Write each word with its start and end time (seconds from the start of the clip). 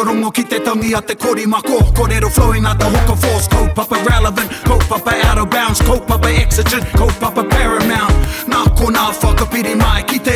whakarongo 0.00 0.32
ki 0.32 0.44
te 0.46 0.58
tangi 0.60 0.92
a 0.94 1.00
te 1.00 1.14
kori 1.16 1.46
mako 1.46 1.80
Korero 1.94 2.28
flow 2.28 2.52
a 2.52 2.74
te 2.74 2.84
hoko 2.84 3.14
force 3.16 3.48
Kaupapa 3.48 3.96
relevant, 4.08 4.50
papa 4.64 5.12
out 5.26 5.38
of 5.38 5.50
bounds 5.50 5.80
Kaupapa 5.80 6.28
exigent, 6.36 6.84
papa 7.18 7.44
paramount 7.44 8.14
Nā 8.48 8.64
ko 8.76 8.86
nā 8.90 9.10
whakapiri 9.20 9.74
mai 9.76 10.02
ki 10.04 10.18
te 10.18 10.34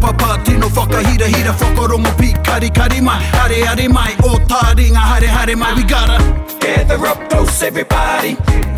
papa 0.00 0.38
tino 0.44 0.68
whakahira 0.68 1.26
hira 1.26 1.52
Whakarongo 1.52 2.10
pi 2.18 2.32
kari 2.42 2.70
kari 2.70 3.00
mai 3.00 3.20
Hare 3.36 3.64
hare 3.66 3.88
mai, 3.88 4.14
o 4.24 4.38
tā 4.48 4.74
ringa 4.76 5.00
hare 5.00 5.26
hare 5.28 5.54
mai 5.56 5.74
We 5.74 5.82
gotta 5.82 6.18
Gather 6.60 7.06
up 7.06 7.28
close 7.28 7.62
everybody 7.62 8.36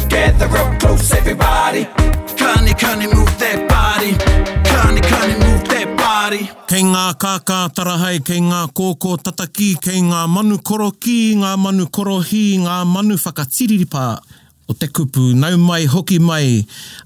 Gather 0.08 0.50
up 0.56 0.80
close 0.80 1.12
everybody 1.12 1.84
Kani 2.38 2.72
kani 2.74 3.12
move 3.14 3.38
that 3.38 3.66
body 3.68 4.57
Māori. 6.28 6.42
Kei 6.68 6.82
ngā 6.84 7.02
kākā 7.24 7.56
tarahai, 7.72 8.18
kei 8.20 8.42
ngā 8.44 8.66
kōkō 8.76 9.14
tataki, 9.24 9.68
kei 9.80 10.02
ngā 10.04 10.24
manu 10.28 10.58
koro 10.68 10.90
ki, 10.92 11.14
ngā 11.40 11.54
manu 11.56 11.86
koro 11.98 12.18
hi, 12.20 12.40
ngā 12.60 12.74
manu 12.86 13.14
whakatiriripa 13.22 14.02
o 14.68 14.74
te 14.76 14.90
kupu, 14.92 15.30
nau 15.40 15.56
mai, 15.62 15.86
hoki 15.88 16.18
mai, 16.20 16.58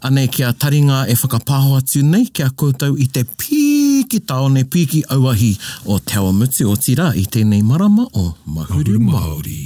anei 0.08 0.27
kia 0.27 0.48
taringa 0.58 1.04
e 1.06 1.14
whakapāho 1.20 1.77
atu 1.78 2.02
nei 2.02 2.27
kia 2.34 2.48
koutou 2.50 2.96
i 2.98 3.06
te 3.14 3.22
pīki 3.42 4.24
taone 4.32 4.64
pīki 4.74 5.04
auahi 5.14 5.52
o 5.86 6.00
te 6.02 6.18
awamutu 6.18 6.66
o 6.72 6.74
tira 6.86 7.12
i 7.14 7.22
tēnei 7.28 7.62
marama 7.62 8.08
o 8.18 8.24
Mahuru 8.58 8.98
Māori. 9.04 9.60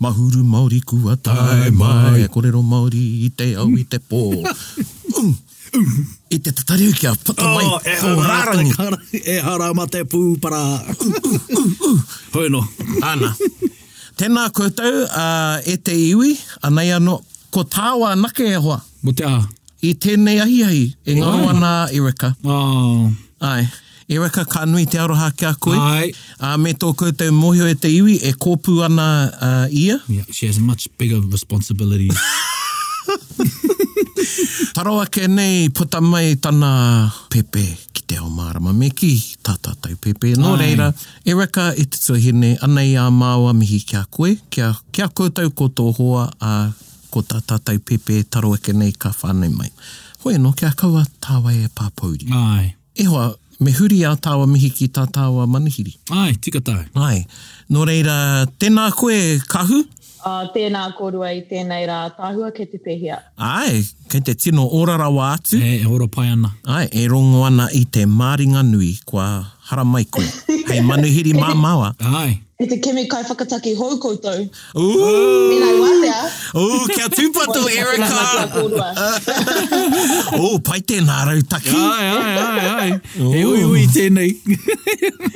Mahuru 0.00 0.46
Māori 0.48 0.80
kua 0.88 1.18
tai 1.20 1.68
mai, 1.76 2.22
e 2.24 2.30
kōrero 2.32 2.64
Māori 2.72 3.04
i 3.28 3.30
te 3.36 3.52
au 3.60 3.68
i 3.76 3.84
te 3.84 4.00
pō. 4.00 4.24
mm. 5.12 5.36
I 6.30 6.38
te 6.40 6.50
tatari 6.52 6.90
ki 6.96 7.06
a 7.06 7.12
whakamai. 7.12 7.54
mai 7.54 7.64
oh, 7.64 7.80
e 7.84 7.94
hararangi. 8.02 9.20
E 9.34 9.38
harama 9.44 9.86
te 9.90 10.02
pūpara. 10.04 10.60
Hoi 12.34 12.48
no. 12.52 12.62
Ana. 13.02 13.32
Tēnā 14.18 14.48
koutou 14.56 15.02
uh, 15.06 15.58
e 15.70 15.76
te 15.78 15.92
iwi, 15.94 16.34
anei 16.66 16.88
anō. 16.96 17.18
Ko 17.54 17.62
tāua 17.64 18.14
nake 18.18 18.46
e 18.50 18.56
hoa. 18.60 18.80
Mo 19.02 19.14
te 19.16 19.24
aha. 19.28 19.44
I 19.84 19.92
tēnei 20.02 20.40
ahi 20.42 20.60
ahi, 20.66 20.84
e 21.06 21.14
ngā 21.20 21.26
oh. 21.28 21.44
wana 21.46 21.74
Erika. 21.94 22.32
Oh. 22.42 23.06
Ai. 23.46 23.68
Erika, 24.10 24.42
ka 24.48 24.64
nui 24.66 24.86
te 24.90 24.98
aroha 24.98 25.28
ki 25.38 25.46
a 25.46 25.52
koe. 25.54 25.76
Ai. 25.78 26.10
Uh, 26.40 26.56
me 26.60 26.74
tō 26.74 26.90
koutou 26.98 27.30
mohio 27.36 27.68
e 27.70 27.76
te 27.78 27.90
iwi, 27.94 28.18
e 28.26 28.34
kōpū 28.34 28.80
ana 28.88 29.08
ia. 29.70 30.00
Yeah, 30.08 30.26
she 30.32 30.48
has 30.50 30.58
a 30.58 30.64
much 30.64 30.88
bigger 30.98 31.20
responsibility. 31.20 32.10
Paroa 34.76 35.06
ke 35.06 35.28
nei, 35.28 35.68
puta 35.70 36.00
mai 36.00 36.36
tana 36.42 37.10
pepe 37.32 37.62
ki 37.94 38.02
te 38.08 38.18
o 38.22 38.28
marama 38.30 38.72
me 38.72 38.88
ki 38.90 39.12
tata 39.46 39.74
tau 39.82 39.96
pepe. 40.02 40.34
Nō 40.38 40.54
Ai. 40.56 40.60
reira, 40.62 40.88
e 41.24 41.34
reka 41.38 41.68
i 41.76 41.86
te 41.86 42.00
tuahine, 42.02 42.54
anei 42.64 42.96
a 42.98 43.08
māua 43.14 43.54
mihi 43.54 43.80
kia 43.86 44.04
koe, 44.10 44.34
kia, 44.50 44.72
kia 44.92 45.08
koutou 45.08 45.50
ko 45.54 45.68
tō 45.70 45.90
hoa 45.98 46.28
a 46.40 46.54
ko 47.12 47.22
tata 47.26 47.58
tau 47.58 47.80
pepe, 47.90 48.22
taroa 48.30 48.60
e 48.60 48.64
ke 48.64 48.74
nei 48.76 48.92
ka 48.96 49.12
whānei 49.22 49.52
mai. 49.54 49.70
Hoi 50.24 50.38
no, 50.42 50.52
kia 50.58 50.72
kaua 50.76 51.04
tāwai 51.24 51.62
e 51.66 51.68
pāpouri. 51.74 52.28
Ai. 52.34 52.72
E 52.98 53.06
hoa, 53.06 53.30
me 53.62 53.70
huri 53.74 54.02
a 54.08 54.16
tāwa 54.18 54.48
mihi 54.50 54.70
ki 54.74 54.88
tā 54.94 55.06
manihiri. 55.50 55.94
Ai, 56.14 56.34
tika 56.40 56.58
tāu. 56.64 56.82
Ai, 56.98 57.22
nō 57.74 57.86
reira, 57.86 58.20
tēnā 58.58 58.90
koe 58.98 59.18
kahu. 59.50 59.84
Uh, 60.26 60.48
tēnā 60.50 60.80
korua 60.98 61.28
i 61.36 61.44
tēnei 61.46 61.84
rā, 61.86 62.00
tāhua 62.16 62.48
ke 62.52 62.64
te 62.66 62.78
pehia. 62.82 63.20
Ai, 63.38 63.84
kei 64.10 64.18
te 64.26 64.32
tino 64.34 64.64
ora 64.74 64.96
rawa 64.98 65.28
atu. 65.36 65.60
E, 65.62 65.76
e 65.84 65.86
ora 65.86 66.08
pai 66.10 66.32
ana. 66.32 66.48
Ai, 66.66 66.88
e 66.90 67.04
rongo 67.08 67.44
ana 67.46 67.68
i 67.78 67.84
te 67.86 68.02
Māringa 68.10 68.64
Nui, 68.66 68.96
kua 69.06 69.22
hara 69.70 69.84
mai 69.86 70.02
koe. 70.10 70.26
Hei 70.66 70.82
manuhiri 70.84 71.36
mā 71.38 71.52
māua. 71.54 71.92
Ai. 72.02 72.34
E 72.58 72.66
te 72.66 72.80
kemi 72.82 73.04
kai 73.06 73.20
whakataki 73.28 73.76
hou 73.78 74.00
koutou. 74.02 74.40
Ooh. 74.74 75.04
Ooh. 75.54 76.06
Ooh, 76.58 76.88
kia 76.90 77.06
tūpato, 77.14 77.62
Erika. 77.70 78.24
Ooh, 78.58 80.40
oh, 80.48 80.56
pai 80.66 80.80
tēnā 80.82 81.36
taki. 81.52 81.70
Ai, 81.76 82.08
ai, 82.08 82.48
ai, 82.48 82.64
ai. 82.80 82.90
Ooh. 83.20 83.36
E 83.38 83.44
ui 83.52 83.62
ui 83.70 83.86
tēnei. 83.94 84.34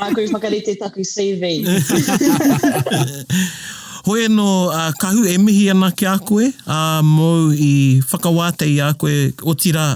mā 0.00 0.10
kui 0.18 0.26
whakarite 0.34 0.74
taku 0.82 1.06
CV 1.06 1.60
hoi 4.06 4.28
no 4.28 4.66
uh, 4.68 4.90
kahu 4.98 5.26
e 5.28 5.38
mihi 5.38 5.70
ana 5.70 5.92
ki 5.92 6.06
a 6.06 6.18
koe, 6.18 6.48
uh, 6.66 7.00
mou 7.06 7.52
i 7.54 8.00
whakawāte 8.10 8.66
i 8.66 8.80
a 8.82 8.90
koe, 8.98 9.30
o 9.46 9.54
tira 9.54 9.92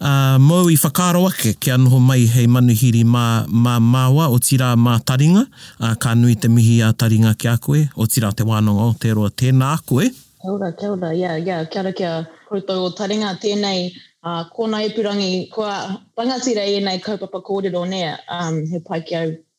uh, 0.00 0.36
mou 0.38 0.70
i 0.70 0.76
whakaro 0.78 1.24
ake 1.28 1.56
ki 1.58 1.70
anho 1.74 1.98
mai 1.98 2.26
hei 2.30 2.46
manuhiri 2.46 3.02
mā 3.02 3.44
ma, 3.50 3.78
māwa, 3.80 4.28
ma 4.28 4.28
o 4.30 4.38
tira 4.38 4.70
mā 4.78 5.00
taringa, 5.02 5.42
uh, 5.80 5.94
ka 5.98 6.14
nui 6.14 6.36
te 6.38 6.46
mihi 6.48 6.78
a 6.86 6.92
taringa 6.94 7.34
ki 7.36 7.48
a 7.50 7.56
koe, 7.58 7.88
o 7.98 8.06
tira 8.06 8.30
te 8.32 8.44
wānonga 8.46 8.86
o 8.86 8.94
te 8.94 9.10
roa 9.18 9.30
tēnā 9.34 9.74
a 9.74 9.82
koe. 9.82 10.06
Kia 10.40 10.52
ora, 10.54 10.70
kia 10.72 10.92
ora, 10.92 11.10
ia, 11.12 11.24
yeah, 11.24 11.36
ia, 11.38 11.46
yeah, 11.50 11.64
kia 11.66 11.82
ora 11.82 11.92
kia 11.92 12.14
koutou 12.48 12.86
o 12.86 12.92
taringa 12.94 13.34
tēnei, 13.42 13.90
uh, 14.22 14.44
kōna 14.54 14.84
epurangi, 14.86 15.48
kua 15.52 15.74
rangatira 16.16 16.64
e 16.70 16.78
nei 16.86 17.02
kaupapa 17.02 17.42
kōrero 17.50 17.82
nea, 17.90 18.14
um, 18.38 18.62
he 18.70 18.78
pai 18.80 19.02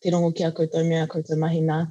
te 0.01 0.09
rongo 0.09 0.31
ki 0.33 0.43
a 0.45 0.49
koutou 0.51 0.81
mea, 0.87 1.03
koutou 1.07 1.37
mahina. 1.37 1.81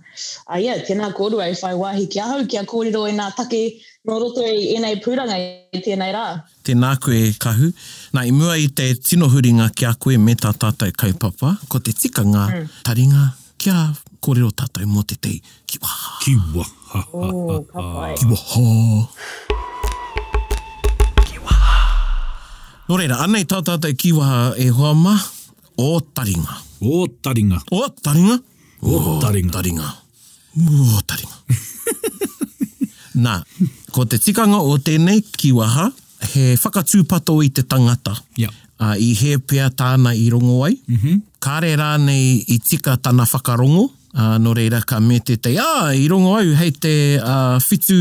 A 0.50 0.56
ah, 0.56 0.60
ia, 0.60 0.72
tēnā 0.87 1.12
kōru 1.15 1.38
ai 1.44 1.53
whai 1.59 1.76
wāhi 1.78 2.09
ki 2.10 2.19
ahau 2.22 2.47
ki 2.50 2.59
a 2.59 2.65
kōrero 2.69 3.04
e 3.06 3.12
nā 3.15 3.28
take 3.38 3.60
no 4.09 4.16
roto 4.19 4.43
e 4.47 4.72
enei 4.75 4.98
pūranga 5.04 5.37
i 5.38 5.47
e 5.78 5.82
tēnei 5.84 6.10
rā. 6.16 6.25
Tēnā 6.66 6.97
koe 7.04 7.21
kahu. 7.43 7.69
Nā, 8.16 8.25
i 8.26 8.34
mua 8.34 8.56
i 8.59 8.66
te 8.75 8.88
tino 8.98 9.28
huringa 9.31 9.69
ki 9.78 9.87
a 9.93 9.94
koe 10.03 10.19
me 10.19 10.34
tā 10.43 10.50
tātou 10.59 10.91
kaupapa, 11.04 11.54
ko 11.71 11.81
te 11.87 11.94
tikanga 11.94 12.48
mm. 12.50 12.69
taringa 12.88 13.28
ki 13.62 13.71
a 13.78 13.87
kōrero 14.27 14.50
tātou 14.59 14.91
mō 14.91 15.06
te 15.06 15.15
tei. 15.28 15.38
Ki 15.71 15.78
waha. 15.84 16.19
Ki 16.27 16.34
waha. 16.56 17.04
Oh, 17.15 17.59
kapai. 17.71 18.12
Ki 18.19 18.32
waha. 18.34 18.71
Ki 21.31 21.44
waha. 21.47 21.82
Nō 22.91 22.98
reira, 23.04 23.22
anei 23.22 23.47
tā 23.47 23.62
tātou 23.71 23.94
ki 23.94 24.16
waha 24.19 24.48
e 24.59 24.66
hoa 24.81 24.97
maa. 24.98 25.21
O 25.82 26.00
taringa. 26.00 26.54
O 26.80 27.06
taringa. 27.08 27.58
O 27.70 27.88
taringa. 27.88 28.36
O 28.82 29.16
taringa. 29.20 29.48
O 29.50 29.56
taringa. 29.56 29.88
O 30.96 31.00
taringa. 31.08 31.36
Nā, 33.24 33.38
ko 33.94 34.04
te 34.04 34.18
tikanga 34.20 34.60
o 34.60 34.74
tēnei 34.80 35.22
kiwaha, 35.24 35.86
he 36.34 36.52
whakatūpato 36.60 37.38
i 37.46 37.48
te 37.56 37.64
tangata. 37.64 38.12
Yep. 38.36 38.60
Uh, 38.80 38.92
I 39.00 39.08
he 39.16 39.32
pea 39.41 39.70
tāna 39.72 40.12
i 40.16 40.28
rongo 40.32 40.58
ai. 40.68 40.74
Mm 40.86 40.96
-hmm. 41.00 41.22
Kāre 41.44 41.72
rānei 41.80 42.44
i 42.52 42.58
tika 42.58 42.98
tāna 43.00 43.24
whakarongo. 43.32 43.86
Uh, 44.12 44.36
no 44.42 44.52
reira 44.54 44.82
ka 44.86 45.00
me 45.00 45.20
te 45.20 45.36
te, 45.36 45.54
ā, 45.54 45.97
i 45.97 46.08
rongo 46.10 46.34
au, 46.42 46.52
hei 46.60 46.72
te 46.72 46.92
uh, 47.22 47.56
fitu, 47.62 47.97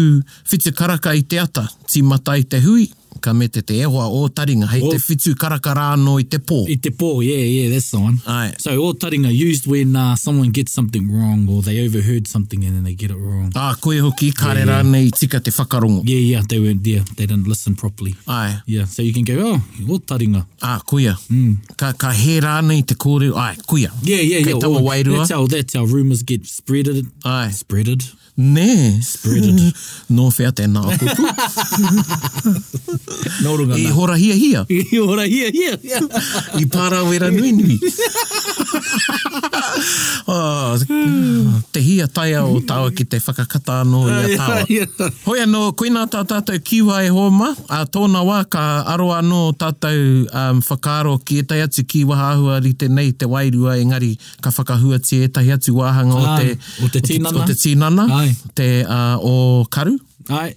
fitu 0.49 0.71
karaka 0.73 1.13
i 1.15 1.23
te 1.23 1.39
ata, 1.39 1.67
timata 1.87 2.35
i 2.35 2.43
te 2.43 2.59
hui 2.61 2.89
ka 3.19 3.33
mete 3.33 3.61
te 3.63 3.77
ehoa 3.83 4.07
o 4.07 4.27
taringa, 4.35 4.67
hei 4.71 4.81
o, 4.83 4.89
te 4.93 4.97
whitu 5.03 5.33
karakara 5.39 5.87
no 5.99 6.17
i 6.21 6.25
te 6.27 6.37
pō. 6.43 6.61
I 6.71 6.77
te 6.81 6.89
pō, 6.95 7.09
yeah, 7.25 7.43
yeah, 7.43 7.69
that's 7.73 7.91
the 7.91 7.99
one. 7.99 8.17
Aye. 8.27 8.53
So 8.63 8.71
o 8.87 8.91
taringa 8.93 9.31
used 9.35 9.67
when 9.67 9.95
uh, 9.95 10.15
someone 10.15 10.51
gets 10.55 10.71
something 10.73 11.11
wrong 11.11 11.47
or 11.49 11.61
they 11.61 11.83
overheard 11.85 12.27
something 12.27 12.63
and 12.65 12.75
then 12.75 12.83
they 12.83 12.93
get 12.95 13.11
it 13.11 13.17
wrong. 13.17 13.51
Ah, 13.55 13.75
koe 13.79 13.97
hoki, 13.99 14.31
kare 14.31 14.63
yeah, 14.63 14.71
yeah. 14.81 14.83
rā 14.83 15.19
tika 15.19 15.39
te 15.41 15.51
whakarongo. 15.51 16.01
Yeah, 16.05 16.23
yeah, 16.35 16.41
they 16.49 16.59
weren't 16.59 16.83
there, 16.83 17.03
they 17.17 17.25
didn't 17.25 17.47
listen 17.47 17.75
properly. 17.75 18.15
Aye. 18.27 18.61
Yeah, 18.65 18.85
so 18.85 19.01
you 19.01 19.13
can 19.13 19.25
go, 19.25 19.35
oh, 19.39 19.93
o 19.93 19.99
taringa. 19.99 20.45
Ah, 20.61 20.81
kuia. 20.85 21.13
Mm. 21.29 21.77
Ka, 21.77 21.91
ka 21.97 22.11
he 22.11 22.39
rā 22.39 22.59
nei 22.63 22.81
te 22.83 22.95
kōreo, 22.95 23.35
ai, 23.35 23.55
kuia. 23.67 23.91
Yeah, 24.01 24.15
yeah, 24.21 24.39
Kei 24.39 24.51
yeah. 24.51 24.53
Kei 24.53 24.59
tawa 24.59 24.81
oh, 24.81 25.17
That's 25.17 25.31
how, 25.31 25.45
that's 25.47 25.73
how 25.73 25.83
rumours 25.83 26.23
get 26.23 26.43
spreaded. 26.43 27.07
Aye. 27.25 27.49
Spreaded. 27.51 28.07
Nē. 28.39 29.03
Spirited. 29.03 29.75
Nō 30.15 30.29
whea 30.37 30.51
tēnā 30.55 30.79
a 30.79 30.95
kuku. 30.95 31.23
Nō 33.43 33.55
runga 33.59 33.75
e 33.75 33.81
nā. 33.81 33.81
I 33.83 33.87
e 33.89 33.91
hora 33.95 34.15
hia 34.17 34.35
hia. 34.37 34.61
I 34.71 34.81
hora 34.95 35.25
hia 35.27 35.51
hia. 35.53 35.75
I 36.59 36.63
pārā 36.71 37.03
wera 37.09 37.31
nui 37.35 37.51
nui. 37.59 37.79
Ah, 40.29 40.75
te 41.73 41.81
hia 41.81 42.05
tai 42.13 42.33
o 42.41 42.59
tāua 42.67 42.91
ki 42.93 43.05
te 43.09 43.17
whakakata 43.23 43.77
anō 43.81 44.01
i 44.09 44.17
a 44.17 44.37
tāua. 44.85 45.07
Hoi 45.25 45.37
anō, 45.45 45.61
koina 45.79 46.03
tā 46.11 46.21
tātou 46.29 46.59
kiwa 46.65 46.99
e 47.05 47.09
hōma. 47.13 47.47
A 47.71 47.79
tōna 47.89 48.21
wā 48.27 48.41
ka 48.49 48.63
aro 48.93 49.07
anō 49.15 49.39
tātou 49.59 50.27
um, 50.27 50.61
ki 51.25 51.39
e 51.41 51.47
tai 51.49 51.61
atu 51.65 51.85
ki 51.89 52.03
wahahua 52.11 52.59
ri 52.65 52.73
te 52.77 52.89
nei 52.93 53.09
te 53.11 53.25
wairua 53.29 53.79
engari 53.81 54.13
ka 54.43 54.51
whakahua 54.53 54.99
tie 55.01 55.23
e 55.25 55.27
tai 55.33 55.47
atu 55.55 55.73
wāhanga 55.79 56.13
o 56.13 56.37
te, 56.37 56.53
o 56.83 56.85
o 56.91 57.45
te 57.49 57.55
tīnana. 57.55 58.05
Ai. 58.19 58.28
Ai, 58.29 58.35
te 58.53 58.85
uh, 58.87 59.17
o 59.23 59.65
karu? 59.65 59.97
Ai, 60.29 60.53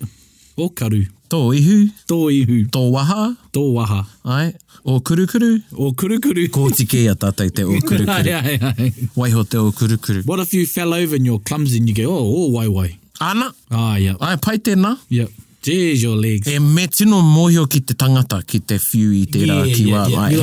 o 0.58 0.68
karu. 0.68 1.06
Tō 1.32 1.38
ihu? 1.56 1.86
Tō 2.04 2.18
ihu. 2.28 2.58
Tō 2.68 2.82
waha? 2.92 3.30
Tō 3.54 3.62
waha. 3.74 4.02
Ai, 4.28 4.50
o 4.84 4.98
kuru 5.00 5.24
kuru? 5.26 5.48
O 5.72 5.94
kuru 5.94 6.18
kuru. 6.20 6.44
Ko 6.52 6.66
te 6.68 6.84
kei 6.84 7.06
a 7.08 7.14
tātai 7.14 7.46
te 7.48 7.64
o 7.64 7.72
kuru 7.72 8.04
kuru. 8.04 8.10
ai, 8.12 8.58
ai, 8.60 8.72
ai. 8.74 8.90
Waiho 9.16 9.46
te 9.48 9.56
o 9.62 9.72
kuru 9.72 9.96
kuru. 9.98 10.20
What 10.26 10.40
if 10.40 10.52
you 10.52 10.66
fell 10.66 10.92
over 10.92 11.16
and 11.16 11.24
you're 11.24 11.38
clumsy 11.38 11.78
and 11.78 11.88
you 11.88 11.94
go, 11.94 12.12
oh, 12.14 12.34
oh, 12.42 12.48
wai 12.50 12.68
wai. 12.68 12.98
Ana? 13.22 13.54
Ah, 13.70 13.96
yeah. 13.96 14.20
Ai, 14.20 14.36
pai 14.36 14.58
tēnā? 14.58 14.98
Yeah. 15.08 15.28
Jeez, 15.64 16.02
your 16.02 16.16
legs. 16.16 16.48
E 16.48 16.58
me 16.58 16.88
tino 16.88 17.22
mohio 17.22 17.66
ki 17.66 17.80
te 17.84 17.94
tangata, 17.94 18.40
ki 18.42 18.58
te 18.66 18.80
whiu 18.82 19.12
i 19.14 19.20
te 19.30 19.44
yeah, 19.46 19.60
ki 19.62 19.84
wā. 19.92 20.00
Yeah, 20.10 20.10
yeah. 20.10 20.18
Like, 20.18 20.34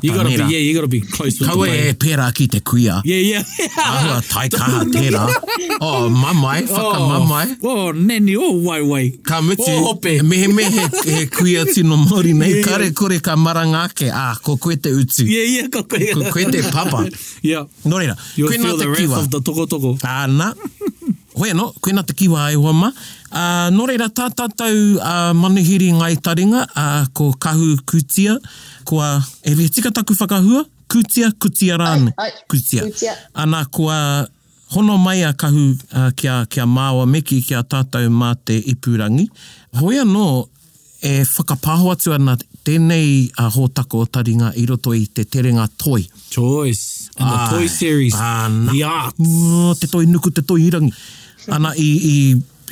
you 0.00 0.14
gotta 0.14 0.28
he 0.30 0.36
be, 0.38 0.42
Yeah, 0.44 0.58
you 0.64 0.74
gotta 0.74 0.88
be 0.88 1.00
close 1.02 1.38
with 1.40 1.50
Kaua 1.50 1.66
the 1.66 1.68
Kaua 1.68 1.88
e 1.88 1.92
pērā 2.00 2.28
ki 2.34 2.46
te 2.54 2.60
kuia. 2.64 3.02
Yeah, 3.04 3.42
yeah. 3.44 3.44
Ahua 3.84 4.14
tai 4.24 4.46
kaha 4.48 4.80
tērā. 4.88 5.26
oh, 5.84 6.08
mamai, 6.08 6.62
whaka 6.72 6.96
oh, 6.96 7.04
mamai. 7.10 7.42
Oh, 7.62 7.92
neni, 7.92 8.38
oh, 8.40 8.56
wai 8.64 8.80
wai. 8.80 9.02
Ka 9.28 9.42
mitu, 9.44 9.60
oh, 9.68 9.90
hope. 9.92 10.14
mehe 10.24 10.48
mehe 10.48 10.86
he 11.04 11.26
kuia 11.36 11.66
tino 11.68 11.98
mori 12.06 12.32
nei. 12.32 12.62
kare 12.64 12.88
kore 12.92 13.20
ka 13.20 13.36
maranga 13.36 13.84
ke, 13.92 14.08
ah, 14.08 14.38
ko 14.42 14.56
koe 14.56 14.76
te 14.78 14.88
utu. 14.88 15.26
Yeah, 15.28 15.44
yeah, 15.58 15.68
ko 15.68 15.84
koe. 15.84 16.00
Ko 16.14 16.30
koe 16.32 16.48
te 16.50 16.62
papa. 16.70 17.04
yeah. 17.42 17.68
No 17.84 18.00
reira, 18.00 18.16
koe 18.38 18.56
nga 18.56 18.56
te 18.56 18.56
kiwa. 18.56 18.56
You'll 18.56 18.56
feel 18.56 18.76
the 18.78 18.88
rest 19.12 19.26
of 19.26 19.30
the 19.36 19.40
tokotoko. 19.40 19.98
Ah, 20.02 20.24
na. 20.24 20.54
Hoi 21.36 21.50
anō, 21.52 21.74
koe 21.84 21.92
nga 21.92 22.06
te 22.08 22.14
kiwa 22.16 22.40
ai 22.48 22.56
hua 22.56 22.72
ma 22.72 22.88
no 23.74 23.84
reira, 23.88 24.06
tā 24.14 24.28
tātou 24.36 24.96
uh, 24.96 25.32
manuhiri 25.36 25.90
ngai 25.96 26.14
taringa 26.24 26.64
uh, 26.70 27.04
ko 27.16 27.32
kahu 27.40 27.76
kutia, 27.84 28.36
ko 28.88 29.00
a 29.02 29.10
uh, 29.18 29.28
e 29.44 29.52
ewe 29.52 29.68
tika 29.72 29.90
taku 29.92 30.16
whakahua, 30.16 30.64
kutia, 30.88 31.30
kutia 31.38 31.76
rāne. 31.80 32.14
kutia. 32.48 32.86
kutia. 32.86 33.14
Ana, 33.34 33.64
ko 33.72 33.90
a 33.92 34.24
hono 34.74 34.96
mai 35.02 35.22
a 35.24 35.32
kahu 35.34 35.66
uh, 35.92 36.10
kia, 36.16 36.44
kia 36.48 36.64
māua 36.66 37.06
meki 37.10 37.42
kia 37.46 37.60
tātou 37.62 38.08
mā 38.10 38.34
te 38.44 38.56
ipurangi. 38.72 39.28
Hoia 39.82 40.06
no, 40.08 40.46
e 41.04 41.20
whakapāho 41.22 41.92
atu 41.92 42.14
ana 42.16 42.38
tēnei 42.66 43.28
a 43.38 43.46
uh, 43.50 43.52
hōtako 43.54 44.06
taringa 44.08 44.52
i 44.56 44.64
roto 44.66 44.94
i 44.96 45.04
te 45.12 45.24
terenga 45.28 45.68
toi. 45.76 46.00
Toys. 46.32 46.84
In 47.18 47.24
the 47.24 47.36
uh, 47.36 47.50
toy 47.50 47.66
series. 47.66 48.14
Uh, 48.14 48.70
the 48.72 48.82
arts. 48.84 49.20
Uh, 49.20 49.72
te 49.80 49.86
toi 49.92 50.04
nuku, 50.08 50.32
te 50.34 50.42
toi 50.44 50.58
irangi. 50.70 50.92
Ana, 51.52 51.70
i, 51.78 51.90
i 52.02 52.14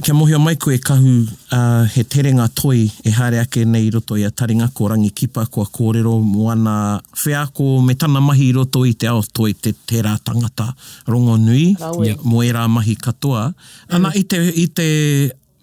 kia 0.02 0.14
mohia 0.14 0.38
mai 0.38 0.56
koe 0.56 0.78
kahu 0.78 1.12
uh, 1.52 1.84
he 1.96 2.02
terenga 2.04 2.48
toi 2.62 2.90
e 3.04 3.10
hare 3.10 3.40
ake 3.40 3.64
nei 3.64 3.90
roto 3.90 4.16
i 4.18 4.24
a 4.24 4.30
taringa 4.30 4.68
ko 4.74 4.88
rangi 4.88 5.10
kipa 5.14 5.46
ko 5.46 5.62
a 5.62 5.66
kōrero 5.76 6.16
mo 6.22 6.50
ana 6.50 7.00
whea 7.24 7.46
ko 7.54 7.80
me 7.80 7.94
tana 7.94 8.20
mahi 8.20 8.52
roto 8.52 8.82
i 8.84 8.92
te 8.94 9.06
ao 9.06 9.22
toi 9.22 9.52
te 9.54 9.72
tērā 9.90 10.16
tangata 10.24 10.66
rongo 11.08 11.36
nui 11.38 11.66
yeah. 12.02 12.18
mo 12.22 12.42
e 12.42 12.50
rā 12.52 12.66
mahi 12.68 12.96
katoa. 12.96 13.44
Ana 13.90 14.10
i 14.14 14.22
te, 14.24 14.40
i 14.54 14.66
te 14.68 14.88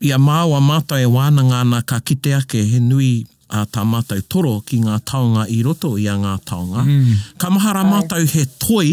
ia 0.02 0.18
māua 0.18 0.62
mātai 0.64 1.04
wānanga 1.06 1.60
ana 1.66 1.84
ka 1.84 2.00
kite 2.00 2.34
ake 2.40 2.64
he 2.72 2.80
nui 2.80 3.12
a 3.52 3.64
tā 3.70 3.84
mātou 3.88 4.22
toro 4.32 4.54
ki 4.68 4.80
ngā 4.86 4.96
taonga 5.08 5.44
i 5.52 5.58
roto 5.66 5.94
i 6.00 6.06
a 6.08 6.16
ngā 6.20 6.36
taonga. 6.48 6.86
Mm. 6.88 7.10
Ka 7.42 7.50
mahara 7.52 7.84
mātou 7.88 8.24
he 8.34 8.46
toi 8.64 8.92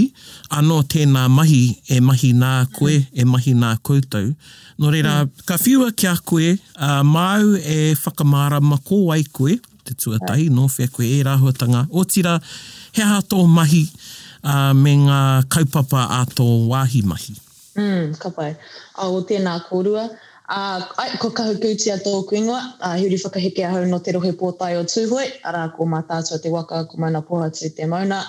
anō 0.59 0.81
tēnā 0.91 1.27
mahi 1.31 1.61
e 1.95 2.01
mahi 2.03 2.33
nā 2.37 2.53
koe, 2.75 2.97
e 3.15 3.25
mahi 3.27 3.55
nā 3.59 3.75
koutou. 3.87 4.33
Nō 4.81 4.93
reira, 4.95 5.21
mm. 5.25 5.47
ka 5.49 5.59
whiua 5.63 5.93
ki 5.95 6.11
a 6.11 6.17
koe, 6.27 6.55
a 6.77 6.99
māu 7.07 7.55
e 7.63 7.95
whakamāra 8.03 8.59
mako 8.65 9.01
ai 9.15 9.23
koe, 9.33 9.61
te 9.87 9.95
tuatahi, 9.95 10.49
nō 10.55 10.67
whia 10.75 10.91
koe 10.95 11.07
e 11.07 11.23
rāhuatanga. 11.27 11.87
O 11.95 12.03
tira, 12.05 12.37
he 12.99 13.05
aha 13.07 13.21
tō 13.31 13.47
mahi 13.53 13.85
a, 14.43 14.73
me 14.77 14.97
ngā 15.07 15.23
kaupapa 15.55 16.09
a 16.19 16.25
tō 16.35 16.49
wāhi 16.73 17.05
mahi. 17.07 17.39
Mm, 17.79 18.17
ka 18.19 18.35
pai. 18.35 18.57
O 19.07 19.21
tēnā 19.27 19.61
kōrua, 19.69 20.09
Uh, 20.49 20.81
ai, 20.97 21.13
ko 21.21 21.29
kahu 21.29 21.59
kūtia 21.61 21.99
tō 22.01 22.13
kuingoa, 22.29 22.61
uh, 22.81 22.95
huri 22.97 23.19
whakaheke 23.21 23.65
ahau 23.69 23.83
no 23.89 23.99
te 24.07 24.15
rohe 24.17 24.31
pōtai 24.43 24.71
o 24.81 24.85
tūhoi, 24.89 25.25
arā 25.51 25.65
ko 25.77 25.85
mā 25.95 25.99
tātua 26.09 26.39
te 26.41 26.49
waka, 26.55 26.79
ko 26.93 26.97
mana 27.05 27.21
poha 27.21 27.49
tū 27.59 27.69
te 27.81 27.85
mauna, 27.91 28.23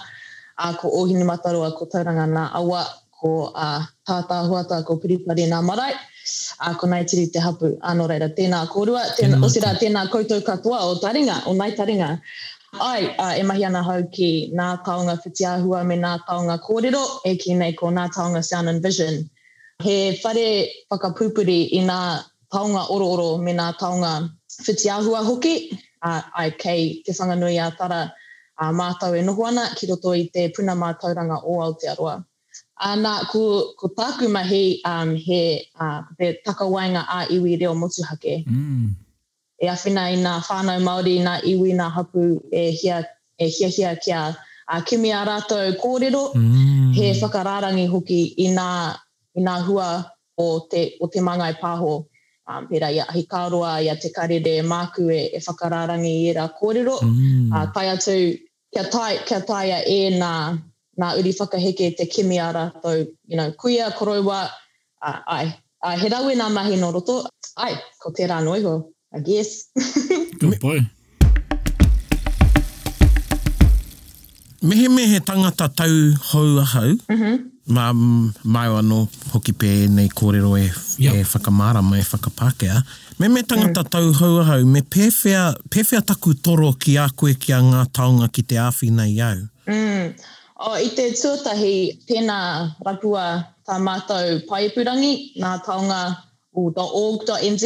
a 0.59 0.67
uh, 0.67 0.73
ko 0.81 0.91
ohini 0.99 1.23
mataroa, 1.29 1.69
ko 1.79 1.87
tauranga 1.93 2.25
nā 2.27 2.43
awa, 2.59 2.81
ko 3.21 3.31
uh, 3.55 3.85
tātā 4.11 4.41
huata, 4.49 4.81
ko 4.89 4.97
piripari 5.05 5.45
nā 5.47 5.61
marai, 5.63 5.93
a 5.95 6.73
uh, 6.73 6.75
ko 6.75 6.91
naitiri 6.91 7.29
te 7.31 7.39
hapu, 7.39 7.71
anō 7.93 8.09
reira, 8.11 8.27
tēnā 8.35 8.65
kōrua, 8.73 9.05
tēnā, 9.21 9.39
o 9.39 9.53
sira, 9.55 9.71
tēnā 9.79 10.03
koutou 10.11 10.43
katoa 10.43 10.81
o 10.91 10.99
taringa, 10.99 11.39
o 11.47 11.55
nai 11.55 11.71
taringa. 11.79 12.11
Ai, 12.83 13.13
uh, 13.15 13.31
e 13.31 13.47
mahi 13.47 13.63
ana 13.71 13.79
hau 13.87 13.95
ki 14.17 14.31
nā 14.59 14.73
kaunga 14.85 15.15
whitiāhua 15.23 15.85
me 15.87 15.95
nā 16.03 16.17
kaunga 16.27 16.59
kōrero, 16.67 17.05
e 17.31 17.37
ki 17.39 17.55
nei 17.63 17.79
ko 17.79 17.95
nā 17.95 18.09
taonga 18.11 18.43
Sound 18.51 18.75
and 18.75 18.83
Vision 18.83 19.29
he 19.83 20.19
whare 20.23 20.67
whakapupuri 20.91 21.71
i 21.79 21.81
nga 21.87 21.99
taonga 22.51 22.83
orooro 22.93 23.29
me 23.43 23.51
nga 23.53 23.67
taonga 23.79 24.11
whitiahua 24.65 25.19
hoki, 25.29 25.53
uh, 26.07 26.21
ai 26.41 26.51
kei 26.61 26.83
te 27.05 27.11
whanganui 27.17 27.57
a 27.65 27.71
tara 27.79 28.01
a 28.63 28.63
uh, 28.63 28.71
mātau 28.79 29.11
e 29.19 29.23
noho 29.27 29.41
ana 29.51 29.63
ki 29.77 29.85
roto 29.89 30.09
i 30.23 30.25
te 30.33 30.49
puna 30.55 30.73
mātauranga 30.75 31.37
o 31.51 31.61
Aotearoa. 31.65 32.15
Ana, 32.89 33.13
uh, 33.23 33.25
ko, 33.31 33.43
ko 33.79 33.87
tāku 33.99 34.27
mahi 34.35 34.81
um, 34.85 35.15
he 35.15 35.41
uh, 35.79 36.01
te 36.17 36.35
takawainga 36.45 37.05
a 37.07 37.19
iwi 37.35 37.55
reo 37.61 37.73
motuhake. 37.75 38.43
Mm. 38.45 38.91
E 39.63 39.67
awhina 39.67 40.09
i 40.11 40.17
nga 40.19 40.39
whānau 40.49 40.79
Māori, 40.83 41.19
nga 41.23 41.39
iwi, 41.43 41.71
nga 41.79 41.89
hapu 41.89 42.25
e 42.51 42.69
hia, 42.71 43.03
e 43.39 43.47
hia 43.47 43.67
hia 43.69 43.95
kia 43.95 44.23
a 44.69 44.77
uh, 44.77 44.81
kimi 44.83 45.13
a 45.15 45.23
rātou 45.27 45.71
kōrero, 45.83 46.31
mm. 46.33 46.93
he 46.99 47.13
whakararangi 47.21 47.87
hoki 47.87 48.25
i 48.43 48.51
nga 48.51 48.99
i 49.37 49.41
ngā 49.45 49.53
hua 49.67 49.87
o 50.41 50.45
te, 50.71 50.79
o 51.01 51.07
te 51.13 51.21
mangai 51.21 51.51
pāho 51.61 51.89
um, 52.49 52.65
pera 52.69 52.87
ia 52.93 53.03
ahi 53.11 53.21
kāroa 53.29 53.75
ia 53.85 53.93
te 54.01 54.09
karere 54.15 54.53
māku 54.65 55.05
e, 55.13 55.27
e 55.37 55.41
whakararangi 55.45 56.13
i 56.23 56.27
era 56.31 56.47
kōrero. 56.59 56.95
Mm. 57.05 57.51
Uh, 57.53 57.65
tai 57.75 57.89
atu, 57.93 58.15
kia 58.73 58.85
tai, 58.89 59.13
kia 59.27 59.41
tai 59.45 59.65
a 59.75 59.79
e 59.85 59.99
nā, 60.17 60.33
nā 60.99 61.11
uri 61.21 61.33
whakaheke 61.37 61.91
te 61.99 62.07
kemiara, 62.09 62.69
tau, 62.83 63.01
you 63.29 63.37
know, 63.37 63.51
kuia, 63.57 63.91
koroiwa, 63.99 64.45
uh, 65.05 65.17
ai, 65.37 65.49
uh, 65.83 65.95
he 65.99 66.09
rau 66.13 66.27
e 66.29 66.35
nā 66.39 66.49
mahi 66.53 66.79
no 66.81 66.91
roto, 66.95 67.21
ai, 67.61 67.73
ko 68.01 68.09
te 68.15 68.25
rā 68.29 68.41
noi 68.45 68.63
ho, 68.65 68.79
I 69.13 69.19
guess. 69.19 69.67
Good 70.39 70.59
boy. 70.61 70.79
Mehe 74.63 74.89
mehe 74.91 75.19
tangata 75.23 75.69
tau 75.71 76.15
hau 76.33 76.65
a 76.65 76.81
mm 76.83 77.17
-hmm 77.17 77.49
ma 77.69 77.85
mai 78.53 78.67
ano 78.81 78.99
hoki 79.31 79.53
pe 79.53 79.69
nei 79.95 80.09
kōrero 80.17 80.53
e, 80.63 80.73
yep. 81.03 81.13
e 81.17 81.23
whakamara 81.31 81.81
mai 81.89 82.01
e 82.01 82.03
whakapākea. 82.11 82.75
Me 83.19 83.27
me 83.33 83.41
tangata 83.49 83.83
mm. 83.85 83.89
tau 83.93 84.07
hau 84.19 84.33
hau, 84.47 84.61
me 84.65 84.81
pefia 84.81 85.41
pefia 85.69 86.01
taku 86.01 86.31
toro 86.43 86.71
ki 86.81 86.97
a 86.97 87.05
koe 87.17 87.33
ki 87.41 87.53
a 87.53 87.59
ngā 87.61 87.81
taonga 87.95 88.27
ki 88.33 88.41
te 88.49 88.57
āwhi 88.65 88.89
nei 88.99 89.19
au. 89.21 89.37
Mm. 89.69 90.15
O, 90.65 90.73
I 90.83 90.87
te 90.97 91.05
tūtahi 91.15 91.75
pēnā 92.09 92.39
rapua 92.87 93.25
tā 93.67 93.77
mātou 93.79 94.39
paipurangi, 94.49 95.13
nā 95.43 95.53
taonga 95.65 95.99
o 96.59 96.65
.org.nz. 96.77 97.65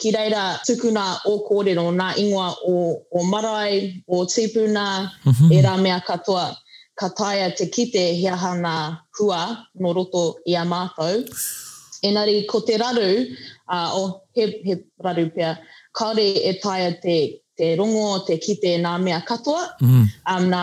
Ki 0.00 0.12
reira 0.14 0.44
tukuna 0.66 1.02
o 1.28 1.34
kōrero, 1.48 1.82
nā 1.98 2.12
ingoa 2.20 2.50
o, 2.68 2.76
o 3.18 3.24
marae, 3.24 4.00
o 4.08 4.22
tīpuna, 4.28 4.86
mm 5.24 5.32
-hmm. 5.32 5.52
e 5.56 5.60
rā 5.66 5.74
mea 5.80 5.98
katoa 6.06 6.54
ka 7.00 7.06
taia 7.18 7.48
te 7.58 7.64
kite 7.76 8.02
hea 8.20 8.36
hana 8.42 8.74
hua 9.18 9.40
no 9.80 9.88
roto 9.92 10.22
i 10.46 10.56
a 10.56 10.64
mātou. 10.70 11.20
Enari, 12.08 12.36
ko 12.48 12.60
te 12.60 12.76
raru, 12.78 13.08
uh, 13.68 13.88
o 14.00 14.02
he, 14.36 14.44
he 14.66 14.74
raru 15.04 15.26
pia, 15.34 15.52
kaore 15.96 16.26
e 16.50 16.52
taia 16.64 16.90
te, 17.02 17.16
te 17.58 17.70
rongo, 17.80 18.04
te 18.28 18.36
kite 18.38 18.74
nā 18.82 18.94
mea 19.02 19.20
katoa, 19.30 19.64
mm. 19.80 20.04
um, 20.32 20.46
nā 20.52 20.62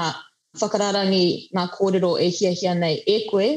whakararangi 0.62 1.50
nā 1.58 1.66
kōrero 1.78 2.12
e 2.22 2.28
hia 2.30 2.52
hia 2.60 2.76
nei 2.78 3.00
e 3.16 3.18
koe, 3.32 3.50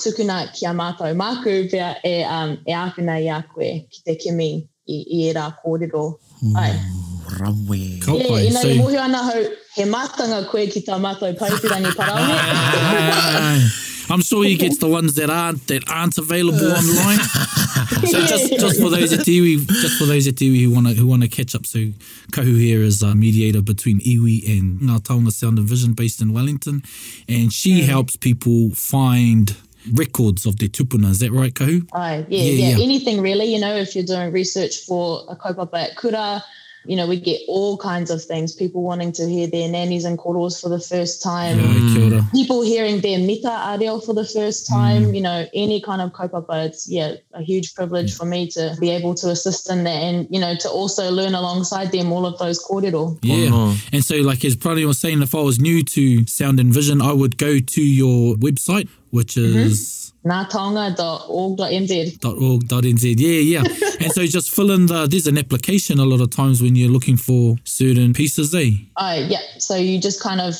tukuna 0.00 0.38
ki 0.54 0.66
a 0.66 0.72
mātou 0.76 1.12
māku 1.22 1.54
pia 1.72 1.92
e, 2.08 2.16
um, 2.24 2.56
e 2.66 2.76
āwhina 2.84 3.20
i 3.20 3.28
a 3.36 3.42
koe 3.54 3.70
ki 3.92 4.02
te 4.08 4.16
kimi 4.22 4.50
i, 4.56 4.98
i 4.98 5.22
e 5.28 5.34
rā 5.38 5.46
kōrero. 5.62 6.06
Mm. 6.44 6.56
Ai 6.64 7.06
rawe. 7.38 7.80
Ko 8.06 8.12
koe. 8.18 8.36
Yeah, 8.42 8.50
inari 8.50 8.76
so... 8.76 8.82
mohi 8.82 8.96
ana 8.98 9.18
hau, 9.22 9.40
he 9.76 9.84
mātanga 9.84 10.42
koe 10.48 10.66
ki 10.66 10.80
tā 10.88 10.98
mātai 11.00 11.36
paipirangi 11.38 11.94
parawe. 12.00 13.86
I'm 14.10 14.22
sure 14.22 14.42
he 14.42 14.56
gets 14.56 14.76
the 14.78 14.88
ones 14.88 15.14
that 15.14 15.30
aren't 15.30 15.68
that 15.68 15.88
aren't 15.88 16.18
available 16.18 16.72
online. 16.72 17.20
so 18.10 18.18
just 18.32 18.50
just 18.58 18.80
for 18.80 18.90
those 18.90 19.12
at 19.12 19.20
Tiwi, 19.20 19.68
just 19.68 19.98
for 19.98 20.04
those 20.04 20.26
at 20.26 20.34
Tiwi 20.34 20.62
who 20.62 20.70
want 20.74 20.88
to 20.88 20.94
who 20.94 21.06
want 21.06 21.22
to 21.22 21.28
catch 21.28 21.54
up. 21.54 21.64
So 21.64 21.78
Kahu 22.32 22.58
here 22.58 22.82
is 22.82 23.02
a 23.02 23.14
mediator 23.14 23.62
between 23.62 24.00
Iwi 24.00 24.50
and 24.58 24.80
Ngā 24.80 24.98
Taonga 25.02 25.30
Sound 25.30 25.58
and 25.60 25.68
Vision 25.68 25.92
based 25.92 26.20
in 26.20 26.32
Wellington, 26.32 26.82
and 27.28 27.52
she 27.52 27.74
yeah. 27.74 27.84
helps 27.84 28.16
people 28.16 28.70
find 28.74 29.56
records 29.92 30.44
of 30.44 30.58
their 30.58 30.68
tupuna. 30.68 31.10
Is 31.12 31.20
that 31.20 31.30
right, 31.30 31.54
Kahu? 31.54 31.86
Aye, 31.92 32.26
yeah, 32.28 32.42
yeah, 32.42 32.50
yeah, 32.66 32.76
yeah. 32.78 32.82
Anything 32.82 33.20
really, 33.20 33.44
you 33.44 33.60
know, 33.60 33.76
if 33.76 33.94
you're 33.94 34.04
doing 34.12 34.32
research 34.32 34.78
for 34.78 35.24
a 35.28 35.36
kaupapa 35.36 35.84
at 35.88 35.96
Kura, 35.96 36.42
you 36.86 36.96
know, 36.96 37.06
we 37.06 37.20
get 37.20 37.40
all 37.48 37.76
kinds 37.76 38.10
of 38.10 38.22
things. 38.24 38.54
People 38.54 38.82
wanting 38.82 39.12
to 39.12 39.28
hear 39.28 39.46
their 39.46 39.68
nannies 39.68 40.04
and 40.04 40.16
koros 40.18 40.58
for 40.60 40.68
the 40.68 40.80
first 40.80 41.22
time. 41.22 41.58
Yeah, 41.60 42.20
people 42.32 42.62
hearing 42.62 43.00
their 43.00 43.18
mita 43.18 43.48
areo 43.48 44.04
for 44.04 44.14
the 44.14 44.24
first 44.26 44.66
time. 44.66 45.06
Mm. 45.06 45.14
You 45.14 45.20
know, 45.20 45.46
any 45.54 45.82
kind 45.82 46.00
of 46.00 46.12
kaupapa. 46.12 46.66
It's 46.66 46.88
yeah, 46.88 47.14
a 47.34 47.42
huge 47.42 47.74
privilege 47.74 48.16
for 48.16 48.24
me 48.24 48.48
to 48.52 48.76
be 48.80 48.90
able 48.90 49.14
to 49.16 49.28
assist 49.28 49.70
in 49.70 49.84
that, 49.84 49.90
and 49.90 50.26
you 50.30 50.40
know, 50.40 50.54
to 50.56 50.70
also 50.70 51.10
learn 51.10 51.34
alongside 51.34 51.92
them 51.92 52.12
all 52.12 52.24
of 52.24 52.38
those 52.38 52.64
korero. 52.64 53.18
Yeah, 53.22 53.74
and 53.92 54.02
so 54.04 54.16
like 54.16 54.44
as 54.44 54.56
Prady 54.56 54.86
was 54.86 54.98
saying, 54.98 55.20
if 55.22 55.34
I 55.34 55.40
was 55.42 55.60
new 55.60 55.84
to 55.84 56.26
Sound 56.26 56.58
and 56.60 56.72
Vision, 56.72 57.02
I 57.02 57.12
would 57.12 57.36
go 57.38 57.58
to 57.58 57.82
your 57.82 58.36
website 58.36 58.88
which 59.10 59.34
mm-hmm. 59.34 59.58
is 59.58 60.12
mm-hmm. 60.24 60.56
natonga.org.nz. 60.56 62.18
Yeah, 63.18 63.40
yeah. 63.40 63.58
and 64.00 64.12
so 64.12 64.20
you 64.22 64.28
just 64.28 64.50
fill 64.50 64.70
in 64.70 64.86
the, 64.86 65.06
there's 65.06 65.26
an 65.26 65.36
application 65.38 65.98
a 65.98 66.04
lot 66.04 66.20
of 66.20 66.30
times 66.30 66.62
when 66.62 66.76
you're 66.76 66.90
looking 66.90 67.16
for 67.16 67.56
certain 67.64 68.12
pieces, 68.14 68.54
eh? 68.54 68.70
Oh, 68.96 69.06
uh, 69.06 69.14
yeah. 69.28 69.40
So 69.58 69.74
you 69.76 69.98
just 70.00 70.22
kind 70.22 70.40
of 70.40 70.54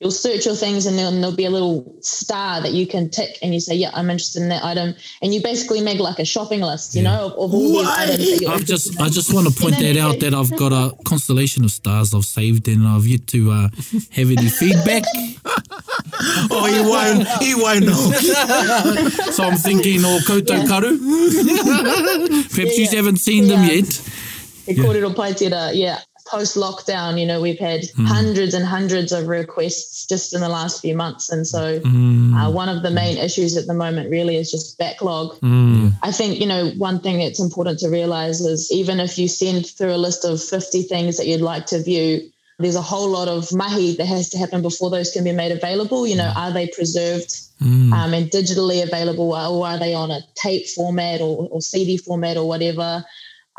you'll 0.00 0.10
search 0.10 0.44
your 0.44 0.54
things 0.54 0.84
and 0.84 0.98
then 0.98 1.20
there'll 1.22 1.34
be 1.36 1.46
a 1.46 1.50
little 1.50 1.94
star 2.02 2.60
that 2.60 2.72
you 2.72 2.86
can 2.86 3.08
tick 3.08 3.38
and 3.42 3.54
you 3.54 3.60
say, 3.60 3.74
yeah, 3.74 3.90
I'm 3.94 4.10
interested 4.10 4.42
in 4.42 4.50
that 4.50 4.62
item. 4.62 4.94
And 5.22 5.32
you 5.32 5.42
basically 5.42 5.80
make 5.80 5.98
like 6.00 6.18
a 6.18 6.24
shopping 6.24 6.60
list, 6.60 6.94
you 6.94 7.02
yeah. 7.02 7.16
know, 7.16 7.26
of, 7.28 7.38
all 7.38 7.48
these 7.72 7.88
items. 7.88 8.46
I've 8.46 8.64
just, 8.66 9.00
I 9.00 9.08
just 9.08 9.32
want 9.32 9.46
to 9.52 9.58
point 9.58 9.78
that 9.78 9.96
out 9.96 10.20
that 10.20 10.34
I've 10.34 10.54
got 10.58 10.72
a 10.72 10.92
constellation 11.04 11.64
of 11.64 11.70
stars 11.70 12.12
I've 12.12 12.24
saved 12.26 12.68
and 12.68 12.86
I've 12.86 13.06
yet 13.06 13.26
to 13.28 13.50
uh, 13.50 13.68
have 14.10 14.30
any 14.30 14.48
feedback. 14.50 15.04
oh, 16.50 16.66
he 16.66 16.80
won't, 16.82 17.28
he 17.42 17.54
won't 17.54 17.86
know. 17.86 19.06
so 19.32 19.44
I'm 19.44 19.56
thinking, 19.56 20.00
oh, 20.04 20.20
koto 20.26 20.56
yeah. 20.56 20.62
karu. 20.64 20.96
Perhaps 22.54 22.78
yeah, 22.78 22.90
you 22.90 22.96
haven't 22.98 23.18
seen 23.18 23.48
them 23.48 23.62
yet. 23.64 23.88
E 24.68 24.74
yeah. 24.74 24.82
kōrero 24.82 25.74
yeah 25.74 26.00
post 26.26 26.56
lockdown, 26.56 27.18
you 27.20 27.26
know, 27.26 27.40
we've 27.40 27.58
had 27.58 27.80
mm. 27.82 28.06
hundreds 28.06 28.52
and 28.54 28.64
hundreds 28.64 29.12
of 29.12 29.28
requests 29.28 30.06
just 30.06 30.34
in 30.34 30.40
the 30.40 30.48
last 30.48 30.80
few 30.82 30.94
months. 30.94 31.30
And 31.30 31.46
so, 31.46 31.80
mm. 31.80 32.34
uh, 32.34 32.48
hmm. 32.48 32.54
one 32.54 32.68
of 32.68 32.82
the 32.82 32.90
main 32.90 33.16
issues 33.16 33.56
at 33.56 33.66
the 33.66 33.74
moment 33.74 34.10
really 34.10 34.36
is 34.36 34.50
just 34.50 34.76
backlog. 34.78 35.36
Mm. 35.40 35.92
I 36.02 36.10
think, 36.12 36.40
you 36.40 36.46
know, 36.46 36.70
one 36.78 37.00
thing 37.00 37.18
that's 37.18 37.40
important 37.40 37.78
to 37.80 37.88
realize 37.88 38.40
is 38.40 38.70
even 38.72 39.00
if 39.00 39.18
you 39.18 39.28
send 39.28 39.66
through 39.68 39.94
a 39.94 40.02
list 40.08 40.24
of 40.24 40.42
50 40.42 40.82
things 40.82 41.16
that 41.16 41.26
you'd 41.26 41.40
like 41.40 41.66
to 41.66 41.82
view, 41.82 42.28
there's 42.58 42.76
a 42.76 42.82
whole 42.82 43.08
lot 43.10 43.28
of 43.28 43.52
mahi 43.52 43.94
that 43.96 44.06
has 44.06 44.30
to 44.30 44.38
happen 44.38 44.62
before 44.62 44.88
those 44.90 45.12
can 45.12 45.22
be 45.22 45.32
made 45.32 45.52
available. 45.52 46.06
You 46.06 46.16
know, 46.16 46.32
are 46.36 46.50
they 46.52 46.68
preserved 46.68 47.28
mm. 47.60 47.92
um, 47.92 48.14
and 48.14 48.30
digitally 48.30 48.82
available, 48.82 49.34
or 49.34 49.66
are 49.66 49.78
they 49.78 49.92
on 49.92 50.10
a 50.10 50.20
tape 50.36 50.66
format 50.74 51.20
or, 51.20 51.48
or 51.50 51.60
CD 51.60 51.98
format 51.98 52.38
or 52.38 52.48
whatever? 52.48 53.04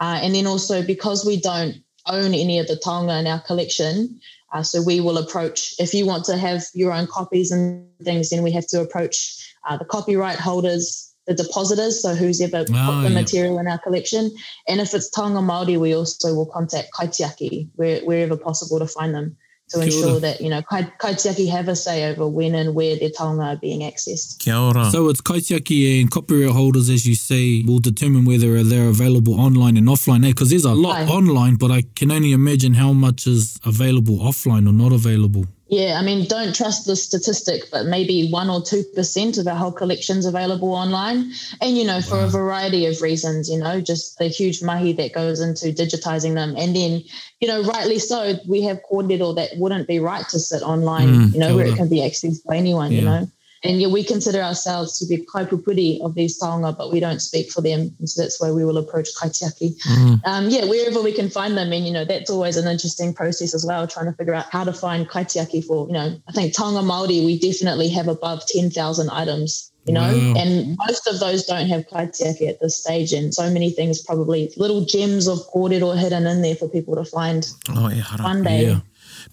Uh, 0.02 0.20
and 0.22 0.34
then 0.34 0.48
also 0.48 0.82
because 0.84 1.24
we 1.26 1.38
don't 1.40 1.76
own 2.10 2.34
any 2.34 2.60
of 2.60 2.68
the 2.68 2.76
tonga 2.76 3.18
in 3.20 3.28
our 3.28 3.40
collection. 3.40 4.20
Uh, 4.54 4.64
so 4.64 4.82
we 4.82 5.00
will 5.00 5.18
approach, 5.18 5.74
if 5.80 5.94
you 5.94 6.06
want 6.06 6.26
to 6.26 6.38
have 6.38 6.64
your 6.74 6.94
own 6.94 7.08
copies 7.08 7.52
and 7.52 7.86
things, 8.04 8.30
then 8.30 8.44
we 8.44 8.52
have 8.52 8.68
to 8.68 8.82
approach 8.82 9.54
uh, 9.70 9.78
the 9.78 9.86
copyright 9.86 10.40
holders, 10.40 11.12
the 11.28 11.34
depositors, 11.34 12.02
so 12.02 12.16
who's 12.16 12.40
ever 12.40 12.64
put 12.64 12.70
oh, 12.76 13.02
the 13.02 13.10
yeah. 13.10 13.14
material 13.14 13.60
in 13.60 13.68
our 13.68 13.78
collection. 13.78 14.32
And 14.68 14.80
if 14.80 14.94
it's 14.94 15.10
Tonga 15.10 15.42
Māori, 15.42 15.78
we 15.78 15.94
also 15.94 16.34
will 16.34 16.46
contact 16.46 16.90
kaitiaki 16.94 17.68
where, 17.76 18.00
wherever 18.02 18.38
possible 18.38 18.80
to 18.80 18.88
find 18.88 19.14
them. 19.14 19.36
to 19.70 19.78
Kia 19.80 19.84
ensure 19.86 20.10
ora. 20.12 20.20
that, 20.20 20.42
you 20.42 20.50
know, 20.50 20.62
kai, 20.62 20.84
kaitiaki 20.98 21.50
have 21.50 21.68
a 21.68 21.76
say 21.76 22.10
over 22.10 22.28
when 22.28 22.56
and 22.56 22.74
where 22.76 22.96
their 22.96 23.10
taonga 23.10 23.54
are 23.56 23.56
being 23.58 23.82
accessed. 23.82 24.40
Kia 24.40 24.56
ora. 24.58 24.90
So 24.92 25.10
it's 25.10 25.22
kaitiaki 25.22 26.02
and 26.02 26.12
copyright 26.12 26.52
holders, 26.56 26.90
as 26.90 27.06
you 27.08 27.16
see, 27.16 27.64
will 27.64 27.80
determine 27.80 28.26
whether 28.26 28.64
they're 28.64 28.88
available 28.88 29.40
online 29.40 29.78
and 29.78 29.88
offline, 29.88 30.22
because 30.22 30.50
eh? 30.50 30.54
there's 30.54 30.66
a 30.66 30.74
lot 30.74 30.98
Aye. 30.98 31.08
online, 31.08 31.56
but 31.56 31.72
I 31.72 31.84
can 31.96 32.12
only 32.12 32.32
imagine 32.32 32.76
how 32.76 32.94
much 32.94 33.28
is 33.28 33.60
available 33.66 34.18
offline 34.18 34.68
or 34.68 34.74
not 34.74 34.92
available. 34.94 35.46
Yeah, 35.70 35.98
I 36.00 36.02
mean, 36.02 36.26
don't 36.28 36.56
trust 36.56 36.86
the 36.86 36.96
statistic, 36.96 37.64
but 37.72 37.86
maybe 37.88 38.30
one 38.30 38.50
or 38.50 38.62
two 38.62 38.84
percent 38.96 39.38
of 39.38 39.48
our 39.48 39.56
whole 39.56 39.72
collection's 39.74 40.26
available 40.26 40.74
online, 40.74 41.32
and 41.62 41.78
you 41.78 41.84
know, 41.86 42.02
for 42.02 42.20
wow. 42.20 42.24
a 42.26 42.30
variety 42.30 42.86
of 42.86 43.02
reasons, 43.02 43.50
you 43.50 43.60
know, 43.60 43.82
just 43.82 44.18
the 44.18 44.28
huge 44.30 44.64
mahi 44.64 44.94
that 44.94 45.12
goes 45.12 45.42
into 45.42 45.68
digitizing 45.74 46.36
them, 46.36 46.56
and 46.58 46.74
then, 46.74 47.04
you 47.42 47.50
know, 47.50 47.62
rightly 47.64 48.00
so, 48.00 48.36
we 48.48 48.62
have 48.62 48.82
core 48.84 49.04
that 49.04 49.50
wouldn't 49.58 49.88
be 49.88 50.00
right 50.00 50.28
to 50.30 50.40
sit 50.40 50.62
online, 50.64 51.10
mm, 51.10 51.34
you 51.34 51.40
know, 51.40 51.56
where 51.56 51.66
it 51.66 51.76
can 51.76 51.90
be 51.90 51.98
accessed 51.98 52.44
by 52.46 52.56
anyone, 52.56 52.92
yeah. 52.92 53.00
you 53.00 53.06
know. 53.06 53.28
And 53.64 53.82
yet 53.82 53.90
we 53.90 54.04
consider 54.04 54.42
ourselves 54.42 55.00
to 55.00 55.06
be 55.08 55.26
Kaipupuri 55.26 56.00
of 56.02 56.14
these 56.16 56.40
Taonga, 56.40 56.78
but 56.78 56.92
we 56.92 57.00
don't 57.00 57.20
speak 57.22 57.50
for 57.52 57.62
them. 57.62 57.96
And 58.00 58.10
so 58.10 58.22
that's 58.22 58.40
why 58.40 58.52
we 58.52 58.64
will 58.66 58.78
approach 58.78 59.10
Kaitiaki. 59.20 59.76
Mm. 59.86 60.22
Um, 60.26 60.50
yeah, 60.50 60.66
wherever 60.66 61.02
we 61.02 61.12
can 61.12 61.30
find 61.30 61.58
them. 61.58 61.72
And, 61.74 61.86
you 61.86 61.92
know, 61.92 62.06
that's 62.06 62.30
always 62.30 62.58
an 62.58 62.68
interesting 62.68 63.14
process 63.14 63.56
as 63.56 63.66
well, 63.66 63.88
trying 63.88 64.06
to 64.06 64.14
figure 64.14 64.34
out 64.34 64.46
how 64.52 64.64
to 64.64 64.74
find 64.74 65.10
Kaitiaki 65.10 65.64
for, 65.66 65.88
you 65.88 65.94
know, 65.94 66.16
I 66.28 66.32
think 66.34 66.54
Taonga 66.56 66.82
Māori, 66.84 67.26
we 67.26 67.40
definitely 67.40 67.90
have 67.90 68.08
above 68.08 68.46
10,000 68.48 69.10
items 69.10 69.72
you 69.86 69.94
know, 69.94 70.02
wow. 70.02 70.34
and 70.42 70.76
most 70.86 71.08
of 71.08 71.22
those 71.22 71.46
don't 71.46 71.68
have 71.68 71.88
kaitiaki 71.88 72.46
at 72.50 72.60
this 72.60 72.76
stage, 72.82 73.14
and 73.14 73.34
so 73.34 73.50
many 73.50 73.70
things 73.72 74.02
probably 74.02 74.52
little 74.58 74.84
gems 74.84 75.30
of 75.30 75.40
kōrero 75.56 75.98
hidden 75.98 76.28
in 76.28 76.42
there 76.42 76.56
for 76.56 76.68
people 76.68 76.94
to 76.98 77.06
find 77.06 77.48
oh, 77.70 77.88
yeah, 77.88 78.04
one 78.22 78.44
day. 78.44 78.66
Yeah. 78.68 78.80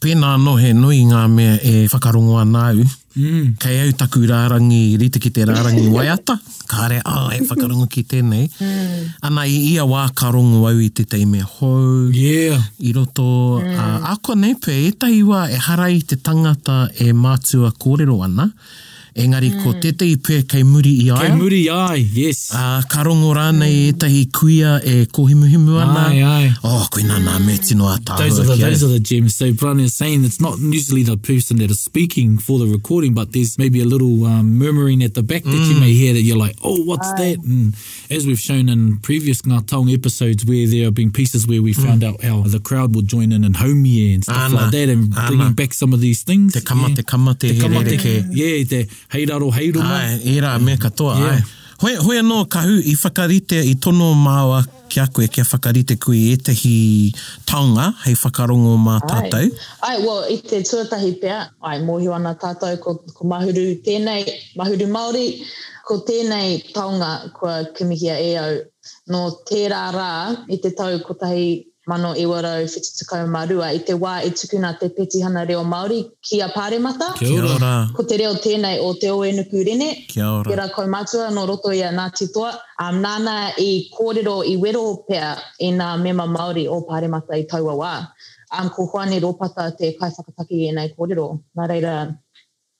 pēnā 0.02 0.30
no 0.42 0.54
he 0.58 0.72
nui 0.76 1.02
ngā 1.08 1.24
mea 1.32 1.56
e 1.62 1.86
whakarongoa 1.92 2.44
nāu. 2.48 2.84
Mm. 3.14 3.52
Kei 3.62 3.78
au 3.84 3.92
taku 3.94 4.24
rārangi, 4.26 4.96
rite 4.98 5.20
ki 5.22 5.30
te 5.36 5.44
rārangi 5.46 5.86
waiata. 5.94 6.34
Kāre, 6.70 6.98
ā, 6.98 7.28
e 7.36 7.38
whakarongo 7.46 7.86
ki 7.92 8.02
tēnei. 8.10 8.48
Mm. 8.50 9.12
Anā, 9.28 9.44
i 9.50 9.60
ia 9.76 9.86
wā 9.86 10.04
karongo 10.18 10.64
au 10.70 10.80
i 10.82 10.88
te 10.90 11.04
teime 11.06 11.44
hou. 11.58 12.08
Yeah. 12.16 12.64
I 12.82 12.92
roto, 12.96 13.28
mm. 13.62 13.74
uh, 13.76 14.10
ako 14.16 14.38
nei 14.42 14.56
pē, 14.58 14.74
etahi 14.90 15.22
wā 15.28 15.46
e 15.54 15.60
harai 15.68 16.00
te 16.02 16.18
tangata 16.18 16.86
e 16.98 17.12
mātua 17.14 17.70
kōrero 17.78 18.18
ana. 18.26 18.50
Mm 18.50 18.82
engari 19.14 19.50
mm. 19.50 19.62
ko 19.64 19.70
hmm. 19.72 19.78
tetei 19.80 20.16
pē 20.18 20.40
kei 20.50 20.64
muri 20.66 20.90
i 21.04 21.10
ai. 21.14 21.20
Kei 21.22 21.34
muri 21.38 21.58
i 21.62 21.68
ai, 21.70 22.00
yes. 22.12 22.48
Uh, 22.52 22.80
ka 22.90 23.04
rongo 23.06 23.30
rānei 23.36 23.74
mm. 23.74 23.90
e 23.90 23.92
tahi 24.02 24.22
kuia 24.38 24.70
e 24.82 25.04
kohimuhimu 25.06 25.76
ana. 25.80 26.00
Ai, 26.08 26.22
ai. 26.26 26.48
Oh, 26.66 26.88
koe 26.90 27.04
nana, 27.06 27.22
nā 27.36 27.44
me 27.46 27.54
tino 27.58 27.86
a 27.86 27.94
tāhua 27.98 28.18
those 28.18 28.40
are 28.40 28.44
the, 28.48 28.56
kia. 28.56 28.70
Those 28.70 28.82
are 28.84 28.88
the 28.88 28.98
gems. 29.00 29.36
So 29.36 29.52
Brian 29.52 29.78
is 29.80 29.94
saying 29.94 30.24
it's 30.24 30.40
not 30.40 30.58
usually 30.58 31.04
the 31.04 31.16
person 31.16 31.58
that 31.58 31.70
is 31.70 31.78
speaking 31.80 32.38
for 32.38 32.58
the 32.58 32.66
recording, 32.66 33.14
but 33.14 33.32
there's 33.32 33.56
maybe 33.56 33.80
a 33.80 33.84
little 33.84 34.26
um, 34.26 34.58
murmuring 34.58 35.02
at 35.04 35.14
the 35.14 35.22
back 35.22 35.44
that 35.44 35.50
mm. 35.50 35.68
you 35.68 35.74
hmm. 35.74 35.80
may 35.80 35.92
hear 35.92 36.12
that 36.12 36.22
you're 36.22 36.36
like, 36.36 36.56
oh, 36.64 36.82
what's 36.82 37.08
ai. 37.12 37.16
that? 37.18 37.38
And 37.44 37.74
hmm. 37.76 38.12
as 38.14 38.26
we've 38.26 38.40
shown 38.40 38.68
in 38.68 38.98
previous 38.98 39.42
Ngā 39.42 39.60
Taonga 39.62 39.94
episodes 39.94 40.44
where 40.44 40.66
there 40.66 40.84
have 40.86 40.94
been 40.94 41.12
pieces 41.12 41.46
where 41.46 41.62
we 41.62 41.72
found 41.72 42.02
out 42.02 42.20
how 42.22 42.42
the 42.42 42.58
crowd 42.58 42.96
would 42.96 43.06
join 43.06 43.30
in 43.30 43.44
and 43.44 43.54
homie 43.54 44.14
and 44.14 44.24
stuff 44.24 44.36
ana, 44.36 44.54
like 44.54 44.70
that 44.72 44.88
and 44.88 45.10
bringing 45.10 45.40
ana. 45.40 45.54
back 45.54 45.72
some 45.72 45.92
of 45.92 46.00
these 46.00 46.24
things. 46.24 46.54
Te 46.54 46.60
kamate, 46.60 46.96
yeah. 46.96 47.02
kamate, 47.02 47.38
te 47.40 47.48
kamate, 47.52 47.52
he 47.54 47.58
kamate, 47.62 47.86
he 47.92 47.96
kamate, 47.96 48.34
he 48.34 48.64
kamate, 48.64 48.70
he 48.74 48.82
kamate, 48.82 49.03
heiraro 49.12 49.50
heiruma. 49.52 49.94
Ai, 49.98 50.36
era 50.38 50.58
me 50.58 50.74
mm. 50.74 50.78
katoa, 50.78 51.18
yeah. 51.18 51.32
ai. 51.36 51.42
Hoi, 51.82 51.94
hoi 51.98 52.16
anō 52.20 52.44
kahu, 52.48 52.76
i 52.86 52.92
whakarite, 52.96 53.58
i 53.66 53.74
tono 53.82 54.12
māua 54.14 54.60
ki 54.88 55.00
a 55.02 55.06
koe, 55.12 55.26
kia 55.28 55.42
whakarite 55.44 55.96
koe 56.00 56.14
e 56.30 56.36
tehi 56.46 56.74
taonga, 57.50 57.88
hei 58.04 58.14
whakarongo 58.14 58.76
mā 58.80 59.00
tātou. 59.04 59.50
Ai, 59.82 59.90
ai 59.90 59.98
well, 60.06 60.22
i 60.30 60.38
te 60.38 60.62
tuatahi 60.64 61.12
pia, 61.20 61.40
ai, 61.66 61.80
mōhio 61.84 62.14
ana 62.16 62.32
tātou 62.40 62.78
ko, 62.84 62.94
ko 63.18 63.26
mahuru 63.28 63.66
tēnei, 63.84 64.22
mahuru 64.60 64.86
Māori, 64.94 65.26
ko 65.84 65.98
tēnei 66.08 66.60
taonga 66.76 67.10
kua 67.36 67.58
kimihia 67.76 68.16
e 68.22 68.32
au. 68.40 68.54
No 69.10 69.26
tērā 69.44 69.84
rā, 69.94 70.12
i 70.54 70.60
te 70.62 70.70
tau 70.78 70.96
ko 71.04 71.16
tahi 71.20 71.48
mano 71.86 72.14
i 72.16 72.24
warau 72.30 72.64
whiti 72.72 72.90
tukau 72.98 73.24
marua 73.34 73.66
i 73.76 73.80
te 73.88 73.94
wā 74.02 74.14
e 74.26 74.30
tukuna 74.38 74.70
te 74.80 74.88
petihana 74.96 75.42
reo 75.48 75.64
Māori 75.68 75.98
ki 76.24 76.40
a 76.40 76.48
Pāremata. 76.52 77.10
Kia 77.18 77.42
ora. 77.54 77.72
Ko 77.96 78.02
te 78.08 78.16
reo 78.20 78.32
tēnei 78.46 78.78
o 78.80 78.92
te 79.00 79.10
oe 79.12 79.32
nuku 79.36 79.64
rene. 79.68 79.88
Kia 80.08 80.28
ora. 80.38 80.50
Kera 80.50 80.68
koumatua 80.76 81.28
no 81.34 81.46
roto 81.46 81.72
i 81.72 81.82
a 81.84 81.90
Ngāti 81.92 82.30
Toa. 82.32 82.52
Um, 82.80 83.02
nāna 83.04 83.38
i 83.60 83.68
kōrero 83.98 84.36
i 84.52 84.56
wero 84.60 84.84
pēr 85.08 85.42
i 85.68 85.72
ngā 85.76 85.90
mema 86.06 86.26
Māori 86.30 86.64
o 86.70 86.80
Pāremata 86.88 87.36
i 87.36 87.44
taua 87.50 87.76
wā. 87.82 87.94
Um, 88.60 88.70
ko 88.72 88.88
Hwane 88.92 89.20
Rōpata 89.20 89.68
te 89.76 89.92
kaiwhakataki 90.00 90.66
i 90.70 90.72
nei 90.72 90.88
kōrero. 90.96 91.28
Nā 91.58 91.68
reira, 91.68 91.94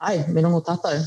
ai, 0.01 0.17
menongo 0.33 0.65
tātou. 0.71 0.99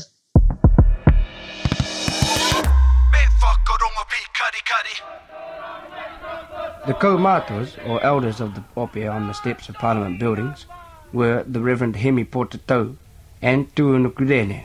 The 6.88 6.94
Kaumatas, 6.94 7.76
or 7.86 8.02
elders 8.02 8.40
of 8.40 8.54
the 8.54 8.64
popia 8.74 9.12
on 9.14 9.26
the 9.28 9.34
steps 9.34 9.68
of 9.68 9.74
Parliament 9.74 10.18
buildings, 10.18 10.64
were 11.12 11.42
the 11.46 11.60
Reverend 11.60 11.96
Hemi 11.96 12.24
Portetou 12.24 12.96
and 13.42 13.68
Tuunukudene. 13.74 14.64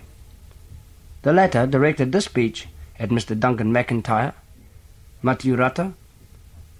The 1.23 1.33
latter 1.33 1.67
directed 1.67 2.13
this 2.13 2.23
speech 2.23 2.69
at 2.97 3.09
Mr. 3.09 3.37
Duncan 3.37 3.73
McIntyre, 3.73 4.31
Rata, 5.21 5.91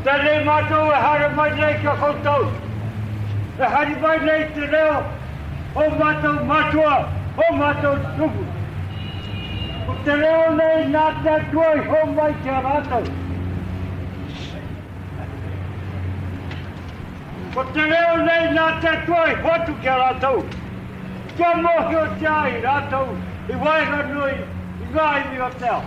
Te 0.08 0.16
rei 0.24 0.40
mātou 0.48 0.88
e 0.94 1.02
hara 1.04 1.28
mai 1.42 1.48
nei 1.60 1.76
kia 1.84 1.94
koutou, 2.06 2.48
e 3.58 3.72
hari 3.76 4.00
mai 4.06 4.16
nei 4.30 4.48
te 4.56 4.72
reo, 4.78 4.96
o 5.84 5.88
mātou 6.02 6.40
mātua, 6.54 6.96
o 7.44 7.52
mātou 7.60 8.00
tūpū. 8.08 8.48
O 9.92 10.00
te 10.10 10.18
reo 10.26 10.44
nei 10.64 10.88
nā 10.98 11.08
te 11.28 11.36
tuai 11.52 11.76
hō 11.92 12.02
mai 12.16 12.32
te 12.48 12.56
rātou. 12.72 13.14
Ko 17.54 17.62
te 17.72 17.80
reo 17.90 18.16
nei 18.26 18.48
nā 18.56 18.64
te 18.84 18.90
tua 19.04 19.20
i 19.32 19.36
hotu 19.44 19.74
kia 19.84 19.94
rātou. 20.00 20.40
Kia 21.36 21.52
mohi 21.66 21.96
o 21.96 22.02
te 22.20 22.26
ai 22.32 22.56
rātou 22.64 23.12
i 23.54 23.60
waira 23.62 24.00
nui 24.10 24.34
i 24.36 24.88
ngā 24.96 25.06
i 25.20 25.22
mi 25.30 25.38
o 25.46 25.48
teo. 25.62 25.78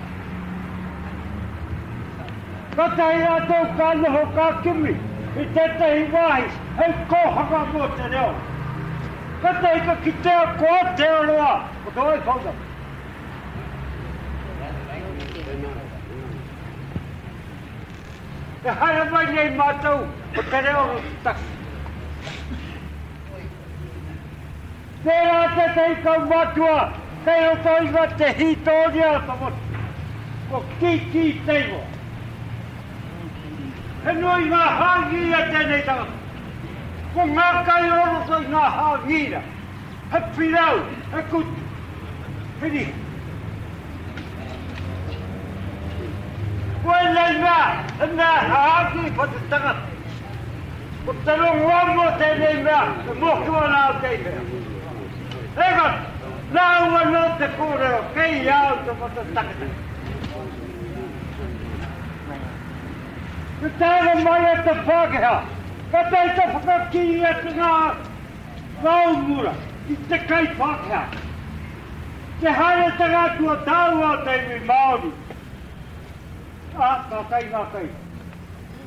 Ko 2.76 2.88
te 2.98 3.02
hei 3.10 3.20
rātou 3.26 3.68
kā 3.82 3.90
noho 4.02 4.24
kā 4.40 4.48
kimi 4.64 4.96
i 4.96 5.46
tētahi 5.58 6.02
wāhi 6.16 6.48
hei 6.80 6.96
kōhanga 7.14 7.62
mō 7.76 7.90
te 8.00 8.08
reo. 8.16 8.32
Ko 9.44 9.52
te 9.62 9.68
hei 9.68 9.84
ka 9.90 9.96
ki 10.06 10.14
teo 10.26 10.42
ko 10.64 10.72
a 10.80 10.96
teo 11.04 11.20
roa. 11.30 11.52
Ko 11.86 11.94
te 12.00 12.08
wai 12.08 12.18
kauta. 12.32 12.56
Te 14.64 15.46
haere 15.52 15.86
Te 18.66 18.76
haere 18.82 19.06
mai 19.14 19.24
nei 19.38 19.54
mātou. 19.62 20.10
Pakareo 20.34 21.02
Te 25.04 25.10
ra 25.10 25.92
ka 26.04 26.20
matua. 26.28 26.94
Te 27.26 27.34
o 27.48 27.54
toi 27.64 27.92
ga 27.94 28.04
te 28.18 28.28
hitoria 28.38 29.10
to 29.28 29.34
mo. 29.40 29.50
Ko 30.50 30.62
ki 30.80 30.92
ki 31.12 31.42
te 31.46 31.56
mo. 31.72 31.80
He 34.04 34.14
noi 34.14 34.48
ga 34.50 34.62
hangi 34.82 35.22
ya 35.32 35.42
te 35.52 35.66
nei 35.72 35.82
ta. 35.90 35.96
Ko 37.14 37.26
ma 37.26 37.64
ka 37.66 37.78
yo 37.88 38.00
ro 38.12 38.24
ko 38.30 38.40
ga 38.54 38.64
hangi 38.78 39.22
ra. 39.34 39.42
He 40.12 40.20
pirau, 40.38 40.86
he 41.14 41.22
kut. 41.34 41.48
He 42.62 42.70
ni. 42.70 42.86
Ko 46.84 46.92
e 47.00 47.14
lai 47.20 47.38
ma, 47.46 47.58
e 48.06 48.12
me 48.16 48.34
hangi 48.56 49.10
pa 49.18 49.26
te 49.28 49.90
O 51.08 51.14
te 51.14 51.36
rongo 51.36 51.68
amo 51.72 52.06
te 52.20 52.30
nei 52.38 52.62
mea, 52.64 52.82
te 53.06 53.14
moku 53.20 53.56
ana 53.56 54.00
te 54.02 54.18
mea. 54.22 54.42
kei 58.16 58.44
iau 58.46 58.70
te 58.86 58.92
mata 59.00 59.22
takatai. 59.34 59.70
mai 64.24 64.44
e 64.52 64.54
te 64.64 64.74
Pākehā, 64.86 65.38
ka 65.92 66.02
te 66.12 66.22
te 66.36 66.44
whakaki 66.52 67.06
e 67.18 67.20
te 70.08 70.18
kai 70.28 70.46
Pākehā. 70.60 71.02
Te 72.42 72.50
haere 72.60 72.92
te 72.98 73.06
ah, 73.10 73.30
ngā 73.40 74.14
te 74.26 74.34
mi 74.48 74.58
Māori. 74.70 75.12
Ā, 76.78 76.80
nā 77.10 77.26
kai, 77.30 77.44
nā 77.52 77.62
kai. 77.74 77.88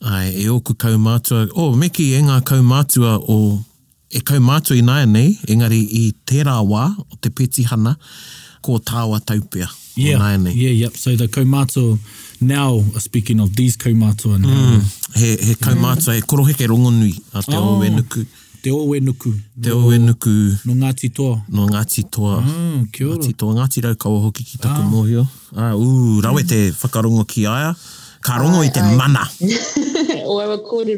Ai, 0.00 0.30
e 0.44 0.48
oku 0.50 0.74
kaumātua. 0.74 1.46
O, 1.54 1.68
oh, 1.72 1.76
Miki, 1.76 2.12
e 2.16 2.20
ngā 2.22 2.38
kaumātua 2.46 3.16
o... 3.30 3.38
E 4.08 4.22
kaumātua 4.24 4.76
i 4.78 4.84
nāia 4.84 5.08
nei, 5.10 5.34
engari 5.52 5.80
i 5.82 6.02
tērā 6.28 6.54
wā, 6.64 6.86
o 7.12 7.18
te 7.20 7.28
peti 7.34 7.66
hana, 7.68 7.92
ko 8.64 8.78
tāua 8.80 9.18
taupia. 9.20 9.66
Yeah, 9.98 10.22
o 10.22 10.30
nei. 10.40 10.52
yeah, 10.56 10.70
yep. 10.70 10.96
So 10.96 11.14
the 11.16 11.26
kaumātua 11.26 11.98
now, 12.40 12.80
speaking 12.98 13.40
of 13.40 13.54
these 13.56 13.76
kaumātua 13.76 14.38
now. 14.40 14.48
Mm, 14.80 15.16
he, 15.16 15.36
he 15.48 15.54
kaumātua, 15.56 16.14
yeah. 16.14 16.22
e 16.22 16.22
koroheke 16.22 16.68
rongonui 16.70 17.18
a 17.34 17.42
te 17.42 17.56
oh. 17.56 17.76
nuku. 17.82 18.24
Te 18.62 18.70
owe 18.70 18.98
nuku. 19.00 19.32
Te 19.62 19.70
owe 19.72 19.98
nuku. 19.98 20.30
No 20.66 20.72
Ngāti 20.74 21.14
Toa. 21.14 21.44
No 21.48 21.66
Ngāti 21.66 22.02
Toa. 22.10 22.40
Mm, 22.40 22.92
kia 22.92 23.06
ora. 23.08 23.16
Ngāti 23.16 23.36
Toa, 23.36 23.54
Ngāti 23.54 23.84
Rau, 23.84 23.94
kawa 23.94 24.32
ki 24.32 24.58
taku 24.58 24.82
ah. 24.82 24.88
mōhio. 24.88 25.28
Ah, 25.54 25.72
ū, 25.74 26.22
rawe 26.24 26.42
te 26.46 26.70
whakarongo 26.70 27.26
ki 27.28 27.46
aia 27.46 27.74
ka 28.22 28.38
rongo 28.38 28.60
i 28.64 28.68
te 28.68 28.80
ai. 28.80 28.94
mana. 28.96 29.24
Oe 30.24 30.46
wa 30.50 30.56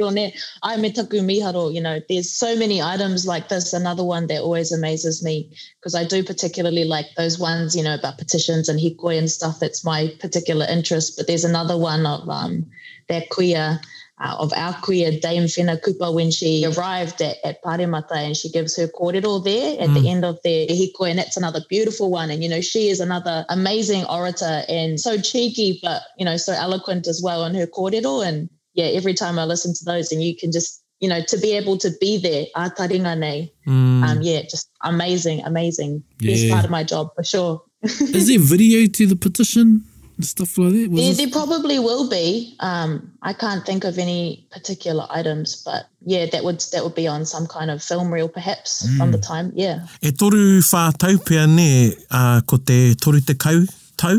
on 0.09 0.15
ne, 0.15 0.33
ai 0.63 0.77
me 0.77 0.91
taku 0.91 1.21
miharo, 1.21 1.69
you 1.73 1.81
know, 1.81 2.01
there's 2.09 2.31
so 2.31 2.57
many 2.57 2.81
items 2.83 3.27
like 3.27 3.49
this, 3.49 3.73
another 3.73 4.05
one 4.05 4.27
that 4.29 4.43
always 4.43 4.73
amazes 4.73 5.23
me, 5.23 5.49
because 5.79 5.95
I 5.95 6.05
do 6.05 6.25
particularly 6.25 6.85
like 6.85 7.07
those 7.17 7.39
ones, 7.39 7.77
you 7.77 7.83
know, 7.83 7.95
about 7.95 8.19
petitions 8.19 8.69
and 8.69 8.79
hikoi 8.81 9.19
and 9.19 9.31
stuff, 9.31 9.61
that's 9.61 9.85
my 9.85 10.13
particular 10.21 10.67
interest, 10.67 11.17
but 11.17 11.27
there's 11.27 11.45
another 11.45 11.77
one 11.77 12.07
of 12.07 12.29
um, 12.29 12.67
that 13.09 13.29
queer, 13.31 13.81
uh, 14.21 14.37
of 14.39 14.53
our 14.55 14.73
queer 14.81 15.11
Dame 15.21 15.49
Fina 15.49 15.77
Kupa 15.77 16.13
when 16.15 16.31
she 16.31 16.65
arrived 16.67 17.21
at, 17.23 17.37
at 17.45 17.63
Paremata 17.63 18.13
and 18.17 18.37
she 18.37 18.51
gives 18.51 18.77
her 18.77 18.87
kōrero 18.87 19.43
there 19.43 19.81
at 19.81 19.89
mm. 19.91 19.95
the 20.01 20.09
end 20.11 20.25
of 20.25 20.39
the 20.45 20.67
hiko 20.69 21.09
and 21.09 21.19
that's 21.19 21.37
another 21.37 21.61
beautiful 21.69 22.11
one 22.11 22.31
and 22.31 22.43
you 22.43 22.49
know 22.49 22.61
she 22.61 22.89
is 22.89 23.01
another 23.01 23.45
amazing 23.49 24.05
orator 24.05 24.63
and 24.69 25.01
so 25.01 25.17
cheeky 25.19 25.81
but 25.83 26.03
you 26.19 26.25
know 26.25 26.37
so 26.37 26.53
eloquent 26.53 27.07
as 27.07 27.21
well 27.23 27.45
in 27.45 27.55
her 27.55 27.67
kōrero 27.67 28.27
and 28.27 28.49
yeah 28.75 28.87
every 28.87 29.15
time 29.15 29.39
I 29.39 29.45
listen 29.45 29.75
to 29.75 29.85
those 29.85 30.13
and 30.13 30.23
you 30.23 30.37
can 30.37 30.53
just 30.53 30.83
you 31.01 31.09
know 31.09 31.21
to 31.29 31.39
be 31.39 31.53
able 31.57 31.79
to 31.79 31.91
be 32.01 32.19
there 32.19 32.45
ataringane 32.57 33.51
mm. 33.67 34.03
um 34.05 34.19
yeah 34.21 34.43
just 34.43 34.71
amazing 34.83 35.43
amazing 35.45 36.03
yeah. 36.21 36.35
best 36.35 36.51
part 36.53 36.65
of 36.67 36.71
my 36.71 36.85
job 36.85 37.09
for 37.17 37.25
sure 37.25 37.63
is 37.83 38.29
there 38.29 38.39
video 38.39 38.87
to 38.87 39.07
the 39.07 39.17
petition 39.17 39.85
stuff 40.23 40.59
like 40.59 40.73
that? 40.73 40.89
There, 40.95 41.15
there 41.15 41.31
probably 41.31 41.79
will 41.79 42.09
be. 42.09 42.55
Um, 42.61 43.11
I 43.23 43.33
can't 43.33 43.65
think 43.65 43.85
of 43.85 43.99
any 43.99 44.47
particular 44.51 45.07
items, 45.11 45.63
but 45.65 45.87
yeah, 46.05 46.27
that 46.27 46.45
would 46.45 46.61
that 46.73 46.83
would 46.83 46.95
be 46.95 47.07
on 47.09 47.25
some 47.27 47.47
kind 47.47 47.71
of 47.71 47.83
film 47.83 48.13
reel 48.13 48.29
perhaps 48.29 48.87
mm. 48.89 48.97
from 48.99 49.07
hmm. 49.09 49.13
the 49.13 49.19
time. 49.19 49.53
Yeah. 49.55 49.87
E 50.03 50.13
toru 50.13 50.61
whātaupia 50.61 51.47
ne 51.49 51.95
uh, 52.11 52.41
ko 52.47 52.57
te 52.57 52.95
toru 52.95 53.21
te 53.21 53.35
kau 53.35 53.65
tau? 53.97 54.19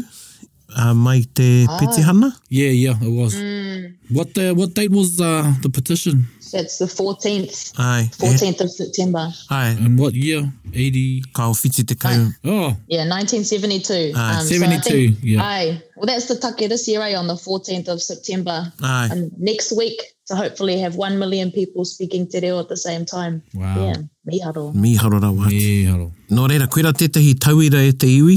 Uh, 0.76 0.94
mai 0.94 1.24
te 1.34 1.66
oh. 1.70 1.72
Ah. 1.74 1.80
Petihana? 1.80 2.32
Yeah, 2.50 2.70
yeah, 2.70 2.96
it 3.02 3.10
was. 3.12 3.36
Mm. 3.36 3.94
What, 4.10 4.34
the, 4.36 4.52
uh, 4.52 4.54
what 4.54 4.74
date 4.74 4.90
was 4.90 5.20
uh, 5.20 5.54
the 5.62 5.70
petition? 5.70 6.28
That's 6.52 6.78
the 6.80 6.86
14th. 6.86 7.74
Aye. 7.78 8.10
14th 8.18 8.62
of 8.62 8.72
September. 8.72 9.32
Aye. 9.50 9.76
And 9.80 9.98
what 9.98 10.14
year? 10.14 10.52
80. 10.74 11.24
Kau 11.34 11.54
Fiti 11.54 11.84
Te 11.84 11.96
Kau. 11.96 12.28
Oh. 12.44 12.76
Yeah, 12.88 13.08
1972. 13.08 14.12
Aye. 14.16 14.38
Um, 14.40 14.46
72. 14.46 14.82
So 15.16 15.20
yeah. 15.24 15.44
Aye. 15.44 15.82
Well, 15.96 16.06
that's 16.08 16.28
the 16.28 16.36
take 16.36 16.68
this 16.70 16.88
year, 16.88 17.02
aye, 17.02 17.14
eh, 17.14 17.18
on 17.18 17.28
the 17.28 17.36
14th 17.36 17.88
of 17.88 18.02
September. 18.02 18.72
Aye. 18.82 19.08
And 19.12 19.32
next 19.40 19.72
week, 19.76 19.98
to 20.28 20.36
hopefully 20.36 20.80
have 20.80 20.96
1 20.96 21.20
million 21.20 21.52
people 21.54 21.84
speaking 21.86 22.28
te 22.28 22.40
reo 22.42 22.60
at 22.60 22.68
the 22.70 22.78
same 22.78 23.06
time. 23.06 23.42
Wow. 23.54 23.86
Yeah. 23.86 23.96
Miharo. 24.28 24.74
Miharo 24.74 25.20
rawat. 25.22 25.50
Miharo. 25.52 26.12
No 26.32 26.48
reira, 26.48 26.68
kuera 26.68 26.92
tetehi 26.94 27.34
tauira 27.36 27.82
e 27.84 27.92
te 27.94 28.08
iwi. 28.20 28.36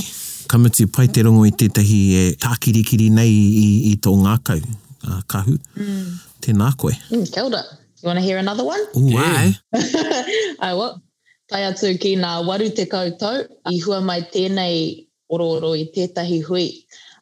Kamuti, 0.49 0.93
pai 0.93 1.09
te 1.09 1.23
rongo 1.23 1.47
i 1.49 1.51
tētahi 1.51 2.01
e 2.23 2.35
tākirikiri 2.39 3.11
nei 3.11 3.31
i, 3.31 3.65
i 3.93 3.97
tō 3.97 4.13
ngākau. 4.15 4.61
Uh, 5.05 5.21
kahu. 5.29 5.59
Mm. 5.77 6.21
Tēnā 6.45 6.71
koe. 6.81 6.93
Mm, 7.13 7.25
kia 7.29 7.43
Kia 7.43 7.51
ora. 7.51 7.61
You 8.05 8.09
want 8.13 8.19
to 8.21 8.23
hear 8.23 8.37
another 8.37 8.65
one? 8.69 8.81
Ooh, 9.01 9.09
yeah. 9.17 9.51
Why? 9.71 10.55
I 10.61 10.75
will. 10.77 11.01
Tai 11.49 11.61
atu 11.73 11.97
ki 11.99 12.11
ngā 12.21 12.33
waru 12.45 12.67
te 12.81 12.85
kautau, 12.95 13.39
i 13.73 13.79
hua 13.85 14.01
mai 14.09 14.19
tēnei 14.35 15.09
ororo 15.33 15.71
i 15.83 15.87
tētahi 15.95 16.37
hui. 16.49 16.67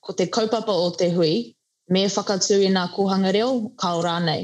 Ko 0.09 0.12
te 0.23 0.27
kaupapa 0.27 0.75
o 0.75 0.88
te 1.03 1.09
hui, 1.14 1.31
me 1.97 2.03
whakatū 2.16 2.59
i 2.66 2.73
ngā 2.75 2.83
kohanga 2.97 3.31
reo, 3.37 3.53
kao 3.85 4.03
rānei. 4.07 4.42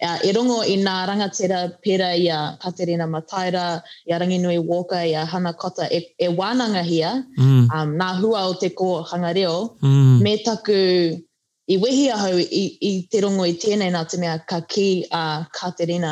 E 0.00 0.32
rongo 0.38 0.56
i 0.64 0.78
ngā 0.86 0.96
rangatera 1.12 1.60
pera 1.88 2.08
i 2.24 2.30
a 2.38 2.56
Katerina 2.64 3.04
Mataira, 3.16 3.66
i 4.08 4.16
a 4.16 4.22
Ranginui 4.24 4.56
Walker, 4.72 5.04
i 5.04 5.12
a 5.12 5.26
Hana 5.34 5.52
Kota, 5.52 5.90
e, 5.92 6.00
e 6.18 6.32
wānanga 6.40 6.80
hia, 6.88 7.12
mm. 7.36 7.68
um, 7.80 7.94
ngā 8.00 8.10
hua 8.22 8.46
o 8.48 8.56
te 8.64 8.72
kohanga 8.80 9.36
reo, 9.36 9.58
mm. 9.84 10.16
me 10.28 10.38
taku 10.48 10.80
i 11.66 11.76
wehi 11.76 12.08
a 12.12 12.16
hau 12.18 12.38
i, 12.38 12.64
i 12.80 12.94
te 13.10 13.20
rongo 13.24 13.46
i 13.48 13.54
tēnei 13.62 13.92
nā 13.94 14.00
te 14.12 14.18
mea 14.22 14.38
ka 14.48 14.58
ki 14.74 14.86
a 15.10 15.20
uh, 15.20 15.46
Katerina, 15.58 16.10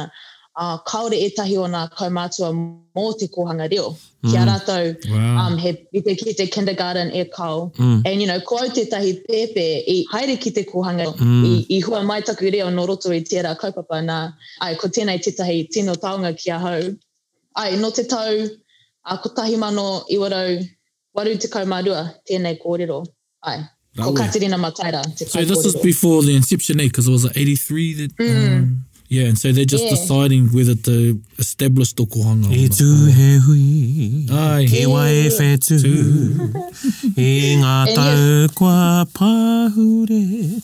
uh, 0.61 0.79
kaore 0.91 1.19
e 1.27 1.29
tahi 1.37 1.59
o 1.61 1.67
nā 1.75 1.83
kaumātua 1.99 2.49
mō 2.61 3.05
te 3.23 3.29
kohanga 3.35 3.67
reo. 3.73 3.91
Mm. 3.97 4.31
Kia 4.33 4.45
rātou, 4.49 4.89
wow. 5.13 5.27
um, 5.43 5.59
he, 5.65 5.75
i 5.93 6.03
te, 6.07 6.15
ki 6.23 6.35
te 6.39 6.47
kindergarten 6.57 7.13
e 7.21 7.27
kau. 7.37 7.67
Mm. 7.77 7.99
And, 8.07 8.23
you 8.23 8.29
know, 8.31 8.41
ko 8.49 8.63
au 8.63 8.71
te 8.73 8.87
tahi 8.95 9.13
pēpē 9.29 9.67
i 9.93 9.99
haere 10.15 10.39
ki 10.47 10.55
te 10.61 10.65
kohanga 10.73 11.11
reo, 11.11 11.15
mm. 11.21 11.45
i, 11.51 11.63
i 11.77 11.83
hua 11.89 12.01
mai 12.09 12.21
taku 12.25 12.49
reo 12.57 12.71
no 12.73 12.87
roto 12.93 13.13
i 13.13 13.21
tērā 13.29 13.53
kaupapa 13.61 14.01
nā, 14.09 14.19
ai, 14.65 14.73
ko 14.81 14.89
tēnei 14.89 15.21
te 15.29 15.37
tahi 15.43 15.67
tino 15.77 15.99
taonga 16.07 16.33
ki 16.39 16.55
a 16.57 16.63
hau. 16.65 16.79
Ai, 17.61 17.75
no 17.77 17.91
te 17.93 18.07
tau, 18.09 18.41
a 19.05 19.19
ko 19.21 19.35
tahi 19.41 19.59
mano 19.61 19.89
i 20.11 20.17
warau, 20.23 20.63
Waru 21.15 21.35
te 21.37 21.45
kaumarua, 21.53 22.07
tēnei 22.25 22.55
kōrero. 22.57 23.03
Ai, 23.45 23.59
that 23.95 24.07
was. 24.07 24.21
Katerina 24.21 24.57
Matara. 24.57 25.17
So 25.29 25.45
this 25.45 25.65
is 25.65 25.77
before 25.81 26.23
the 26.23 26.37
inception, 26.37 26.81
eh? 26.81 26.85
Because 26.85 27.09
it 27.09 27.13
was 27.13 27.25
like 27.25 27.37
83 27.37 27.95
that... 27.95 28.17
Mm. 28.17 28.47
Um, 28.59 28.85
yeah, 29.09 29.25
and 29.25 29.39
so 29.39 29.53
they're 29.53 29.67
just 29.67 29.85
yeah. 29.85 29.91
deciding 29.91 30.47
whether 30.55 30.75
to 30.75 31.21
establish 31.39 31.93
the 31.93 32.05
kohanga. 32.05 32.51
E 32.51 32.67
tū 32.71 33.13
he 33.13 33.37
hui, 33.37 34.27
Ai. 34.35 34.65
ki 34.65 34.87
wa 34.87 35.05
e 35.05 35.29
whē 35.29 35.59
tū, 35.59 37.13
e 37.19 37.19
ngā 37.19 37.19
e 37.19 37.57
ngā 37.93 37.95
tau 37.95 38.55
kua 38.57 39.05
pāhure, 39.13 40.57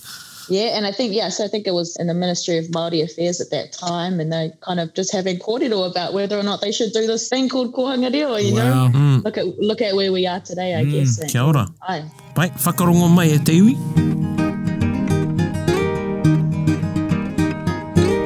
Yeah, 0.50 0.76
and 0.76 0.86
I 0.86 0.92
think 0.92 1.12
yeah, 1.14 1.28
so 1.28 1.44
I 1.44 1.48
think 1.48 1.66
it 1.66 1.74
was 1.74 1.94
in 1.96 2.06
the 2.06 2.14
Ministry 2.14 2.56
of 2.56 2.64
Māori 2.66 3.02
Affairs 3.04 3.38
at 3.40 3.50
that 3.50 3.70
time, 3.72 4.18
and 4.18 4.32
they 4.32 4.50
kind 4.62 4.80
of 4.80 4.94
just 4.94 5.12
having 5.12 5.38
kōrero 5.38 5.90
about 5.90 6.14
whether 6.14 6.38
or 6.38 6.42
not 6.42 6.60
they 6.62 6.72
should 6.72 6.92
do 6.94 7.06
this 7.06 7.28
thing 7.28 7.48
called 7.50 7.74
kohanga 7.74 8.10
reo, 8.12 8.34
you 8.36 8.54
wow. 8.54 8.88
know. 8.88 8.98
Mm. 8.98 9.24
Look 9.24 9.36
at 9.38 9.46
look 9.58 9.82
at 9.82 9.94
where 9.94 10.10
we 10.12 10.26
are 10.26 10.40
today, 10.40 10.74
I 10.76 10.84
mm. 10.84 10.90
guess. 10.90 11.30
Kia 11.30 11.42
ora. 11.42 11.68
Ai. 11.86 12.00
whakarongo 12.34 13.08
mai 13.12 13.26
e 13.26 13.38
te 13.38 13.60
iwi. 13.60 13.76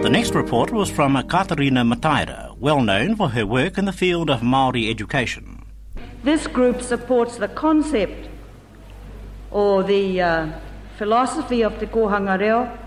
The 0.05 0.11
next 0.11 0.33
report 0.35 0.71
was 0.73 0.89
from 0.91 1.21
Katarina 1.29 1.83
Mataira, 1.85 2.57
well 2.59 2.83
known 2.83 3.17
for 3.17 3.31
her 3.31 3.47
work 3.47 3.79
in 3.79 3.85
the 3.85 3.93
field 3.93 4.31
of 4.31 4.41
Māori 4.43 4.89
education. 4.89 5.63
This 6.23 6.47
group 6.47 6.83
supports 6.83 7.37
the 7.39 7.49
concept 7.49 8.29
or 9.51 9.83
the 9.83 10.21
uh, 10.21 10.47
philosophy 11.03 11.63
of 11.65 11.77
Te 11.81 11.87
Kohanga 11.87 12.39
Reo 12.39 12.79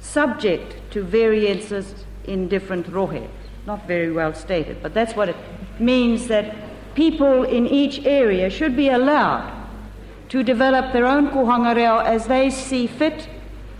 subject 0.00 0.74
to 0.90 1.04
variances 1.04 1.94
in 2.24 2.48
different 2.48 2.88
rohe. 2.90 3.28
Not 3.64 3.86
very 3.86 4.10
well 4.10 4.34
stated, 4.34 4.78
but 4.82 4.92
that's 4.92 5.14
what 5.14 5.28
it 5.28 5.36
means 5.78 6.26
that 6.26 6.46
people 6.96 7.44
in 7.44 7.68
each 7.68 8.04
area 8.04 8.50
should 8.50 8.74
be 8.74 8.88
allowed 8.88 9.46
to 10.30 10.42
develop 10.42 10.92
their 10.92 11.06
own 11.06 11.28
kohanga 11.30 11.72
reo 11.76 11.98
as 11.98 12.26
they 12.26 12.50
see 12.50 12.88
fit, 12.88 13.28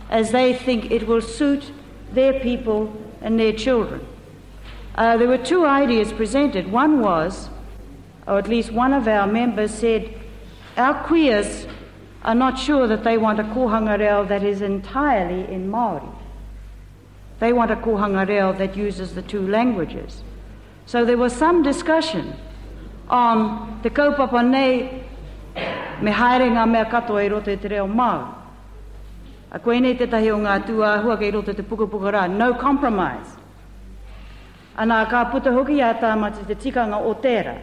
as 0.09 0.31
they 0.31 0.55
think 0.55 0.90
it 0.92 1.09
will 1.09 1.20
suit 1.20 1.72
their 2.12 2.35
people 2.38 2.92
and 3.20 3.40
their 3.40 3.53
children. 3.53 4.07
Uh, 4.94 5.16
there 5.16 5.26
were 5.26 5.44
two 5.53 5.66
ideas 5.66 6.12
presented. 6.12 6.70
One 6.70 7.00
was, 7.00 7.48
or 8.29 8.38
at 8.38 8.46
least 8.46 8.70
one 8.70 8.92
of 8.92 9.09
our 9.09 9.26
members 9.26 9.74
said, 9.74 10.14
our 10.76 10.94
queers 11.03 11.66
are 12.22 12.35
not 12.35 12.59
sure 12.59 12.87
that 12.87 13.02
they 13.04 13.16
want 13.16 13.40
a 13.40 13.44
kohanga 13.44 13.98
reo 13.98 14.24
that 14.26 14.42
is 14.42 14.61
entirely 14.61 15.50
in 15.52 15.70
Maori. 15.70 16.06
They 17.38 17.52
want 17.52 17.70
a 17.70 17.76
kohanga 17.76 18.28
reo 18.28 18.52
that 18.54 18.76
uses 18.76 19.14
the 19.14 19.22
two 19.22 19.40
languages. 19.48 20.22
So 20.87 21.04
there 21.04 21.16
was 21.16 21.33
some 21.35 21.62
discussion 21.62 22.35
on 23.09 23.80
the 23.83 23.90
kaupapa 23.90 24.46
nei 24.46 25.02
me 26.02 26.11
haerenga 26.12 26.66
mea 26.70 26.85
katoa 26.85 27.22
i 27.22 27.28
rote 27.28 27.48
i 27.52 27.56
te 27.56 27.68
reo 27.68 27.87
Māori. 27.87 28.35
A 29.52 29.59
koe 29.59 29.78
nei 29.80 29.94
tētahi 29.96 30.30
o 30.33 30.37
ngā 30.38 30.64
tua 30.66 31.00
hua 31.02 31.16
kei 31.18 31.30
roto 31.33 31.52
te 31.52 31.62
pukupuka 31.62 32.12
rā, 32.14 32.30
no 32.30 32.54
compromise. 32.54 33.37
Anā 34.78 35.09
ka 35.11 35.24
puta 35.30 35.50
hoki 35.52 35.80
a 35.80 35.94
tāmati 35.94 36.46
te 36.46 36.54
tikanga 36.54 37.00
o 37.02 37.14
tērā. 37.14 37.56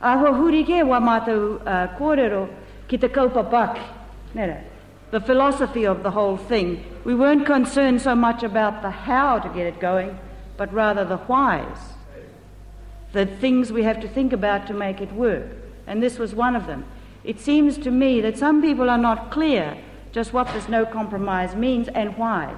A 0.00 0.16
hua 0.18 0.32
huri 0.34 0.64
ke 0.64 0.82
wa 0.84 0.98
mātou 1.00 1.60
uh, 1.64 1.86
kōrero, 1.98 2.48
Kitakopa 2.88 3.42
Buck, 3.50 3.78
the 5.10 5.20
philosophy 5.20 5.84
of 5.84 6.02
the 6.04 6.10
whole 6.12 6.36
thing. 6.36 6.84
We 7.04 7.14
weren't 7.16 7.44
concerned 7.44 8.00
so 8.00 8.14
much 8.14 8.42
about 8.44 8.80
the 8.82 8.90
how 8.90 9.38
to 9.40 9.48
get 9.48 9.66
it 9.66 9.80
going, 9.80 10.16
but 10.56 10.72
rather 10.72 11.04
the 11.04 11.16
whys, 11.16 11.94
the 13.12 13.26
things 13.26 13.72
we 13.72 13.82
have 13.82 14.00
to 14.02 14.08
think 14.08 14.32
about 14.32 14.66
to 14.68 14.74
make 14.74 15.00
it 15.00 15.12
work. 15.12 15.48
And 15.86 16.00
this 16.02 16.16
was 16.20 16.32
one 16.34 16.54
of 16.54 16.66
them. 16.68 16.84
It 17.24 17.40
seems 17.40 17.76
to 17.78 17.90
me 17.90 18.20
that 18.20 18.38
some 18.38 18.62
people 18.62 18.88
are 18.88 18.98
not 18.98 19.32
clear 19.32 19.78
just 20.12 20.32
what 20.32 20.46
this 20.54 20.68
no 20.68 20.86
compromise 20.86 21.56
means 21.56 21.88
and 21.88 22.16
why. 22.16 22.54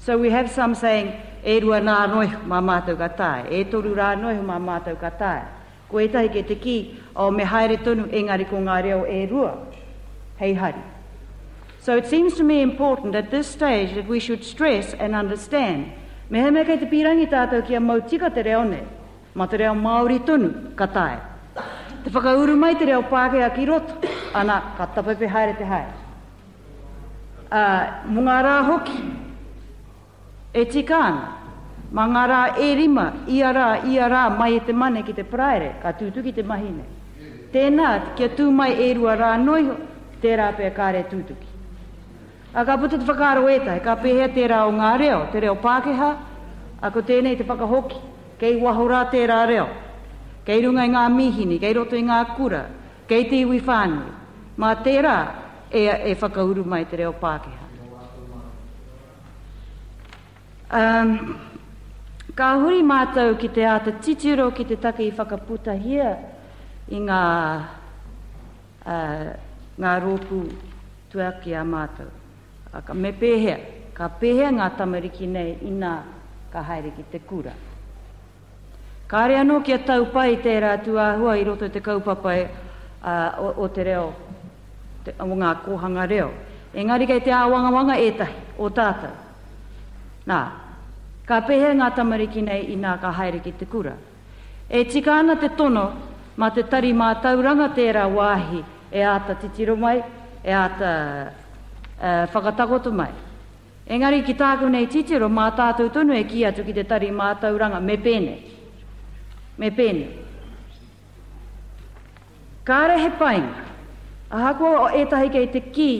So 0.00 0.18
we 0.18 0.28
have 0.30 0.50
some 0.50 0.74
saying, 0.74 1.14
e 1.46 1.60
nā 1.60 1.82
noihu 2.14 2.44
mā 2.44 2.84
kātai," 2.84 3.50
"Etoru 3.50 3.94
rā 3.94 4.20
noihu 4.20 4.44
mā 4.44 4.60
kātai." 5.00 5.46
Ko 5.88 5.98
e 5.98 6.08
ke 6.08 6.44
te 6.46 6.54
ki, 6.58 6.96
o 7.16 7.30
me 7.30 7.44
haere 7.44 7.78
tonu 7.82 8.08
engari 8.12 8.44
ko 8.48 8.56
ngā 8.60 8.82
reo 8.82 9.06
e 9.06 9.24
rua. 9.26 9.56
Hei 10.36 10.52
hari. 10.52 10.82
So 11.80 11.96
it 11.96 12.06
seems 12.06 12.34
to 12.36 12.44
me 12.44 12.60
important 12.60 13.14
at 13.14 13.30
this 13.30 13.46
stage 13.46 13.94
that 13.94 14.06
we 14.06 14.20
should 14.20 14.44
stress 14.44 14.92
and 14.92 15.14
understand. 15.14 15.90
Me 16.28 16.40
he 16.42 16.50
me 16.50 16.64
kei 16.64 16.76
te 16.76 16.84
pirangi 16.84 17.26
tātou 17.30 17.64
ki 17.66 17.74
a 17.74 17.78
mautika 17.80 18.28
te 18.34 18.42
reo 18.42 18.62
ne, 18.68 18.82
ma 19.34 19.46
te 19.46 19.56
reo 19.56 19.72
Māori 19.74 20.18
tonu, 20.28 20.74
ka 20.76 20.84
tae. 20.86 21.16
Te 22.04 22.10
whakauru 22.12 22.54
mai 22.56 22.74
te 22.78 22.84
reo 22.84 23.00
Pākehā 23.08 23.48
ki 23.54 23.64
roto, 23.66 23.96
ana 24.36 24.60
ka 24.76 24.88
tapepe 24.94 25.26
haere 25.26 25.56
te 25.56 25.64
haere. 25.64 25.92
Uh, 27.50 27.86
mungā 28.12 28.38
rā 28.44 28.58
hoki, 28.68 29.00
e 30.54 30.64
tika 30.68 30.96
ana. 31.08 31.37
Mā 31.96 32.04
ngā 32.04 32.22
rā 32.28 32.38
e 32.60 32.74
rima, 32.76 33.04
i 33.32 33.38
a 33.40 33.50
rā, 33.56 33.68
i 33.88 33.94
a 34.04 34.08
rā, 34.12 34.24
mai 34.36 34.50
e 34.58 34.60
te 34.66 34.74
mane 34.76 35.00
ki 35.06 35.14
te 35.16 35.24
praere, 35.24 35.70
ka 35.80 35.94
tūtu 35.96 36.20
ki 36.26 36.34
te 36.36 36.42
mahine. 36.44 36.84
Tēnā, 37.54 37.92
kia 38.18 38.26
tū 38.36 38.50
mai 38.52 38.74
e 38.86 38.90
rua 38.98 39.14
rā 39.16 39.30
noi, 39.40 39.70
te 40.20 40.34
rā 40.36 40.50
pē 40.58 40.68
kāre 40.76 41.00
tūtuki. 41.08 41.46
A 42.52 42.64
ka 42.68 42.76
puta 42.76 42.98
te 42.98 43.06
whakaro 43.08 43.46
e 43.48 43.78
ka 43.84 43.94
pēhe 44.02 44.26
te 44.34 44.44
rā 44.52 44.66
o 44.68 44.72
ngā 44.72 44.90
reo, 45.00 45.22
te 45.32 45.40
reo 45.40 45.54
Pākehā, 45.62 46.10
a 46.82 46.90
ko 46.90 47.00
tēnei 47.00 47.38
te 47.40 47.44
whakahoki, 47.48 47.96
kei 48.38 48.60
waho 48.60 48.84
rā 48.92 49.06
te 49.10 49.24
rā 49.26 49.46
reo, 49.48 49.66
kei 50.44 50.60
runga 50.66 50.84
i 50.84 50.92
ngā 50.92 51.06
mihini, 51.12 51.58
kei 51.58 51.72
roto 51.76 51.96
i 51.96 52.04
ngā 52.04 52.20
kura, 52.36 52.66
kei 53.08 53.24
te 53.32 53.40
iwi 53.46 53.62
whānui, 53.64 54.12
mā 54.60 54.74
te 54.84 54.98
rā 55.04 55.16
e, 55.72 55.86
e 55.88 56.14
whakauru 56.20 56.66
mai 56.66 56.84
te 56.84 57.00
reo 57.00 57.14
Pākehā. 57.16 57.64
Um, 60.70 61.36
Ka 62.38 62.52
huri 62.54 62.84
mātou 62.86 63.32
ki 63.34 63.48
te 63.50 63.64
āta 63.66 63.96
titiro 64.06 64.44
ki 64.54 64.62
te 64.70 64.76
take 64.82 65.02
i 65.02 65.10
whakaputa 65.10 65.72
hia 65.84 66.10
i 66.86 66.98
ngā, 67.06 67.22
uh, 68.86 69.30
ngā 69.84 69.94
rōpū 70.04 70.38
tuaki 71.14 71.56
a 71.58 71.64
mātou. 71.70 72.06
A 72.70 72.84
ka 72.90 72.94
me 72.98 73.10
pēhea, 73.22 73.56
ka 73.96 74.06
pēhea 74.22 74.52
ngā 74.54 74.68
tamariki 74.78 75.26
nei 75.32 75.56
i 75.66 75.72
ngā 75.80 75.90
ka 76.52 76.62
haere 76.70 76.92
ki 77.00 77.08
te 77.14 77.18
kura. 77.32 77.56
Ka 79.10 79.24
are 79.26 79.40
anō 79.40 79.58
kia 79.66 79.80
tau 79.90 80.06
pai 80.14 80.38
tērā 80.46 80.76
tu 80.86 80.94
āhua 81.08 81.34
i 81.40 81.44
roto 81.50 81.66
te 81.78 81.82
kaupapai 81.90 82.36
uh, 82.44 83.34
o, 83.42 83.50
o 83.64 83.68
te 83.78 83.88
reo, 83.90 84.06
te, 85.08 85.18
o 85.18 85.34
ngā 85.42 85.52
kohanga 85.66 86.06
reo. 86.14 86.30
Engari 86.78 87.10
kei 87.10 87.24
te 87.30 87.34
āwangawanga 87.40 87.98
ētahi 87.98 88.46
o 88.62 88.70
tātou. 88.78 89.10
Nā, 90.30 90.40
Ka 91.28 91.42
pehe 91.44 91.70
ngā 91.76 91.86
tamariki 91.92 92.40
nei 92.44 92.62
i 92.72 92.76
nā 92.82 92.94
ka 93.00 93.10
haere 93.16 93.38
ki 93.44 93.50
te 93.60 93.66
kura. 93.72 93.92
E 94.68 94.80
tika 94.88 95.12
ana 95.20 95.34
te 95.42 95.50
tono, 95.58 95.82
mā 96.40 96.48
te 96.56 96.62
tari 96.72 96.94
mā 96.96 97.10
tauranga 97.20 97.66
tērā 97.76 98.04
wāhi 98.14 98.62
e 98.88 99.02
āta 99.14 99.34
titiro 99.42 99.74
mai, 99.76 99.98
e 100.40 100.52
āta 100.56 100.92
uh, 101.28 102.26
whakatakoto 102.32 102.92
mai. 102.96 103.10
Engari 103.88 104.22
ki 104.24 104.36
tāku 104.40 104.70
nei 104.72 104.88
titiro, 104.88 105.28
mā 105.28 105.50
tātou 105.56 105.90
tonu 105.92 106.16
e 106.16 106.22
kia 106.30 106.54
tuki 106.56 106.72
ki 106.72 106.78
te 106.80 106.86
tari 106.94 107.12
mā 107.12 107.28
tauranga 107.44 107.82
me 107.90 107.98
pēne. 108.06 108.38
Me 109.60 109.68
pēne. 109.76 110.08
Kāre 112.64 112.96
he 113.04 113.12
painga. 113.20 113.66
Ahakoa 114.32 114.80
o 114.86 114.88
etahi 115.00 115.28
kei 115.36 115.50
te 115.52 115.60
ki, 115.72 115.90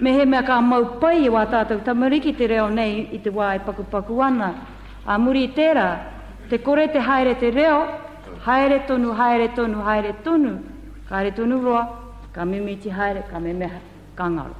me 0.00 0.16
he 0.16 0.24
mea 0.24 0.42
ka 0.48 0.60
mau 0.60 0.94
pai 1.00 1.26
e 1.26 1.28
wā 1.32 1.44
tātou 1.50 1.80
tamariki 1.84 2.32
te 2.40 2.48
reo 2.56 2.66
nei 2.72 3.02
i 3.16 3.20
te 3.24 3.32
wā 3.32 3.52
e 3.56 3.62
paku 3.94 4.18
ana, 4.20 4.50
A 5.08 5.16
muri 5.16 5.46
tērā, 5.56 5.84
te 6.50 6.58
kore 6.60 6.84
te 6.92 7.00
haere 7.00 7.32
te 7.40 7.48
reo, 7.50 7.76
haere 8.44 8.82
tonu, 8.88 9.14
haere 9.16 9.46
tonu, 9.56 9.80
haere 9.86 10.10
tonu, 10.24 10.50
ka 11.08 11.14
haere 11.16 11.30
tonu 11.32 11.62
roa, 11.64 11.82
ka 12.34 12.44
mimi 12.44 12.74
ti 12.76 12.90
haere, 12.92 13.22
ka 13.30 13.38
me 13.40 13.54
meha, 13.56 13.80
ka 14.14 14.26
ngaro. 14.28 14.52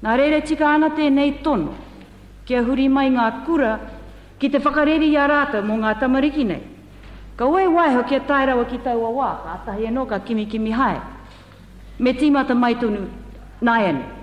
Nā 0.00 0.14
reire 0.16 0.40
tika 0.48 0.70
ana 0.72 0.88
tēnei 0.96 1.34
tono, 1.44 1.74
kia 2.48 2.62
huri 2.64 2.88
mai 2.88 3.10
ngā 3.12 3.28
kura, 3.44 3.74
ki 4.40 4.48
te 4.56 4.62
whakareri 4.64 5.12
i 5.12 5.20
rāta 5.28 5.60
mō 5.60 5.76
ngā 5.84 5.92
tamariki 6.00 6.48
nei. 6.48 6.62
Ka 7.36 7.44
ue 7.44 7.66
waiho 7.68 8.06
kia 8.08 8.22
tairawa 8.24 8.64
ki 8.72 8.78
tau 8.88 9.04
a 9.04 9.12
wā, 9.20 9.28
ka 9.44 9.56
atahi 9.58 9.90
anō 9.92 10.08
ka 10.08 10.20
kimi 10.24 10.48
kimi 10.48 10.72
hae. 10.72 10.96
Me 11.98 12.16
tīmata 12.16 12.56
mai 12.56 12.72
tonu, 12.80 13.04
nāi 13.60 13.90
anu 13.92 14.16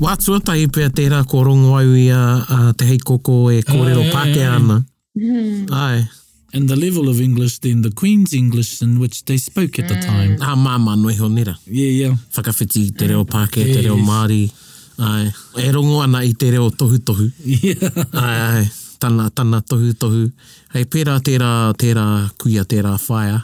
watua 0.00 0.40
tai 0.44 0.64
pia 0.74 0.88
tērā 0.96 1.20
ko 1.28 1.42
rongo 1.44 1.76
au 1.78 1.92
i 1.96 2.06
a, 2.14 2.22
a 2.40 2.72
te 2.78 2.88
hei 2.88 2.98
koko 2.98 3.36
e 3.52 3.60
kōrero 3.68 4.04
uh, 4.06 4.08
pāke 4.14 4.46
ana. 4.48 4.80
Hmm. 5.18 5.68
Ai. 5.74 6.02
And 6.52 6.68
the 6.68 6.74
level 6.74 7.08
of 7.08 7.20
English 7.20 7.60
than 7.60 7.82
the 7.82 7.92
Queen's 7.94 8.32
English 8.34 8.82
in 8.82 8.98
which 8.98 9.24
they 9.26 9.36
spoke 9.36 9.78
at 9.78 9.88
the 9.88 9.94
hmm. 9.94 10.02
time. 10.10 10.36
Ah, 10.40 10.56
mā 10.58 10.78
mā 10.82 10.96
noe 10.98 11.14
ho 11.20 11.28
nera. 11.28 11.54
Yeah, 11.66 11.90
yeah. 11.94 12.16
Whakawhiti 12.34 12.88
te 12.98 13.10
reo 13.12 13.24
pāke, 13.24 13.62
yes. 13.62 13.76
te 13.76 13.84
reo 13.86 13.96
Māori. 14.00 14.42
Ai. 15.00 15.30
E 15.62 15.70
rongo 15.72 16.00
ana 16.02 16.24
i 16.26 16.32
te 16.34 16.50
reo 16.50 16.66
tohu 16.70 16.98
tohu. 17.06 17.28
Yeah. 17.44 17.90
Ai, 18.24 18.36
ai. 18.36 18.68
Tana, 19.00 19.30
tana, 19.32 19.62
tohu 19.64 19.94
tohu. 19.96 20.26
Hei, 20.74 20.82
pērā 20.92 21.14
tērā, 21.24 21.46
tērā 21.80 22.02
kuia, 22.42 22.66
tērā 22.68 22.98
whaia 23.06 23.38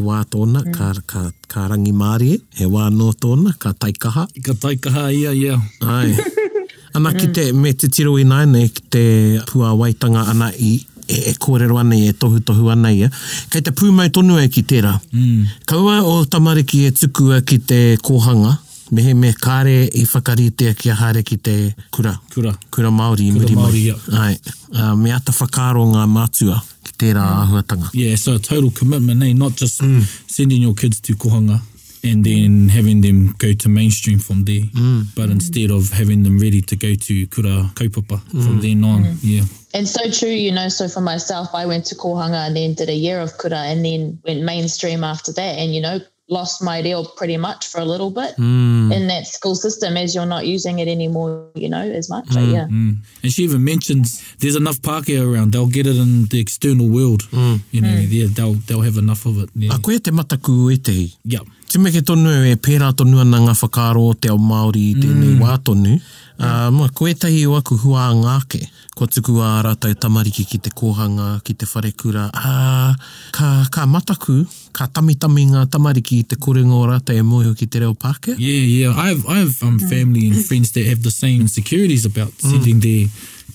he 0.00 0.06
wā 0.06 0.18
tōna, 0.32 0.62
mm. 0.64 0.74
ka, 0.76 0.90
ka, 1.06 1.24
ka 1.50 1.66
rangi 1.70 1.92
māri 1.92 2.34
he 2.58 2.66
wā 2.70 2.88
no 2.92 3.10
tōna, 3.12 3.52
ka 3.60 3.72
taikaha. 3.76 4.26
Ka 4.44 4.54
taikaha 4.56 5.10
ia, 5.12 5.32
ia. 5.36 5.58
Ai. 5.82 6.14
ana 6.96 7.12
ki 7.14 7.28
mm. 7.28 7.34
te, 7.34 7.50
me 7.52 7.72
te 7.74 7.88
tiro 7.90 8.16
i 8.18 8.24
nai, 8.24 8.44
ne, 8.48 8.64
ki 8.68 8.84
te 8.96 9.04
puawaitanga 9.50 10.24
ana 10.32 10.50
i 10.56 10.72
e, 11.06 11.32
e 11.32 11.34
kōrero 11.44 11.78
ana 11.80 11.98
i 12.00 12.08
e 12.08 12.14
tohu 12.16 12.40
tohu 12.46 12.70
ana 12.72 12.92
ia. 12.96 13.10
Kei 13.52 13.62
te 13.66 13.74
pūmai 13.76 14.10
tonu 14.14 14.40
e 14.42 14.48
ki 14.52 14.64
tērā. 14.72 14.96
Mm. 15.12 15.44
Kaua 15.70 15.98
o 16.08 16.18
tamariki 16.30 16.86
e 16.90 16.94
tukua 16.96 17.42
ki 17.46 17.60
te 17.70 17.80
kōhanga, 18.06 18.56
me 18.90 19.02
he 19.04 19.14
me 19.14 19.32
kāre 19.32 19.86
i 19.94 20.04
whakaritea 20.10 20.74
ki 20.78 20.90
a 20.90 20.94
hare 20.96 21.22
ki 21.22 21.36
te 21.36 21.54
kura. 21.94 22.16
Kura. 22.34 22.54
Kura 22.70 22.90
Māori. 22.90 23.30
Kura 23.32 23.50
muri 23.54 23.92
Māori, 23.92 24.18
Ai. 24.24 24.36
Uh, 24.74 24.94
me 24.96 25.12
ata 25.14 25.32
whakaro 25.36 25.84
ngā 25.94 26.06
mātua 26.10 26.58
ki 26.88 26.96
tērā 27.04 27.22
mm. 27.22 27.42
ahuatanga. 27.46 27.90
Yeah, 27.94 28.16
so 28.16 28.34
a 28.36 28.38
total 28.38 28.70
commitment, 28.70 29.22
eh? 29.22 29.32
not 29.32 29.52
just 29.56 29.80
mm. 29.80 30.02
sending 30.30 30.62
your 30.62 30.74
kids 30.74 31.00
to 31.02 31.14
kohanga 31.14 31.60
and 32.02 32.24
then 32.24 32.68
having 32.70 33.02
them 33.02 33.34
go 33.38 33.52
to 33.52 33.68
mainstream 33.68 34.18
from 34.18 34.44
there, 34.44 34.62
mm. 34.62 35.04
but 35.14 35.28
instead 35.30 35.70
of 35.70 35.90
having 35.90 36.22
them 36.22 36.38
ready 36.40 36.62
to 36.62 36.74
go 36.74 36.94
to 36.94 37.26
kura 37.28 37.70
kaupapa 37.74 38.18
mm. 38.32 38.42
from 38.44 38.60
then 38.62 38.82
on, 38.82 39.04
mm. 39.04 39.18
yeah. 39.22 39.42
And 39.74 39.86
so 39.86 40.10
true, 40.10 40.30
you 40.30 40.50
know, 40.50 40.68
so 40.70 40.88
for 40.88 41.00
myself, 41.02 41.50
I 41.52 41.66
went 41.66 41.84
to 41.86 41.94
kohanga 41.94 42.46
and 42.46 42.56
then 42.56 42.72
did 42.74 42.88
a 42.88 42.94
year 42.94 43.20
of 43.20 43.36
kura 43.38 43.58
and 43.70 43.84
then 43.84 44.18
went 44.26 44.42
mainstream 44.42 45.04
after 45.04 45.30
that 45.34 45.58
and, 45.58 45.74
you 45.74 45.80
know, 45.82 46.00
lost 46.30 46.62
my 46.62 46.80
deal 46.80 47.04
pretty 47.18 47.36
much 47.36 47.66
for 47.66 47.80
a 47.82 47.84
little 47.84 48.10
bit 48.10 48.36
mm. 48.38 48.88
in 48.94 49.08
that 49.10 49.26
school 49.26 49.54
system 49.58 49.96
as 49.98 50.14
you're 50.14 50.26
not 50.30 50.46
using 50.46 50.78
it 50.78 50.88
anymore, 50.88 51.50
you 51.54 51.68
know, 51.68 51.80
as 51.82 52.08
much. 52.08 52.24
Mm, 52.28 52.34
but 52.34 52.44
hmm, 52.44 52.52
yeah. 52.54 52.66
Mm. 52.70 52.96
And 53.22 53.32
she 53.32 53.42
even 53.42 53.64
mentions 53.64 54.22
there's 54.38 54.56
enough 54.56 54.80
parking 54.80 55.20
around. 55.20 55.52
They'll 55.52 55.66
get 55.66 55.86
it 55.86 55.96
in 55.96 56.26
the 56.26 56.40
external 56.40 56.88
world. 56.88 57.24
Mm. 57.32 57.60
You 57.72 57.80
know, 57.80 57.88
mm. 57.88 58.06
yeah, 58.08 58.26
they'll 58.30 58.54
they'll 58.66 58.82
have 58.86 58.96
enough 58.96 59.26
of 59.26 59.42
it. 59.42 59.50
Yeah. 59.54 59.74
A 59.74 59.78
koe 59.78 59.98
te 59.98 60.10
mataku 60.10 60.70
e 60.72 60.76
te 60.78 60.92
hi. 60.94 61.12
Yep. 61.24 61.42
Te 61.68 61.78
me 61.82 61.90
ke 61.90 62.00
tonu 62.06 62.30
e 62.46 62.54
pērā 62.56 62.92
tonu 62.98 63.20
ana 63.22 63.42
ngā 63.42 63.54
whakaro 63.60 64.06
o 64.14 64.14
te 64.14 64.30
ao 64.30 64.38
Māori 64.40 64.92
i 64.94 64.94
tēnei 65.02 65.34
mm. 65.34 65.42
wā 65.42 65.58
tonu. 65.66 65.98
Uh, 66.40 66.72
mua, 66.72 66.88
koe 66.88 67.12
tahi 67.12 67.44
o 67.46 67.52
aku 67.52 67.76
hua 67.76 68.06
ngāke, 68.16 68.62
ko 68.96 69.04
tuku 69.06 69.34
a 69.44 69.50
rātou 69.62 69.92
tamariki 70.00 70.46
ki 70.48 70.58
te 70.64 70.70
kohanga, 70.72 71.34
ki 71.44 71.52
te 71.52 71.66
wharekura. 71.68 72.30
ka, 72.40 73.48
ka 73.68 73.84
mataku, 73.84 74.38
ka 74.72 74.86
tamitami 74.88 75.44
ngā 75.52 75.66
tamariki 75.70 76.22
i 76.24 76.24
te 76.24 76.36
korenga 76.40 76.78
o 76.80 76.86
rātou 76.88 77.12
e 77.12 77.20
mōhio 77.28 77.52
ki 77.58 77.66
te 77.66 77.84
reo 77.84 77.92
pāke? 77.92 78.38
Yeah, 78.38 78.64
yeah. 78.72 78.96
I 78.96 79.08
have, 79.12 79.26
I 79.26 79.38
have 79.44 79.62
um, 79.62 79.78
family 79.80 80.28
and 80.28 80.42
friends 80.42 80.72
that 80.72 80.86
have 80.86 81.02
the 81.02 81.10
same 81.10 81.42
insecurities 81.42 82.06
about 82.06 82.32
sitting 82.40 82.80
mm. 82.80 82.82
there 82.88 83.10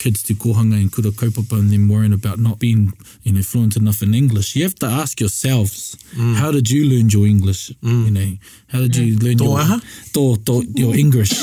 kids 0.06 0.22
to 0.22 0.36
kohanga 0.36 0.78
and 0.78 0.92
kura 0.94 1.10
kaupapa 1.10 1.58
and 1.58 1.72
then 1.72 1.88
worrying 1.90 2.14
about 2.14 2.38
not 2.38 2.60
being 2.60 2.94
you 3.24 3.32
know 3.34 3.42
fluent 3.42 3.76
enough 3.76 4.04
in 4.04 4.14
English. 4.14 4.56
You 4.56 4.62
have 4.64 4.76
to 4.86 4.86
ask 4.86 5.20
yourselves, 5.20 5.98
mm. 6.14 6.36
how 6.36 6.52
did 6.52 6.70
you 6.70 6.86
learn 6.86 7.10
your 7.10 7.26
English? 7.26 7.72
Mm. 7.82 8.06
You 8.06 8.12
know, 8.18 8.32
how 8.70 8.80
did 8.86 8.96
you 8.96 9.06
yeah. 9.06 9.18
Mm. 9.18 9.24
learn 9.26 9.38
your, 9.40 9.58
aha? 9.58 9.78
Tō, 10.16 10.24
tō, 10.46 10.54
your 10.78 10.94
English? 10.96 11.34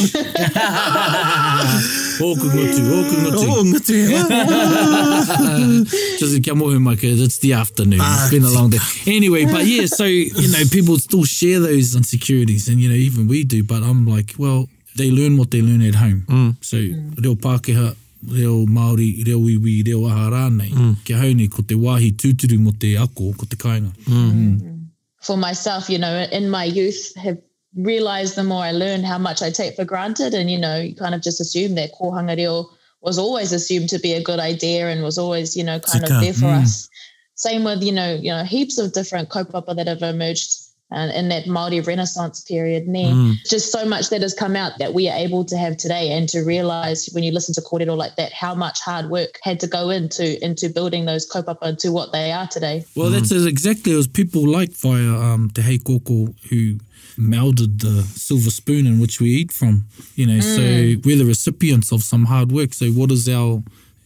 Just 6.22 6.38
kia 6.46 6.54
mohu 6.54 6.76
e 6.78 6.78
mai, 6.78 6.94
it's 7.02 7.38
the 7.38 7.54
afternoon. 7.54 7.98
It's 8.00 8.30
been 8.30 8.44
a 8.44 8.50
long 8.58 8.70
day. 8.70 8.78
Anyway, 9.08 9.44
but 9.46 9.66
yeah, 9.66 9.86
so, 9.86 10.04
you 10.04 10.48
know, 10.54 10.62
people 10.70 10.98
still 10.98 11.24
share 11.24 11.58
those 11.58 11.96
insecurities 11.96 12.68
and, 12.68 12.78
you 12.80 12.88
know, 12.88 12.94
even 13.08 13.26
we 13.26 13.42
do, 13.42 13.64
but 13.64 13.82
I'm 13.82 14.06
like, 14.06 14.34
well, 14.38 14.68
they 14.94 15.10
learn 15.10 15.36
what 15.36 15.50
they 15.50 15.62
learn 15.62 15.82
at 15.82 15.96
home. 15.96 16.22
Mm. 16.28 16.62
So, 16.70 16.76
reo 17.20 17.34
Pākehā, 17.34 17.96
reo 18.28 18.64
Māori, 18.66 19.24
reo 19.26 19.38
iwi, 19.38 19.86
reo 19.86 20.06
aha 20.06 20.30
rānei. 20.30 20.68
Mm. 20.70 21.04
Kia 21.04 21.16
hau 21.18 21.32
ni, 21.32 21.48
ko 21.48 21.62
te 21.62 21.74
wāhi 21.74 22.12
tūturu 22.14 22.58
mo 22.58 22.72
te 22.78 22.96
ako, 22.96 23.32
ko 23.38 23.46
te 23.48 23.56
kāinga. 23.56 23.92
Mm. 24.04 24.28
Mm. 24.30 24.78
For 25.22 25.36
myself, 25.36 25.88
you 25.90 25.98
know, 25.98 26.26
in 26.32 26.48
my 26.50 26.64
youth, 26.64 27.12
have 27.16 27.38
realised 27.74 28.36
the 28.36 28.44
more 28.44 28.62
I 28.64 28.72
learned 28.72 29.06
how 29.06 29.18
much 29.18 29.42
I 29.42 29.50
take 29.50 29.76
for 29.76 29.84
granted 29.84 30.34
and, 30.34 30.50
you 30.50 30.58
know, 30.58 30.78
you 30.80 30.94
kind 30.94 31.14
of 31.14 31.22
just 31.22 31.40
assume 31.40 31.74
that 31.76 31.92
kōhanga 31.92 32.36
reo 32.36 32.68
was 33.00 33.18
always 33.18 33.52
assumed 33.52 33.88
to 33.90 33.98
be 33.98 34.12
a 34.12 34.22
good 34.22 34.38
idea 34.38 34.86
and 34.88 35.02
was 35.02 35.18
always, 35.18 35.56
you 35.56 35.64
know, 35.64 35.80
kind 35.80 36.04
Zika. 36.04 36.16
of 36.16 36.20
there 36.22 36.32
for 36.34 36.46
mm. 36.46 36.62
us. 36.62 36.88
Same 37.34 37.64
with, 37.64 37.82
you 37.82 37.92
know, 37.92 38.14
you 38.14 38.30
know, 38.30 38.44
heaps 38.44 38.78
of 38.78 38.92
different 38.92 39.30
kaupapa 39.30 39.74
that 39.74 39.88
have 39.88 40.02
emerged 40.02 40.61
And 40.94 41.10
in 41.12 41.28
that 41.28 41.44
Māori 41.46 41.84
Renaissance 41.84 42.42
period. 42.42 42.84
There, 42.92 43.10
mm. 43.10 43.34
just 43.48 43.72
so 43.72 43.86
much 43.86 44.10
that 44.10 44.20
has 44.22 44.34
come 44.34 44.54
out 44.56 44.78
that 44.78 44.92
we 44.92 45.08
are 45.08 45.16
able 45.16 45.44
to 45.46 45.56
have 45.56 45.76
today, 45.78 46.10
and 46.12 46.28
to 46.30 46.40
realise 46.40 47.08
when 47.12 47.22
you 47.24 47.32
listen 47.32 47.54
to 47.54 47.60
kōrero 47.62 47.96
like 47.96 48.16
that, 48.16 48.32
how 48.32 48.54
much 48.54 48.80
hard 48.80 49.08
work 49.08 49.38
had 49.42 49.58
to 49.60 49.66
go 49.66 49.88
into 49.90 50.42
into 50.44 50.68
building 50.68 51.04
those 51.06 51.28
up 51.34 51.62
into 51.62 51.90
what 51.92 52.12
they 52.12 52.30
are 52.32 52.46
today. 52.48 52.84
Well, 52.96 53.08
mm. 53.08 53.12
that's 53.12 53.30
exactly 53.32 53.92
as 53.98 54.06
people 54.08 54.46
like 54.46 54.72
via 54.72 55.08
um, 55.14 55.50
Te 55.54 55.62
Hei 55.62 55.78
Koko 55.78 56.34
who 56.50 56.78
melded 57.18 57.80
the 57.80 58.02
silver 58.02 58.50
spoon 58.50 58.86
in 58.86 58.98
which 59.00 59.18
we 59.20 59.30
eat 59.30 59.50
from. 59.52 59.86
You 60.14 60.26
know, 60.26 60.38
mm. 60.38 60.42
so 60.42 61.00
we're 61.04 61.16
the 61.16 61.24
recipients 61.24 61.90
of 61.92 62.02
some 62.02 62.24
hard 62.26 62.52
work. 62.52 62.74
So 62.74 62.86
what 62.90 63.10
is 63.10 63.28
our 63.28 63.62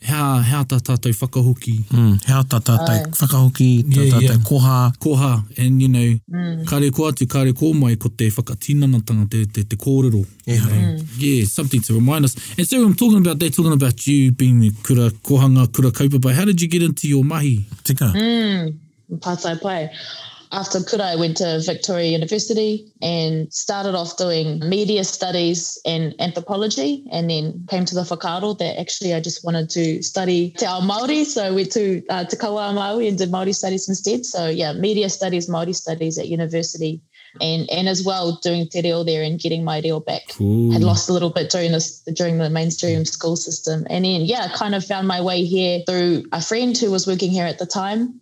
hea, 0.07 0.43
hea 0.51 0.65
ta 0.71 0.79
tātou 0.87 1.15
whakahuki. 1.17 1.75
Mm, 1.91 2.13
hea 2.29 2.43
ta 2.49 2.61
tātou 2.65 3.17
whakahuki, 3.21 3.69
ta 3.89 3.99
yeah, 3.99 4.15
tātou 4.15 4.29
yeah. 4.29 4.43
koha. 4.49 4.77
Koha, 5.03 5.33
and 5.59 5.83
you 5.83 5.89
know, 5.89 6.07
mm. 6.33 6.63
kāre 6.71 6.91
ko 6.95 7.09
atu, 7.11 7.27
kāre 7.31 7.55
ko 7.59 7.73
mai 7.75 7.97
ko 8.01 8.09
te 8.11 8.29
whakatinanatanga, 8.31 9.27
te, 9.33 9.43
te, 9.51 9.65
te 9.65 9.77
kōrero. 9.81 10.23
Yeah, 10.47 10.69
mm. 10.69 11.03
yeah, 11.19 11.45
something 11.47 11.81
to 11.89 11.95
remind 11.99 12.25
us. 12.25 12.37
And 12.59 12.67
so 12.69 12.83
I'm 12.85 12.95
talking 12.95 13.19
about 13.19 13.39
that, 13.41 13.53
talking 13.55 13.73
about 13.73 14.07
you 14.07 14.33
being 14.33 14.61
the 14.61 14.71
kura 14.83 15.11
kohanga, 15.11 15.73
kura 15.73 15.91
kaupapai. 15.91 16.33
How 16.33 16.45
did 16.45 16.61
you 16.61 16.69
get 16.69 16.83
into 16.83 17.09
your 17.09 17.25
mahi? 17.25 17.65
Tika. 17.85 18.13
Mm, 18.15 18.75
pātai 19.19 19.61
pai. 19.61 19.91
after 20.53 20.79
Kuta, 20.81 21.01
I 21.05 21.17
went 21.17 21.37
to 21.39 21.61
Victoria 21.65 22.09
University 22.11 22.89
and 23.03 23.53
started 23.53 23.95
off 23.95 24.17
doing 24.17 24.61
media 24.69 25.05
studies 25.05 25.79
and 25.85 26.15
anthropology, 26.21 27.07
and 27.11 27.29
then 27.29 27.65
came 27.69 27.85
to 27.87 27.95
the 27.95 28.03
whakaro 28.03 28.57
that 28.59 28.79
actually 28.81 29.15
I 29.15 29.21
just 29.21 29.45
wanted 29.45 29.71
to 29.71 30.03
study 30.03 30.51
te 30.51 30.67
ao 30.67 30.81
Māori. 30.81 31.25
So 31.25 31.45
I 31.45 31.51
went 31.51 31.73
to 31.73 32.03
uh, 32.09 32.25
Te 32.25 32.37
Kaua 32.37 32.73
Māori 32.73 33.09
and 33.09 33.19
did 33.19 33.31
Māori 33.31 33.55
studies 33.55 33.89
instead. 33.89 34.25
So 34.25 34.49
yeah, 34.49 34.73
media 34.73 35.09
studies, 35.09 35.49
Māori 35.51 35.75
studies 35.75 36.19
at 36.19 36.29
university. 36.29 37.01
And, 37.39 37.69
and 37.71 37.87
as 37.87 38.03
well 38.03 38.37
doing 38.43 38.67
te 38.67 38.81
reo 38.81 39.03
there 39.05 39.23
and 39.23 39.39
getting 39.39 39.63
my 39.63 39.81
reo 39.81 40.01
back. 40.01 40.41
Ooh. 40.41 40.71
Had 40.71 40.83
lost 40.83 41.11
a 41.11 41.13
little 41.13 41.29
bit 41.29 41.51
during 41.51 41.71
this 41.73 42.01
during 42.15 42.39
the 42.39 42.49
mainstream 42.49 43.05
school 43.05 43.37
system, 43.37 43.87
and 43.91 44.07
then 44.07 44.23
yeah, 44.23 44.49
kind 44.55 44.75
of 44.75 44.83
found 44.87 45.07
my 45.07 45.21
way 45.21 45.45
here 45.45 45.81
through 45.87 46.25
a 46.33 46.41
friend 46.41 46.79
who 46.79 46.91
was 46.91 47.07
working 47.07 47.31
here 47.31 47.45
at 47.45 47.59
the 47.59 47.67
time, 47.67 48.19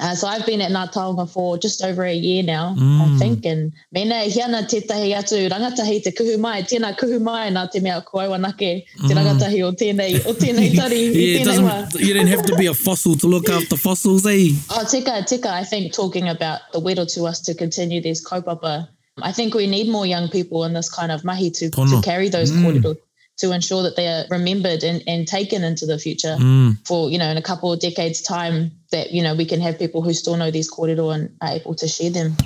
Uh, 0.00 0.14
so 0.14 0.26
I've 0.26 0.44
been 0.44 0.60
at 0.60 0.70
Ngā 0.72 0.92
Taonga 0.92 1.28
for 1.30 1.56
just 1.58 1.82
over 1.82 2.04
a 2.04 2.14
year 2.14 2.42
now, 2.42 2.74
mm. 2.76 3.14
I 3.14 3.18
think. 3.18 3.44
And 3.44 3.72
mēnā 3.94 4.24
e 4.26 4.30
hiana 4.32 4.62
tētahi 4.72 5.12
atu 5.18 5.42
rangatahi 5.52 5.98
te 6.06 6.10
kuhu 6.20 6.38
mai, 6.44 6.62
tēnā 6.72 6.90
kuhu 7.02 7.20
mai 7.28 7.50
nā 7.56 7.62
te 7.74 7.80
mea 7.86 8.00
ko 8.08 8.18
aiwanake, 8.24 8.70
te 8.84 9.12
mm. 9.12 9.20
rangatahi 9.20 9.62
o 9.66 9.70
tēnei, 9.84 10.16
o 10.26 10.34
tēnei 10.40 10.70
tari, 10.78 11.00
yeah, 11.04 11.40
i 11.40 11.44
tēnei 11.60 12.00
You 12.06 12.14
don't 12.14 12.32
have 12.34 12.44
to 12.46 12.56
be 12.56 12.66
a 12.66 12.74
fossil 12.74 13.16
to 13.16 13.26
look 13.26 13.48
after 13.48 13.76
fossils, 13.76 14.26
eh? 14.26 14.48
Oh, 14.70 14.84
tika, 14.88 15.22
tika, 15.24 15.50
I 15.50 15.64
think 15.64 15.92
talking 15.92 16.28
about 16.28 16.60
the 16.72 16.80
wero 16.80 17.04
to 17.14 17.24
us 17.24 17.40
to 17.42 17.54
continue 17.54 18.00
this 18.00 18.24
kaupapa, 18.24 18.88
I 19.22 19.30
think 19.30 19.54
we 19.54 19.68
need 19.68 19.88
more 19.88 20.06
young 20.06 20.28
people 20.28 20.64
in 20.64 20.72
this 20.74 20.88
kind 20.88 21.12
of 21.12 21.24
mahi 21.24 21.50
to, 21.52 21.70
to 21.70 22.00
carry 22.02 22.28
those 22.28 22.50
mm. 22.50 22.64
kōrero 22.64 22.96
to 23.38 23.50
ensure 23.52 23.82
that 23.82 23.96
they 23.96 24.06
are 24.06 24.24
remembered 24.30 24.84
and, 24.84 25.02
and 25.08 25.26
taken 25.28 25.64
into 25.64 25.86
the 25.86 25.98
future 25.98 26.36
mm. 26.38 26.76
for, 26.86 27.10
you 27.10 27.18
know, 27.18 27.26
in 27.28 27.36
a 27.36 27.42
couple 27.42 27.72
of 27.72 27.80
decades' 27.80 28.22
time 28.22 28.70
that, 28.92 29.10
you 29.10 29.20
know, 29.22 29.34
we 29.34 29.44
can 29.44 29.60
have 29.60 29.76
people 29.78 30.00
who 30.02 30.12
still 30.12 30.36
know 30.36 30.50
these 30.50 30.70
korero 30.70 31.12
and 31.14 31.34
are 31.40 31.54
able 31.56 31.74
to 31.74 31.88
share 31.88 32.10
them. 32.10 32.36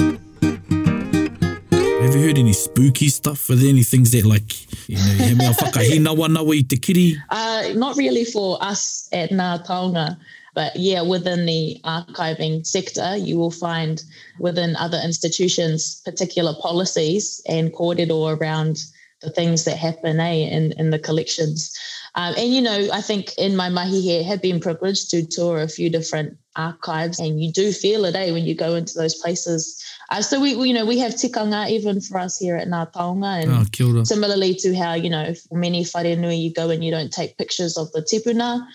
Have 0.00 2.14
you 2.16 2.22
heard 2.26 2.38
any 2.38 2.52
spooky 2.54 3.08
stuff? 3.08 3.48
Are 3.50 3.54
there 3.56 3.68
any 3.68 3.82
things 3.82 4.10
that, 4.12 4.24
like, 4.24 4.50
you 4.88 4.96
know, 4.96 5.04
you 5.16 5.24
have 5.24 5.36
me 5.38 5.44
a 5.46 5.50
whakahinawa 5.50 6.54
i 6.56 6.62
te 6.62 6.78
kiri? 6.78 7.16
Uh, 7.28 7.72
not 7.74 7.96
really 7.98 8.24
for 8.24 8.56
us 8.62 9.08
at 9.12 9.30
Ngā 9.30 9.66
Taonga. 9.66 10.18
But 10.54 10.76
yeah, 10.76 11.02
within 11.02 11.46
the 11.46 11.78
archiving 11.84 12.66
sector, 12.66 13.16
you 13.16 13.38
will 13.38 13.50
find 13.50 14.02
within 14.38 14.76
other 14.76 15.00
institutions 15.02 16.00
particular 16.04 16.54
policies 16.60 17.40
and 17.48 17.72
corridor 17.72 18.12
around 18.40 18.84
the 19.22 19.30
things 19.30 19.64
that 19.64 19.78
happen 19.78 20.18
eh, 20.20 20.48
in, 20.50 20.72
in 20.72 20.90
the 20.90 20.98
collections. 20.98 21.72
Um, 22.16 22.34
and, 22.36 22.52
you 22.52 22.60
know, 22.60 22.88
I 22.92 23.00
think 23.00 23.32
in 23.38 23.56
my 23.56 23.70
mahi 23.70 24.00
here, 24.02 24.22
have 24.24 24.42
been 24.42 24.60
privileged 24.60 25.10
to 25.10 25.24
tour 25.24 25.60
a 25.62 25.68
few 25.68 25.88
different 25.88 26.36
archives 26.56 27.18
and 27.18 27.40
you 27.42 27.50
do 27.50 27.72
feel 27.72 28.04
it, 28.04 28.14
eh, 28.14 28.32
when 28.32 28.44
you 28.44 28.54
go 28.54 28.74
into 28.74 28.98
those 28.98 29.14
places. 29.14 29.82
Uh, 30.10 30.20
so 30.20 30.38
we, 30.38 30.54
we, 30.56 30.68
you 30.68 30.74
know, 30.74 30.84
we 30.84 30.98
have 30.98 31.12
tikanga 31.14 31.70
even 31.70 32.00
for 32.02 32.18
us 32.18 32.36
here 32.36 32.56
at 32.56 32.68
Nā 32.68 32.92
Taonga 32.92 33.42
and 33.42 33.96
oh, 33.98 34.04
similarly 34.04 34.54
to 34.56 34.74
how, 34.74 34.92
you 34.92 35.08
know, 35.08 35.32
for 35.34 35.56
many 35.56 35.84
wharenui, 35.84 36.38
you 36.42 36.52
go 36.52 36.68
and 36.68 36.84
you 36.84 36.90
don't 36.90 37.12
take 37.12 37.38
pictures 37.38 37.78
of 37.78 37.90
the 37.92 38.00
tipuna. 38.02 38.66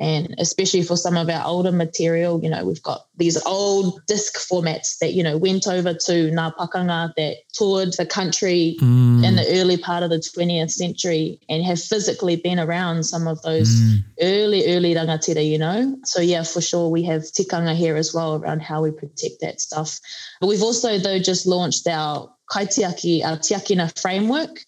And 0.00 0.34
especially 0.38 0.80
for 0.82 0.96
some 0.96 1.18
of 1.18 1.28
our 1.28 1.46
older 1.46 1.70
material, 1.70 2.42
you 2.42 2.48
know, 2.48 2.64
we've 2.64 2.82
got 2.82 3.04
these 3.18 3.36
old 3.44 4.00
disc 4.06 4.34
formats 4.38 4.96
that, 4.98 5.12
you 5.12 5.22
know, 5.22 5.36
went 5.36 5.66
over 5.66 5.92
to 5.92 6.30
Ngā 6.30 6.56
Pakanga 6.56 7.12
that 7.18 7.36
toured 7.52 7.92
the 7.98 8.06
country 8.06 8.78
mm. 8.80 9.22
in 9.26 9.36
the 9.36 9.46
early 9.60 9.76
part 9.76 10.02
of 10.02 10.08
the 10.08 10.16
20th 10.16 10.70
century 10.70 11.38
and 11.50 11.62
have 11.64 11.80
physically 11.82 12.36
been 12.36 12.58
around 12.58 13.04
some 13.04 13.28
of 13.28 13.42
those 13.42 13.68
mm. 13.68 13.96
early, 14.22 14.74
early 14.74 14.94
rangatira, 14.94 15.46
you 15.46 15.58
know. 15.58 15.94
So, 16.06 16.22
yeah, 16.22 16.44
for 16.44 16.62
sure, 16.62 16.88
we 16.88 17.02
have 17.02 17.24
tikanga 17.24 17.76
here 17.76 17.96
as 17.96 18.14
well 18.14 18.36
around 18.36 18.62
how 18.62 18.82
we 18.82 18.92
protect 18.92 19.42
that 19.42 19.60
stuff. 19.60 20.00
But 20.40 20.46
we've 20.46 20.62
also, 20.62 20.96
though, 20.96 21.18
just 21.18 21.44
launched 21.46 21.86
our 21.86 22.32
kaitiaki, 22.50 23.22
our 23.22 23.36
tiakina 23.36 23.96
framework, 24.00 24.60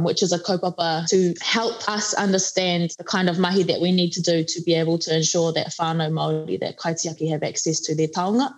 which 0.00 0.22
is 0.24 0.32
a 0.32 0.38
kaupapa 0.40 1.06
to 1.08 1.34
help 1.40 1.88
us 1.88 2.14
understand 2.14 2.90
the 2.98 3.04
kind 3.04 3.28
of 3.30 3.38
mahi 3.38 3.62
that 3.62 3.80
we 3.80 3.92
need 3.92 4.10
to 4.12 4.20
do 4.20 4.42
to 4.42 4.60
be 4.62 4.74
able 4.74 4.98
to 4.98 5.14
ensure 5.16 5.52
that 5.52 5.68
whānau 5.68 6.10
Māori, 6.10 6.58
that 6.60 6.78
kaitiaki 6.78 7.30
have 7.30 7.42
access 7.44 7.78
to 7.80 7.94
their 7.94 8.08
taonga. 8.08 8.52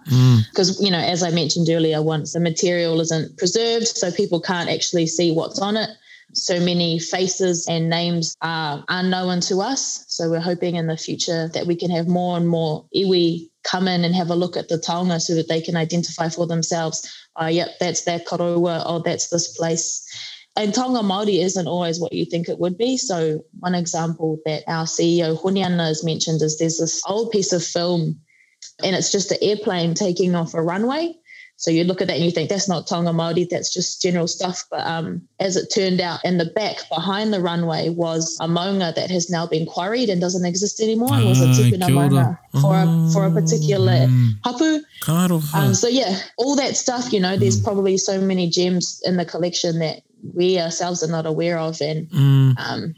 Because, 0.51 0.81
mm. 0.81 0.85
you 0.87 0.90
know, 0.90 0.99
as 0.99 1.22
I 1.22 1.31
mentioned 1.31 1.68
earlier, 1.68 2.01
once 2.03 2.33
the 2.33 2.40
material 2.40 3.01
isn't 3.01 3.37
preserved, 3.37 3.87
so 3.87 4.11
people 4.11 4.40
can't 4.40 4.70
actually 4.70 5.07
see 5.07 5.31
what's 5.33 5.59
on 5.59 5.77
it, 5.77 5.90
so 6.33 6.59
many 6.59 6.99
faces 6.99 7.66
and 7.68 7.90
names 7.90 8.35
are 8.40 8.83
unknown 8.88 9.40
to 9.40 9.61
us. 9.61 10.07
So 10.09 10.31
we're 10.31 10.40
hoping 10.40 10.77
in 10.77 10.87
the 10.87 10.96
future 10.96 11.49
that 11.49 11.66
we 11.66 11.77
can 11.77 11.90
have 11.90 12.09
more 12.09 12.37
and 12.38 12.49
more 12.49 12.85
iwi 12.96 13.51
come 13.62 13.88
in 13.88 14.05
and 14.05 14.14
have 14.14 14.31
a 14.31 14.35
look 14.35 14.57
at 14.57 14.68
the 14.68 14.77
taonga 14.79 15.20
so 15.20 15.35
that 15.35 15.49
they 15.49 15.61
can 15.61 15.77
identify 15.77 16.29
for 16.31 16.46
themselves, 16.46 17.07
oh, 17.37 17.46
yep, 17.46 17.79
that's 17.79 18.03
their 18.05 18.20
koroa, 18.20 18.59
or 18.79 18.83
oh, 18.87 18.99
that's 19.01 19.29
this 19.29 19.55
place 19.57 20.03
and 20.57 20.75
Tonga 20.75 21.01
Māori 21.01 21.42
isn't 21.42 21.66
always 21.69 22.01
what 22.01 22.12
you 22.12 22.25
think 22.25 22.49
it 22.49 22.59
would 22.59 22.79
be. 22.79 22.97
So 22.97 23.45
one 23.61 23.75
example 23.75 24.38
that 24.47 24.62
our 24.66 24.85
CEO 24.87 25.40
Huniana 25.40 25.87
has 25.87 26.03
mentioned 26.03 26.40
is 26.42 26.59
there's 26.59 26.79
this 26.79 27.03
old 27.07 27.31
piece 27.31 27.53
of 27.53 27.62
film 27.62 28.19
and 28.83 28.97
it's 28.97 29.12
just 29.12 29.31
an 29.33 29.38
airplane 29.42 29.95
taking 29.95 30.35
off 30.35 30.55
a 30.55 30.62
runway. 30.62 31.14
So 31.59 31.71
you 31.71 31.85
look 31.85 32.03
at 32.03 32.07
that 32.09 32.16
and 32.16 32.25
you 32.25 32.31
think 32.31 32.51
that's 32.51 32.69
not 32.69 32.87
Tonga 32.87 33.12
Māori, 33.12 33.49
that's 33.49 33.73
just 33.73 34.03
general 34.03 34.29
stuff. 34.29 34.64
But 34.71 34.87
um, 34.87 35.27
as 35.40 35.57
it 35.57 35.69
turned 35.75 36.03
out, 36.03 36.23
in 36.23 36.37
the 36.37 36.45
back 36.45 36.77
behind 36.90 37.33
the 37.33 37.40
runway 37.40 37.88
was 37.88 38.37
a 38.42 38.47
maunga 38.47 38.95
that 38.95 39.11
has 39.11 39.31
now 39.31 39.47
been 39.47 39.64
quarried 39.64 40.11
and 40.11 40.21
doesn't 40.21 40.45
exist 40.45 40.81
anymore. 40.81 41.09
It 41.19 41.25
was 41.25 41.40
a 41.40 41.45
ah, 41.47 41.53
tikuna 41.55 41.88
maunga 41.88 42.38
for 42.61 42.75
oh, 42.77 43.07
a 43.07 43.11
for 43.11 43.25
a 43.25 43.31
particular 43.31 43.92
mm. 43.92 44.33
hapu. 44.45 44.83
Um, 45.55 45.73
so 45.73 45.88
yeah, 45.88 46.19
all 46.37 46.57
that 46.57 46.77
stuff. 46.77 47.11
You 47.11 47.21
know, 47.21 47.38
there's 47.38 47.59
mm. 47.59 47.64
probably 47.64 47.97
so 47.97 48.21
many 48.21 48.51
gems 48.51 49.01
in 49.07 49.16
the 49.16 49.25
collection 49.25 49.79
that 49.79 50.03
we 50.34 50.58
ourselves 50.58 51.02
are 51.02 51.10
not 51.10 51.26
aware 51.26 51.58
of. 51.58 51.80
And 51.80 52.08
mm. 52.08 52.54
um, 52.58 52.94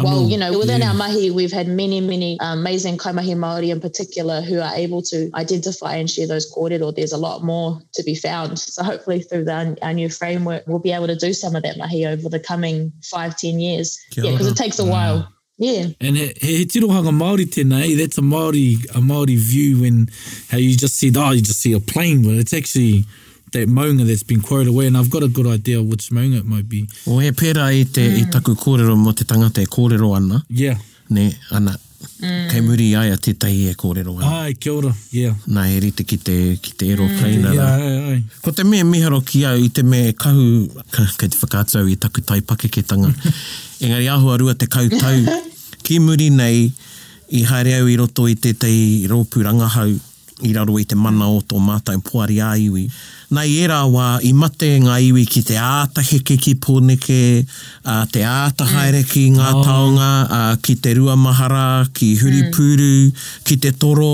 well, 0.00 0.28
you 0.28 0.36
know, 0.38 0.56
within 0.58 0.80
yeah. 0.80 0.88
our 0.90 0.94
mahi, 0.94 1.30
we've 1.30 1.50
had 1.52 1.66
many, 1.66 2.00
many 2.00 2.38
uh, 2.40 2.54
amazing 2.54 2.98
kaimahi 2.98 3.34
Māori 3.34 3.70
in 3.70 3.80
particular 3.80 4.40
who 4.42 4.60
are 4.60 4.74
able 4.76 5.02
to 5.02 5.30
identify 5.34 5.94
and 5.96 6.08
share 6.08 6.26
those 6.28 6.52
kōrero. 6.52 6.94
There's 6.94 7.12
a 7.12 7.16
lot 7.16 7.42
more 7.42 7.80
to 7.94 8.04
be 8.04 8.14
found. 8.14 8.58
So 8.60 8.82
hopefully 8.84 9.22
through 9.22 9.44
the, 9.44 9.76
our 9.82 9.92
new 9.92 10.08
framework, 10.08 10.64
we'll 10.66 10.78
be 10.78 10.92
able 10.92 11.08
to 11.08 11.16
do 11.16 11.32
some 11.32 11.56
of 11.56 11.62
that 11.64 11.78
mahi 11.78 12.06
over 12.06 12.28
the 12.28 12.38
coming 12.40 12.92
five, 13.02 13.36
ten 13.36 13.58
years. 13.58 13.98
yeah, 14.12 14.30
because 14.32 14.46
it 14.46 14.56
takes 14.56 14.78
a 14.78 14.84
wow. 14.84 14.90
while. 14.90 15.32
Yeah. 15.60 15.86
And 16.00 16.16
he, 16.16 16.28
he 16.40 16.66
tirohanga 16.66 17.10
Māori 17.12 17.46
tēnei, 17.46 17.96
that's 17.98 18.18
a 18.18 18.20
Māori, 18.20 18.84
a 18.90 19.00
Māori 19.00 19.36
view 19.36 19.80
when 19.82 20.08
how 20.50 20.58
you 20.58 20.76
just 20.76 20.98
said, 21.00 21.16
oh, 21.16 21.30
you 21.30 21.42
just 21.42 21.60
see 21.60 21.72
a 21.72 21.80
plane, 21.80 22.22
but 22.22 22.34
it's 22.34 22.54
actually 22.54 23.04
that 23.52 23.66
maunga 23.68 24.04
that's 24.06 24.22
been 24.22 24.40
quoted 24.40 24.68
away, 24.68 24.86
and 24.86 24.96
I've 24.96 25.10
got 25.10 25.22
a 25.22 25.28
good 25.28 25.46
idea 25.46 25.78
of 25.80 25.86
which 25.86 26.10
maunga 26.10 26.38
it 26.38 26.44
might 26.46 26.68
be. 26.68 26.86
O 27.06 27.20
e 27.22 27.30
pera 27.32 27.64
i 27.72 27.84
te 27.86 28.04
i 28.20 28.26
taku 28.30 28.52
kōrero 28.54 28.96
mo 28.96 29.12
te 29.12 29.24
tangata 29.24 29.60
e 29.62 29.66
kōrero 29.66 30.16
ana. 30.16 30.42
Yeah. 30.48 30.78
Ne, 31.10 31.32
ana, 31.50 31.76
mm. 32.20 32.50
kei 32.52 32.60
muri 32.60 32.90
ai 32.94 33.06
a 33.06 33.16
te 33.16 33.32
tahi 33.32 33.70
e 33.70 33.74
kōrero 33.74 34.16
ana. 34.18 34.42
Ai, 34.42 34.54
kia 34.54 34.72
ora, 34.74 34.92
yeah. 35.12 35.34
Nā, 35.48 35.66
e 35.72 35.78
rite 35.80 36.04
ki 36.06 36.18
te, 36.18 36.36
ero 36.92 37.06
mm. 37.08 37.54
Yeah, 37.54 37.74
ai, 37.74 38.12
ai. 38.16 38.22
Ko 38.44 38.50
te 38.52 38.64
mea 38.64 38.82
miharo 38.84 39.22
ki 39.24 39.44
au 39.48 39.56
i 39.56 39.68
te 39.70 39.82
mea 39.82 40.12
kahu, 40.12 40.66
ka, 40.92 41.06
kei 41.18 41.28
te 41.32 41.38
whakātau 41.40 41.88
i 41.90 41.94
taku 41.96 42.20
tai 42.20 42.40
pakeketanga. 42.42 43.12
Engari, 43.82 44.10
ahua 44.12 44.36
rua 44.40 44.54
te 44.54 44.66
kautau. 44.66 45.40
ki 45.84 45.98
muri 46.00 46.28
nei, 46.30 46.68
i 47.38 47.42
haere 47.48 47.78
au 47.80 47.88
i 47.88 47.96
roto 47.96 48.28
i 48.28 48.36
te 48.36 48.52
tei 48.52 49.08
rōpū 49.08 49.46
rangahau 49.48 49.96
i 50.42 50.52
raro 50.52 50.78
i 50.78 50.84
te 50.84 50.94
mana 50.96 51.26
o 51.30 51.40
tō 51.42 51.58
mātai 51.60 51.98
puari 52.04 52.38
a 52.42 52.52
iwi. 52.60 52.84
Nei 53.34 53.56
era 53.64 53.80
wā, 53.90 54.18
i 54.24 54.30
mate 54.32 54.68
ngā 54.84 54.98
iwi 55.08 55.24
ki 55.28 55.42
te 55.50 55.56
ātahe 55.60 56.20
ke 56.24 56.36
ki 56.40 56.54
pūneke, 56.64 57.18
a 57.84 57.96
te 58.12 58.22
ātahaere 58.24 59.02
ki 59.10 59.24
mm. 59.30 59.38
ngā 59.40 59.48
oh. 59.58 59.62
taonga, 59.66 60.10
a 60.38 60.42
ki 60.64 60.76
te 60.84 60.94
rua 60.96 61.16
mahara, 61.18 61.66
ki 61.94 62.12
huri 62.22 62.44
pūru, 62.54 62.90
mm. 63.08 63.26
ki 63.48 63.58
te 63.66 63.74
toro, 63.82 64.12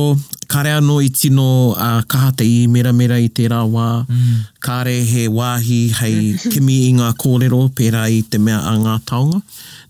kare 0.51 0.73
anō 0.81 0.97
i 1.05 1.13
tino 1.15 1.47
a 1.81 1.93
kaha 2.09 2.33
te 2.41 2.45
i 2.49 2.65
mera 2.73 2.93
mera 2.97 3.21
i 3.23 3.29
te 3.31 3.47
rā 3.53 3.61
wā, 3.71 3.89
mm. 4.03 4.43
kare 4.65 4.97
he 5.13 5.29
wāhi, 5.31 5.83
hei 6.01 6.33
mm. 6.33 6.51
kimi 6.57 6.81
i 6.89 6.93
ngā 7.03 7.13
kōrero, 7.21 7.67
pērā 7.79 8.09
i 8.19 8.25
te 8.35 8.41
mea 8.41 8.63
a 8.65 8.75
ngā 8.83 8.99
taonga. 9.13 9.45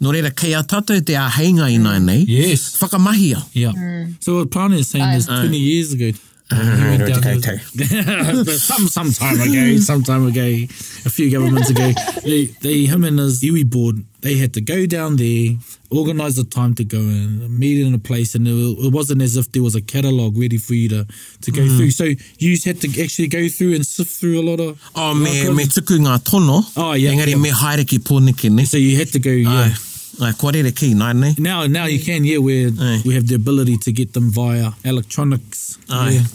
No 0.05 0.11
reira, 0.13 0.29
kei 0.37 0.53
a 0.53 0.59
tātou 0.69 0.99
e 1.01 1.01
te 1.01 1.15
āheinga 1.17 1.65
i 1.73 1.79
nai 1.81 1.95
nei, 2.05 2.27
yes. 2.29 2.75
whakamahia. 2.77 3.39
Yeah. 3.57 3.73
Mm. 3.73 4.17
So 4.21 4.35
what 4.37 4.51
Pāne 4.51 4.77
is 4.77 4.89
saying 4.91 5.15
is 5.17 5.25
20 5.25 5.47
uh, 5.49 5.49
ah. 5.49 5.65
years 5.71 5.93
ago, 5.97 6.11
Uh, 6.51 6.85
some, 8.71 8.87
some 8.87 9.11
time 9.11 9.41
ago, 9.41 9.77
some 9.79 10.03
time 10.03 10.27
ago, 10.27 10.43
a 10.45 11.11
few 11.11 11.31
governments 11.33 11.71
ago, 11.71 11.91
they, 12.23 12.45
they, 12.61 12.85
him 12.85 13.03
and 13.05 13.19
his 13.19 13.41
iwi 13.43 13.65
board, 13.69 14.05
they 14.21 14.37
had 14.37 14.53
to 14.53 14.61
go 14.61 14.85
down 14.87 15.17
there, 15.17 15.57
organize 15.89 16.37
the 16.37 16.45
time 16.45 16.75
to 16.75 16.85
go 16.85 16.99
in, 16.99 17.49
meet 17.59 17.81
in 17.81 17.95
a 17.95 17.99
place, 17.99 18.35
and 18.35 18.47
it, 18.47 18.53
it 18.87 18.93
wasn't 18.93 19.21
as 19.23 19.39
if 19.39 19.51
there 19.53 19.63
was 19.63 19.75
a 19.75 19.81
catalog 19.81 20.37
ready 20.39 20.59
for 20.59 20.75
you 20.75 20.87
to, 20.91 21.07
to 21.41 21.51
go 21.51 21.63
mm. 21.63 21.77
through. 21.79 21.91
So 21.91 22.05
you 22.05 22.17
just 22.53 22.67
had 22.67 22.79
to 22.83 22.89
actually 23.03 23.29
go 23.29 23.49
through 23.49 23.75
and 23.77 23.87
sift 23.87 24.11
through 24.11 24.39
a 24.39 24.45
lot 24.45 24.61
of... 24.61 24.79
Oh, 24.95 25.15
me, 25.15 25.49
me 25.51 25.65
tuku 25.65 25.97
ngā 25.97 26.23
tono. 26.31 26.61
Oh, 26.77 26.93
yeah. 26.93 27.11
Engari, 27.11 27.31
yeah. 27.39 27.41
me 27.41 27.49
haere 27.51 27.87
ki 27.89 27.99
pōniki, 28.01 28.51
ne? 28.51 28.65
So 28.67 28.77
you 28.77 28.99
had 28.99 29.09
to 29.17 29.19
go, 29.19 29.31
yeah. 29.31 29.71
Uh, 29.73 29.75
Ai, 30.23 30.33
re 30.63 30.71
ki, 30.73 30.95
nai 30.95 31.13
nei. 31.13 31.35
Now, 31.39 31.67
now 31.67 31.87
you 31.87 31.99
can, 31.99 32.25
yeah, 32.25 32.39
we 32.39 32.71
we 33.05 33.15
have 33.15 33.27
the 33.27 33.35
ability 33.35 33.79
to 33.79 33.93
get 33.93 34.13
them 34.13 34.31
via 34.31 34.73
electronics. 34.85 35.77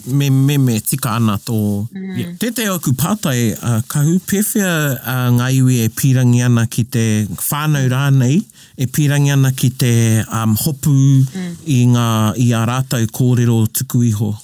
me, 0.06 0.28
me, 0.28 0.58
me, 0.58 0.80
tika 0.80 1.08
ana 1.10 1.38
tō. 1.38 1.88
Mm. 1.90 2.18
Yeah. 2.18 2.32
Te 2.38 2.50
te 2.50 2.68
oku 2.68 2.92
pātai, 2.92 3.54
uh, 3.62 3.80
kahu, 3.88 4.18
pewhia 4.20 4.98
uh, 5.00 5.30
ngā 5.36 5.48
iwi 5.60 5.78
e 5.86 5.88
pirangi 5.96 6.42
ana 6.44 6.66
ki 6.66 6.84
te 6.84 7.04
whānau 7.50 7.88
rānei, 7.88 8.42
e 8.76 8.86
pirangi 8.86 9.32
ana 9.32 9.52
ki 9.52 9.70
te 9.70 9.94
um, 10.30 10.56
hopu 10.56 10.92
mm. 11.24 11.54
i 11.66 11.80
ngā 11.94 12.08
i 12.36 12.50
ā 12.52 12.66
rātau 12.68 13.06
kōrero 13.08 13.62
tuku 13.80 14.04
iho. 14.10 14.34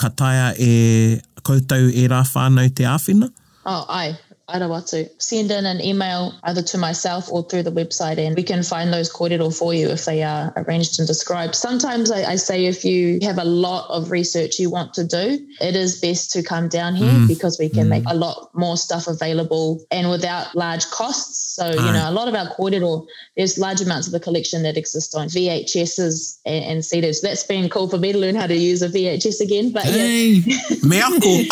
Ka 0.00 0.08
taia 0.10 0.50
e 0.58 1.20
koutou 1.46 1.92
e 1.92 2.08
rā 2.10 2.24
whānau 2.26 2.66
te 2.74 2.84
āwhina? 2.90 3.30
Oh, 3.68 3.84
ai, 3.92 4.16
Arawatu. 4.50 5.08
Send 5.20 5.50
in 5.50 5.66
an 5.66 5.80
email 5.80 6.34
either 6.44 6.62
to 6.62 6.78
myself 6.78 7.30
or 7.30 7.42
through 7.48 7.62
the 7.62 7.72
website, 7.72 8.18
and 8.18 8.36
we 8.36 8.42
can 8.42 8.62
find 8.62 8.92
those 8.92 9.12
kōrero 9.12 9.56
for 9.56 9.72
you 9.74 9.88
if 9.88 10.04
they 10.04 10.22
are 10.22 10.52
arranged 10.56 10.98
and 10.98 11.08
described. 11.08 11.54
Sometimes 11.54 12.10
I, 12.10 12.32
I 12.32 12.36
say 12.36 12.66
if 12.66 12.84
you 12.84 13.18
have 13.22 13.38
a 13.38 13.44
lot 13.44 13.88
of 13.90 14.10
research 14.10 14.58
you 14.58 14.70
want 14.70 14.94
to 14.94 15.04
do, 15.04 15.38
it 15.60 15.76
is 15.76 16.00
best 16.00 16.30
to 16.32 16.42
come 16.42 16.68
down 16.68 16.94
here 16.94 17.12
mm. 17.12 17.28
because 17.28 17.58
we 17.58 17.68
can 17.68 17.86
mm. 17.86 17.90
make 17.90 18.04
a 18.06 18.14
lot 18.14 18.50
more 18.54 18.76
stuff 18.76 19.06
available 19.06 19.84
and 19.90 20.10
without 20.10 20.54
large 20.54 20.86
costs. 20.90 21.54
So, 21.56 21.66
All 21.66 21.72
you 21.72 21.92
know, 21.92 22.00
right. 22.04 22.08
a 22.08 22.12
lot 22.12 22.28
of 22.28 22.34
our 22.34 22.46
kōrero, 22.54 23.06
there's 23.36 23.58
large 23.58 23.80
amounts 23.80 24.06
of 24.06 24.12
the 24.12 24.20
collection 24.20 24.62
that 24.62 24.76
exist 24.76 25.16
on 25.16 25.28
VHSs 25.28 26.40
and, 26.46 26.64
and 26.64 26.80
CDs. 26.80 27.20
That's 27.22 27.44
been 27.44 27.68
cool 27.68 27.88
for 27.88 27.98
me 27.98 28.12
to 28.12 28.18
learn 28.18 28.34
how 28.34 28.46
to 28.46 28.56
use 28.56 28.82
a 28.82 28.88
VHS 28.88 29.40
again. 29.40 29.72
But 29.72 29.84
hey, 29.84 30.42
yeah. 30.44 30.56
me 30.84 31.00
uncle. 31.00 31.28
me 31.38 31.48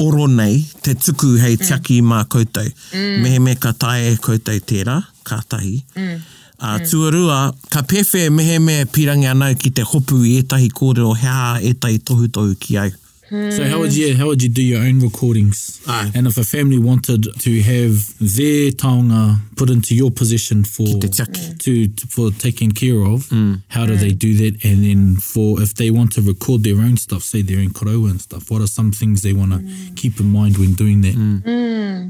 oro 0.00 0.26
nei 0.40 0.60
te 0.84 0.94
tuku 1.06 1.34
hei 1.44 1.58
tiaki 1.60 2.00
mm. 2.02 2.12
mā 2.14 2.22
koutou. 2.32 2.70
Mm. 2.92 3.06
mm. 3.06 3.20
Mehe 3.26 3.42
mea 3.48 3.62
ka 3.66 3.74
tae 3.86 4.12
e 4.14 4.20
koutou 4.22 4.62
tērā, 4.70 5.00
kātahi. 5.30 5.76
Mm. 5.98 6.20
A 6.62 6.76
mm. 6.76 6.84
tuarua, 6.84 7.54
ka 7.72 7.80
pewhe 7.82 8.28
mehe 8.30 8.58
me 8.60 8.84
pirangi 8.92 9.26
anau 9.32 9.54
ki 9.56 9.70
te 9.78 9.82
hopu 9.88 10.20
i 10.28 10.36
etahi 10.42 10.68
kōrero 10.68 11.14
hea 11.22 11.56
etahi 11.72 12.02
tohu 12.04 12.28
tohu 12.36 12.56
ki 12.60 12.76
au. 12.82 12.90
So 13.30 13.64
how 13.64 13.78
would 13.78 13.94
you 13.94 14.16
how 14.16 14.26
would 14.26 14.42
you 14.42 14.48
do 14.48 14.62
your 14.62 14.82
own 14.82 14.98
recordings? 14.98 15.80
Aye. 15.86 16.10
And 16.16 16.26
if 16.26 16.36
a 16.36 16.42
family 16.42 16.80
wanted 16.80 17.28
to 17.38 17.62
have 17.62 18.18
their 18.18 18.72
taonga 18.72 19.38
put 19.56 19.70
into 19.70 19.94
your 19.94 20.10
position 20.10 20.64
for 20.64 20.84
mm. 20.84 21.56
to, 21.60 21.88
to, 21.88 22.06
for 22.08 22.32
taking 22.40 22.72
care 22.72 22.96
of, 22.96 23.26
mm. 23.30 23.62
how 23.68 23.86
do 23.86 23.94
they 23.94 24.10
mm. 24.10 24.18
do 24.18 24.34
that? 24.50 24.64
And 24.64 24.82
then 24.82 25.16
for 25.16 25.62
if 25.62 25.74
they 25.74 25.90
want 25.92 26.10
to 26.14 26.22
record 26.22 26.64
their 26.64 26.78
own 26.78 26.96
stuff, 26.96 27.22
say 27.22 27.42
their 27.42 27.60
own 27.60 27.68
koroa 27.70 28.10
and 28.10 28.20
stuff, 28.20 28.50
what 28.50 28.62
are 28.62 28.66
some 28.66 28.90
things 28.90 29.22
they 29.22 29.32
want 29.32 29.52
to 29.52 29.58
mm. 29.58 29.96
keep 29.96 30.18
in 30.18 30.32
mind 30.32 30.56
when 30.58 30.72
doing 30.74 31.02
that? 31.02 31.14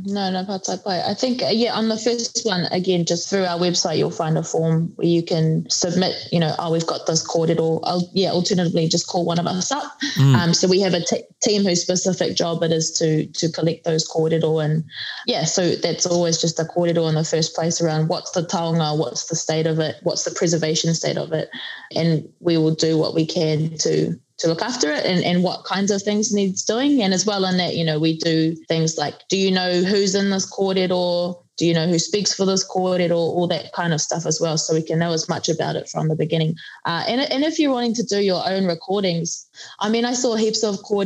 No, 0.07 0.31
no, 0.31 0.63
I 0.89 1.13
think 1.15 1.43
uh, 1.43 1.49
yeah, 1.53 1.75
on 1.75 1.89
the 1.91 1.99
first 1.99 2.47
one 2.47 2.65
again, 2.73 3.05
just 3.05 3.29
through 3.29 3.45
our 3.45 3.59
website, 3.59 3.99
you'll 3.99 4.11
find 4.11 4.39
a 4.39 4.43
form 4.43 4.91
where 4.97 5.07
you 5.07 5.23
can 5.23 5.69
submit. 5.69 6.17
You 6.33 6.41
know, 6.41 6.55
oh, 6.59 6.73
we've 6.73 6.87
got 6.87 7.07
this 7.07 7.21
corded, 7.23 7.61
or 7.61 7.81
I'll, 7.85 8.09
yeah, 8.15 8.31
alternatively, 8.33 8.89
just 8.89 9.07
call 9.07 9.27
one 9.27 9.39
of 9.39 9.47
us 9.47 9.71
up. 9.71 9.85
Um, 10.19 10.55
so 10.55 10.67
we 10.67 10.81
have 10.81 10.95
a 10.95 11.01
t- 11.11 11.23
team 11.43 11.63
whose 11.65 11.83
specific 11.83 12.37
job 12.37 12.63
it 12.63 12.71
is 12.73 12.93
to 12.93 13.27
to 13.29 13.51
collect 13.51 13.85
those 13.85 14.07
corridor 14.07 14.61
and 14.61 14.85
yeah 15.27 15.45
so 15.45 15.75
that's 15.77 16.07
always 16.07 16.41
just 16.41 16.59
a 16.61 16.65
corridor 16.65 17.03
in 17.09 17.15
the 17.15 17.25
first 17.25 17.55
place 17.55 17.81
around 17.81 18.09
what's 18.09 18.31
the 18.33 18.43
taonga 18.43 18.97
what's 18.97 19.27
the 19.27 19.37
state 19.37 19.67
of 19.67 19.79
it 19.81 19.97
what's 20.03 20.25
the 20.25 20.31
preservation 20.31 20.95
state 20.95 21.19
of 21.19 21.33
it 21.33 21.51
and 21.97 22.29
we 22.41 22.57
will 22.57 22.75
do 22.75 22.97
what 22.97 23.15
we 23.15 23.27
can 23.27 23.77
to 23.79 24.15
to 24.39 24.47
look 24.49 24.63
after 24.63 24.91
it 24.91 25.05
and, 25.05 25.23
and 25.23 25.43
what 25.43 25.65
kinds 25.65 25.91
of 25.91 26.01
things 26.03 26.33
needs 26.33 26.65
doing 26.65 27.03
and 27.03 27.13
as 27.13 27.27
well 27.27 27.45
in 27.45 27.57
that 27.59 27.75
you 27.77 27.85
know 27.85 27.99
we 27.99 28.17
do 28.19 28.55
things 28.69 28.97
like 28.97 29.15
do 29.29 29.37
you 29.37 29.51
know 29.51 29.83
who's 29.83 30.15
in 30.15 30.31
this 30.31 30.47
corridor 30.47 31.33
do 31.61 31.67
you 31.67 31.75
know 31.75 31.87
who 31.87 31.99
speaks 31.99 32.33
for 32.33 32.47
this 32.47 32.65
court 32.65 33.03
at 33.03 33.13
all, 33.13 33.33
all 33.37 33.47
that 33.47 33.71
kind 33.75 33.93
of 33.93 34.01
stuff 34.01 34.25
as 34.25 34.41
well. 34.41 34.57
So 34.57 34.73
we 34.73 34.81
can 34.83 34.99
know 34.99 35.13
as 35.13 35.29
much 35.29 35.51
about 35.51 35.77
it 35.77 35.91
from 35.91 36.09
the 36.09 36.17
beginning. 36.17 36.57
Uh, 36.87 37.05
and, 37.07 37.21
and 37.21 37.45
if 37.45 37.59
you're 37.59 37.71
wanting 37.71 37.93
to 37.97 38.03
do 38.03 38.21
your 38.23 38.43
own 38.49 38.65
recordings, 38.65 39.47
I 39.79 39.91
mean, 39.91 40.07
I 40.07 40.15
saw 40.15 40.37
heaps 40.37 40.63
of 40.65 40.79
all 40.91 41.05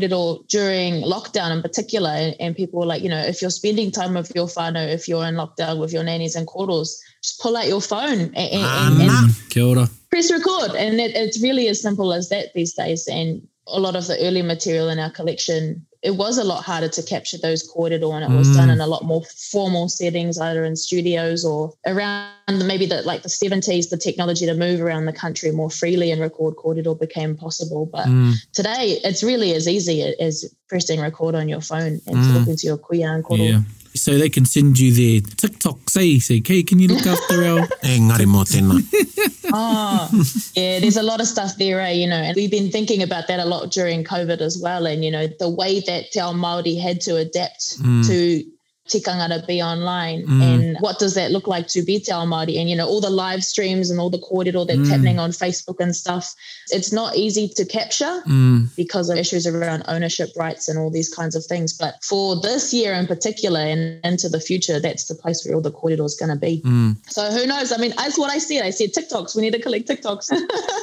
during 0.49 1.03
lockdown 1.03 1.51
in 1.51 1.61
particular, 1.61 2.09
and, 2.11 2.37
and, 2.39 2.55
people 2.55 2.79
were 2.79 2.87
like, 2.87 3.03
you 3.03 3.09
know, 3.09 3.19
if 3.21 3.43
you're 3.43 3.51
spending 3.51 3.91
time 3.91 4.15
with 4.15 4.31
your 4.33 4.47
whānau, 4.47 4.89
if 4.89 5.09
you're 5.09 5.25
in 5.27 5.35
lockdown 5.35 5.81
with 5.81 5.93
your 5.93 6.05
nannies 6.05 6.37
and 6.37 6.47
corridors, 6.47 7.03
just 7.21 7.41
pull 7.41 7.57
out 7.57 7.67
your 7.67 7.81
phone 7.83 8.13
and, 8.21 8.37
and, 8.37 8.93
and, 9.03 9.11
ah, 9.11 9.25
and 9.57 9.91
press 10.11 10.31
record. 10.31 10.71
And 10.77 11.01
it, 11.01 11.17
it's 11.17 11.43
really 11.43 11.67
as 11.67 11.83
simple 11.83 12.13
as 12.13 12.29
that 12.29 12.55
these 12.55 12.75
days. 12.75 13.09
And 13.09 13.45
a 13.67 13.81
lot 13.81 13.97
of 13.97 14.07
the 14.07 14.25
early 14.25 14.43
material 14.43 14.89
in 14.89 15.01
our 15.01 15.11
collection 15.11 15.85
it 16.05 16.17
was 16.17 16.37
a 16.37 16.45
lot 16.45 16.63
harder 16.63 16.87
to 16.87 17.03
capture 17.03 17.39
those 17.39 17.63
corridor 17.63 18.13
and 18.13 18.23
it 18.31 18.37
was 18.37 18.49
mm. 18.49 18.57
done 18.57 18.69
in 18.71 18.79
a 18.81 18.87
lot 18.87 19.05
more 19.05 19.23
formal 19.53 19.89
settings 19.89 20.39
either 20.39 20.63
in 20.63 20.77
studios 20.77 21.45
or 21.47 21.73
around 21.87 22.35
maybe 22.67 22.85
the 22.85 23.01
like 23.03 23.23
the 23.23 23.29
70s 23.31 23.89
the 23.89 23.97
technology 23.97 24.45
to 24.45 24.55
move 24.55 24.81
around 24.81 25.07
the 25.07 25.13
country 25.15 25.51
more 25.51 25.71
freely 25.71 26.13
and 26.13 26.21
record 26.21 26.57
corridor 26.57 26.95
became 26.95 27.35
possible 27.35 27.87
but 27.87 28.07
mm. 28.07 28.35
today 28.53 28.99
it's 29.03 29.23
really 29.25 29.55
as 29.55 29.67
easy 29.67 30.15
as 30.21 30.55
pressing 30.69 31.01
record 31.01 31.35
on 31.35 31.49
your 31.49 31.63
phone 31.63 31.99
and 32.07 32.17
mm. 32.17 32.39
talking 32.39 32.55
to 32.57 32.67
your 32.67 32.77
kuya 32.79 33.09
and 33.15 33.25
koro 33.25 33.43
yeah 33.43 33.61
so 33.97 34.19
they 34.19 34.29
can 34.29 34.45
send 34.45 34.79
you 34.79 34.93
their 34.93 35.21
TikTok. 35.37 35.89
Say, 35.89 36.19
say, 36.19 36.43
hey, 36.45 36.63
can 36.63 36.79
you 36.79 36.89
look 36.89 37.07
after 37.07 37.45
our? 37.45 37.61
oh, 39.53 40.25
yeah, 40.55 40.79
there's 40.81 40.97
a 40.97 41.03
lot 41.03 41.21
of 41.21 41.27
stuff 41.27 41.57
there, 41.57 41.81
eh, 41.81 41.93
you 41.93 42.09
know, 42.09 42.17
and 42.17 42.35
we've 42.35 42.51
been 42.51 42.71
thinking 42.73 43.03
about 43.03 43.29
that 43.29 43.39
a 43.41 43.45
lot 43.45 43.71
during 43.71 44.03
COVID 44.05 44.41
as 44.41 44.59
well. 44.61 44.87
And, 44.87 45.05
you 45.05 45.11
know, 45.13 45.27
the 45.29 45.49
way 45.49 45.81
that 45.87 46.11
Te 46.11 46.19
Ao 46.21 46.33
Māori 46.33 46.81
had 46.81 47.01
to 47.03 47.17
adapt 47.17 47.79
mm. 47.81 48.07
to 48.09 48.45
tikanga 48.89 49.47
be 49.47 49.63
online 49.63 50.27
mm. 50.27 50.43
and 50.43 50.77
what 50.81 50.99
does 50.99 51.15
that 51.15 51.31
look 51.31 51.47
like 51.47 51.67
to 51.67 51.81
be 51.83 51.99
te 51.99 52.13
ao 52.13 52.27
Māori 52.27 52.59
and 52.59 52.69
you 52.69 52.77
know 52.77 52.87
all 52.87 53.01
the 53.01 53.09
live 53.09 53.43
streams 53.43 53.91
and 53.91 53.99
all 53.99 54.11
the 54.11 54.19
corridor 54.19 54.63
that's 54.67 54.79
mm. 54.81 54.89
happening 54.91 55.19
on 55.19 55.31
Facebook 55.31 55.77
and 55.81 55.97
stuff 55.97 56.35
it's 56.69 56.93
not 56.93 57.17
easy 57.17 57.49
to 57.49 57.65
capture 57.65 58.21
mm. 58.27 58.69
because 58.77 59.09
of 59.09 59.17
issues 59.17 59.47
around 59.47 59.83
ownership 59.89 60.29
rights 60.37 60.69
and 60.69 60.79
all 60.79 60.91
these 60.91 61.13
kinds 61.15 61.35
of 61.35 61.47
things 61.47 61.73
but 61.73 61.95
for 62.05 62.39
this 62.43 62.75
year 62.75 62.93
in 62.93 63.07
particular 63.07 63.61
and 63.61 64.05
into 64.05 64.29
the 64.29 64.41
future 64.41 64.79
that's 64.79 65.07
the 65.07 65.15
place 65.15 65.47
where 65.47 65.55
all 65.55 65.63
the 65.63 65.71
corridor 65.71 66.05
is 66.05 66.15
going 66.15 66.31
to 66.33 66.37
be 66.39 66.61
mm. 66.63 66.95
so 67.09 67.31
who 67.31 67.47
knows 67.47 67.73
I 67.73 67.79
mean 67.79 67.95
that's 67.97 68.19
what 68.19 68.31
I 68.31 68.37
said 68.37 68.63
I 68.65 68.71
said 68.71 68.91
TikToks 68.93 69.35
we 69.35 69.41
need 69.41 69.55
to 69.55 69.63
collect 69.63 69.89
TikToks 69.89 70.29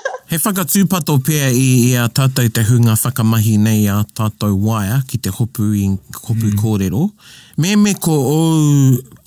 He 0.32 0.38
whakatūpato 0.39 1.17
pia 1.27 1.49
i, 1.51 1.63
i 1.89 1.95
a 1.99 2.05
tātou 2.07 2.47
te 2.55 2.61
hunga 2.63 2.93
whakamahi 2.95 3.57
nei 3.59 3.82
a 3.91 3.97
tātou 4.15 4.53
waia 4.63 5.01
ki 5.09 5.17
te 5.25 5.32
hopu 5.36 5.65
i 5.75 5.89
hopu 5.89 6.47
mm. 6.47 6.53
kōrero. 6.61 7.01
Me 7.59 7.73
me 7.75 7.91
ko 7.99 8.13
au 8.29 8.61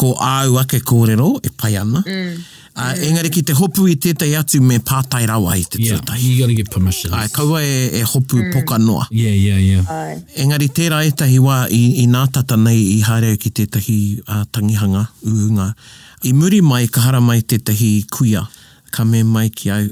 ko 0.01 0.15
āu 0.25 0.57
ake 0.63 0.79
kōrero, 0.81 1.27
e 1.45 1.51
pai 1.61 1.75
ana. 1.83 2.01
Mm. 2.09 2.39
Uh, 2.73 2.87
mm. 2.87 3.03
Engari 3.11 3.33
ki 3.35 3.43
te 3.51 3.53
hopu 3.59 3.85
i 3.93 3.99
tētai 4.01 4.31
atu 4.41 4.63
me 4.65 4.79
pātai 4.81 5.27
rawa 5.29 5.59
i 5.61 5.67
te 5.69 5.83
yeah, 5.85 6.01
tūtai. 6.01 6.17
Yeah, 6.23 6.25
you 6.31 6.41
gotta 6.41 6.57
get 6.63 6.73
permission. 6.73 7.13
Ai, 7.21 7.27
kaua 7.35 7.61
e, 7.61 7.91
e 7.99 8.01
hopu 8.09 8.41
mm. 8.41 8.55
poka 8.57 8.79
noa. 8.81 9.05
Yeah, 9.11 9.37
yeah, 9.37 9.61
yeah. 9.61 9.93
Ai. 9.99 10.17
Engari 10.47 10.71
tērā 10.73 11.03
e 11.05 11.13
tahi 11.21 11.37
wā 11.45 11.67
i, 11.69 11.83
i 12.07 12.07
nā 12.17 12.23
tata 12.33 12.57
nei 12.57 12.81
i 12.97 13.03
hāreo 13.05 13.37
ki 13.45 13.53
tētahi 13.61 13.99
uh, 14.25 14.41
tangihanga, 14.57 15.05
uhunga. 15.29 15.69
I 16.25 16.33
muri 16.33 16.63
mai, 16.65 16.87
kahara 16.89 17.21
mai 17.21 17.43
tētahi 17.45 17.91
kuia, 18.17 18.47
ka 18.97 19.05
me 19.05 19.21
mai 19.29 19.51
ki 19.53 19.75
au 19.77 19.85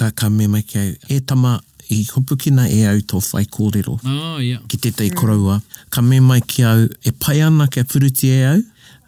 ka, 0.00 0.10
ka 0.16 0.28
me 0.32 0.46
mai 0.48 0.62
ki 0.64 0.96
E 1.12 1.20
tama 1.20 1.58
i 1.90 2.02
hupu 2.12 2.36
kina 2.40 2.64
e 2.70 2.84
au 2.86 2.98
tō 3.12 3.18
whai 3.32 3.44
kōrero. 3.50 3.96
Oh, 4.08 4.38
yeah. 4.38 4.60
Ki 4.68 4.78
te 4.78 4.92
tei 4.96 5.10
koraua. 5.10 5.60
Ka 5.90 6.00
me 6.02 6.20
mai 6.24 6.40
ki 6.40 6.64
au 6.68 6.84
e 7.04 7.10
pai 7.12 7.40
ana 7.42 7.68
ka 7.68 7.82
puruti 7.84 8.30
e 8.30 8.40
au. 8.54 8.60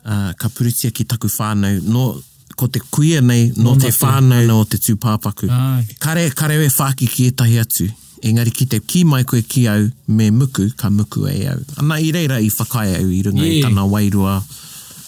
Uh, 0.04 0.32
ka 0.38 0.48
puruti 0.50 0.90
ki 0.90 1.04
taku 1.04 1.28
whānau. 1.30 1.78
No, 1.82 2.20
ko 2.58 2.66
te 2.68 2.80
kuia 2.82 3.20
e 3.22 3.26
nei, 3.26 3.52
no 3.56 3.72
Mamata. 3.74 3.86
te 3.86 3.94
whānau 4.00 4.46
no 4.50 4.60
te 4.64 4.82
tūpāpaku. 4.82 5.48
Ah. 5.50 5.80
Kare, 6.02 6.28
kare 6.34 6.58
e 6.60 6.66
whāki 6.68 7.08
ki 7.14 7.30
etahi 7.30 7.62
atu. 7.62 7.86
Engari 8.22 8.50
ki 8.54 8.66
te 8.74 8.80
ki 8.82 9.04
mai 9.12 9.22
koe 9.30 9.40
ki 9.54 9.64
au 9.70 9.86
me 10.18 10.28
muku 10.34 10.68
ka 10.78 10.90
muku 10.94 11.22
e 11.30 11.38
au. 11.54 11.62
Ana 11.80 12.02
i 12.02 12.10
reira 12.14 12.42
i 12.42 12.50
whakai 12.54 12.98
au 12.98 13.06
i 13.08 13.22
runga 13.28 13.46
yeah. 13.46 13.62
i 13.62 13.62
tana 13.64 13.86
wairua. 13.94 14.40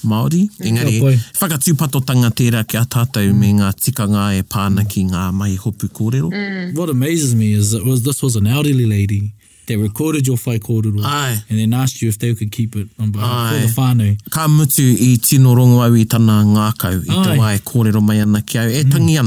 Māori. 0.05 0.43
Engari, 0.63 0.99
e 0.99 1.13
whakatūpato 1.39 2.03
tanga 2.07 2.31
tērā 2.37 2.63
kia 2.69 2.83
tātou 2.93 3.25
mm. 3.31 3.39
me 3.41 3.53
ngā 3.61 3.71
tikanga 3.83 4.27
e 4.37 4.45
pāna 4.47 4.85
ki 4.91 5.07
ngā 5.11 5.29
mai 5.37 5.55
hopu 5.61 5.89
kōrero. 5.97 6.29
Mm. 6.33 6.75
What 6.79 6.93
amazes 6.95 7.35
me 7.35 7.53
is 7.55 7.73
that 7.73 7.85
was, 7.85 8.03
this 8.05 8.23
was 8.23 8.37
an 8.37 8.47
elderly 8.47 8.87
lady 8.87 9.33
that 9.67 9.79
recorded 9.79 10.27
your 10.27 10.37
whai 10.37 10.59
kōrero 10.59 11.01
Ai. 11.03 11.43
and 11.49 11.59
then 11.59 11.73
asked 11.73 12.01
you 12.03 12.09
if 12.11 12.19
they 12.19 12.35
could 12.35 12.53
keep 12.53 12.77
it 12.77 12.89
on 12.99 13.11
behalf 13.13 13.31
Ai. 13.31 13.57
of 13.57 13.63
the 13.63 13.81
whānau. 13.81 14.31
Ka 14.31 14.47
mutu 14.47 14.85
i 15.01 15.17
tino 15.17 15.55
rongo 15.55 15.81
au 15.89 15.95
i 15.97 16.05
tana 16.05 16.41
ngākau 16.45 17.01
i 17.01 17.23
te 17.25 17.39
wā 17.41 17.55
e 17.57 17.63
kōrero 17.73 18.03
mai 18.05 18.21
ana 18.21 18.43
ki 18.43 18.61
au. 18.63 18.69
E 18.69 18.85
tangi 18.85 19.17
mm. 19.17 19.25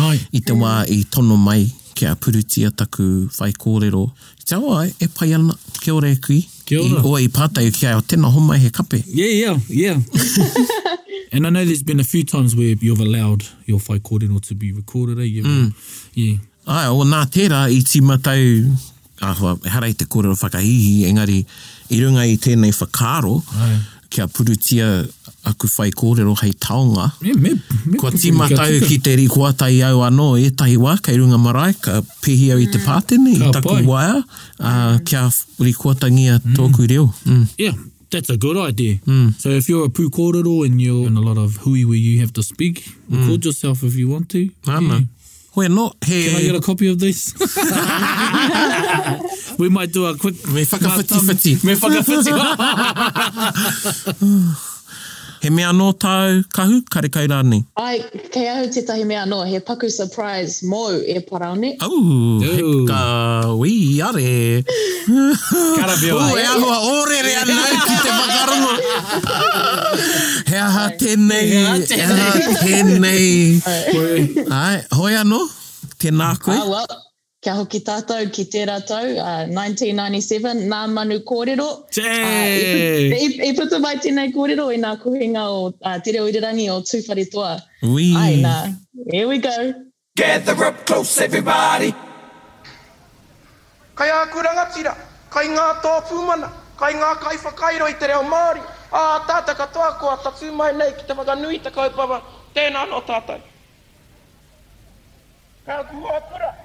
ana 0.00 0.08
Ai. 0.10 0.18
i 0.32 0.40
te 0.42 0.58
wā 0.58 0.80
i 0.98 1.04
tono 1.10 1.36
mai 1.38 1.64
kia 1.96 2.16
purutia 2.18 2.74
taku 2.76 3.28
whai 3.38 3.52
kōrero. 3.54 4.08
Te 4.44 4.58
awa 4.58 4.84
e 4.88 5.08
pai 5.14 5.32
ana, 5.38 5.54
kia 5.80 5.94
ora 5.94 6.10
e 6.14 6.18
kui. 6.20 6.42
Kia 6.66 6.80
ora. 6.80 7.00
I, 7.00 7.02
oa 7.04 7.20
i 7.22 7.28
pata 7.28 7.62
i 7.62 7.70
kia 7.70 7.94
o 7.96 8.02
tēnā 8.02 8.26
homa 8.34 8.56
he 8.58 8.70
kape. 8.74 9.02
Yeah, 9.06 9.32
yeah, 9.42 9.58
yeah. 9.68 10.00
and 11.32 11.46
I 11.46 11.50
know 11.50 11.64
there's 11.64 11.84
been 11.84 12.00
a 12.00 12.04
few 12.04 12.24
times 12.24 12.56
where 12.56 12.74
you've 12.80 13.00
allowed 13.00 13.44
your 13.66 13.78
whai 13.78 13.98
kōrero 14.00 14.44
to 14.48 14.54
be 14.56 14.72
recorded, 14.72 15.18
eh? 15.18 15.42
Mm. 15.46 15.74
Yeah. 16.14 16.36
Ai, 16.66 16.86
o 16.90 17.04
nā 17.06 17.22
tērā 17.30 17.68
i 17.70 17.84
tīmatau, 17.86 18.76
ahua, 19.22 19.54
harai 19.70 19.92
te 19.94 20.06
kōrero 20.10 20.34
whakaihi, 20.34 21.04
engari, 21.06 21.44
i 21.94 22.00
runga 22.02 22.26
i 22.26 22.34
tēnei 22.42 22.74
whakaro, 22.74 23.36
Ai. 23.62 23.78
kia 24.10 24.26
purutia 24.26 24.90
aku 25.46 25.68
whai 25.76 25.90
kōrero 25.94 26.34
hei 26.42 26.50
taonga. 26.66 27.12
Me, 27.22 27.30
me, 27.44 27.50
kua 28.00 28.10
tima 28.12 28.48
tau 28.50 28.80
ki 28.88 28.98
te 29.06 29.14
ri 29.20 29.26
kua 29.30 29.52
tai 29.58 29.78
au 29.88 30.00
anō 30.06 30.28
e 30.42 30.44
tahi 30.58 30.74
wā 30.82 30.92
kei 31.06 31.16
runga 31.20 31.38
marae 31.40 31.72
ka 31.80 31.92
pehi 32.24 32.46
au 32.56 32.60
i 32.62 32.66
te 32.72 32.78
mm. 32.80 32.86
pātene 32.86 33.32
i 33.36 33.38
taku 33.54 33.74
wāia 33.88 34.18
uh, 34.20 34.24
kia 35.08 35.22
ri 35.62 35.72
kua 35.78 35.92
tangia 36.02 36.34
mm. 36.42 36.46
tōku 36.58 36.80
reo. 36.90 37.06
Mm. 37.30 37.46
Yeah, 37.62 37.76
That's 38.08 38.30
a 38.30 38.36
good 38.36 38.56
idea. 38.56 38.98
So 39.38 39.48
if 39.50 39.68
you're 39.68 39.84
a 39.86 39.88
pūkōrero 39.88 40.64
and 40.64 40.80
you're 40.80 41.06
in 41.08 41.16
a 41.16 41.20
lot 41.20 41.36
of 41.38 41.56
hui 41.64 41.84
where 41.84 41.96
you 41.98 42.20
have 42.20 42.32
to 42.34 42.42
speak, 42.42 42.84
record 43.10 43.38
mm. 43.40 43.44
yourself 43.46 43.82
if 43.82 43.94
you 43.96 44.08
want 44.08 44.28
to. 44.30 44.38
Ana. 44.66 44.94
Yeah. 44.94 45.00
We're 45.56 45.68
not 45.70 45.96
Can 46.02 46.36
I 46.36 46.42
get 46.42 46.54
a 46.54 46.60
copy 46.60 46.88
of 46.90 46.98
this? 47.00 47.32
we 49.58 49.68
might 49.70 49.90
do 49.92 50.04
a 50.06 50.16
quick... 50.16 50.46
Me 50.48 50.66
whakawhiti-whiti. 50.66 51.58
Me 51.64 51.74
whakawhiti-whiti. 51.74 52.30
He 55.46 55.50
mea 55.54 55.62
anō 55.70 55.86
tau 56.02 56.40
kahu, 56.56 56.80
kare 56.90 57.06
kai 57.08 57.22
rāni. 57.30 57.60
Ai, 57.78 58.00
kei 58.34 58.48
au 58.50 58.64
te 58.74 58.80
tahi 58.82 59.04
mea 59.06 59.18
anō, 59.28 59.36
he 59.48 59.60
paku 59.62 59.86
surprise 59.94 60.56
mou 60.66 60.90
e 60.98 61.20
paraone. 61.22 61.68
Au, 61.82 62.40
he 62.40 62.86
ka 62.88 63.52
ui, 63.54 64.00
are. 64.00 64.64
Karabio. 65.06 66.18
Ui, 66.18 66.42
e 66.42 66.50
ore 66.50 66.50
a 66.50 66.90
orere 66.90 67.32
ki 67.86 67.96
te 68.02 68.10
makarunga. 68.18 68.74
he 70.50 70.58
aha 70.66 70.84
tēnei, 70.98 71.48
he 71.94 72.02
aha 72.10 72.60
tēnei. 72.66 74.52
Ai, 74.66 74.76
hoi 74.98 75.14
anō, 75.22 75.42
tēnā 76.02 76.32
koe. 76.42 76.56
Ah, 76.58 76.66
well, 76.68 77.05
Kia 77.46 77.52
hoki 77.54 77.78
tātou 77.86 78.26
ki 78.34 78.42
te 78.50 78.64
ratau, 78.66 79.06
uh, 79.22 79.44
1997, 79.46 80.64
Ngā 80.66 80.78
Manu 80.90 81.20
Kōrero. 81.28 81.66
Tē! 81.94 82.02
Uh, 82.02 82.56
e, 82.58 83.04
e, 83.14 83.20
e 83.46 83.50
puta 83.54 83.78
mai 83.84 83.92
tēnei 84.02 84.32
kōrero 84.34 84.64
i 84.74 84.80
ngā 84.82 84.90
kuhinga 85.04 85.44
o 85.54 85.60
uh, 85.68 85.94
Tere 86.08 86.24
Uirirangi 86.24 86.64
o 86.74 86.80
Tūwhare 86.88 87.26
Toa. 87.30 87.52
Ui! 87.86 88.08
Ai, 88.18 88.40
nā. 88.42 88.56
Here 89.12 89.28
we 89.30 89.38
go. 89.46 89.54
Gather 90.18 90.56
up 90.72 90.80
close, 90.90 91.12
everybody! 91.28 91.92
Kai 93.94 94.10
āku 94.24 94.42
rangatira, 94.48 94.96
kai 95.38 95.46
ngā 95.54 95.68
tōa 95.86 96.02
pūmana, 96.10 96.50
kai 96.82 96.92
ngā 96.98 97.12
kai 97.22 97.36
whakairo 97.46 97.92
i 97.94 97.98
te 98.02 98.10
reo 98.10 98.24
Māori. 98.26 98.66
Ā, 98.90 99.04
tātā 99.30 99.54
katoa 99.62 99.92
ko 100.02 100.10
ata 100.18 100.34
tūmai 100.42 100.72
nei 100.82 100.96
ki 100.98 101.06
te 101.12 101.22
whakanui 101.22 101.62
te 101.62 101.70
kaupapa. 101.78 102.24
Tēnā 102.58 102.88
no 102.90 103.04
tātai. 103.06 103.38
Kā 105.66 105.84
kua 105.94 106.22
kura! 106.30 106.56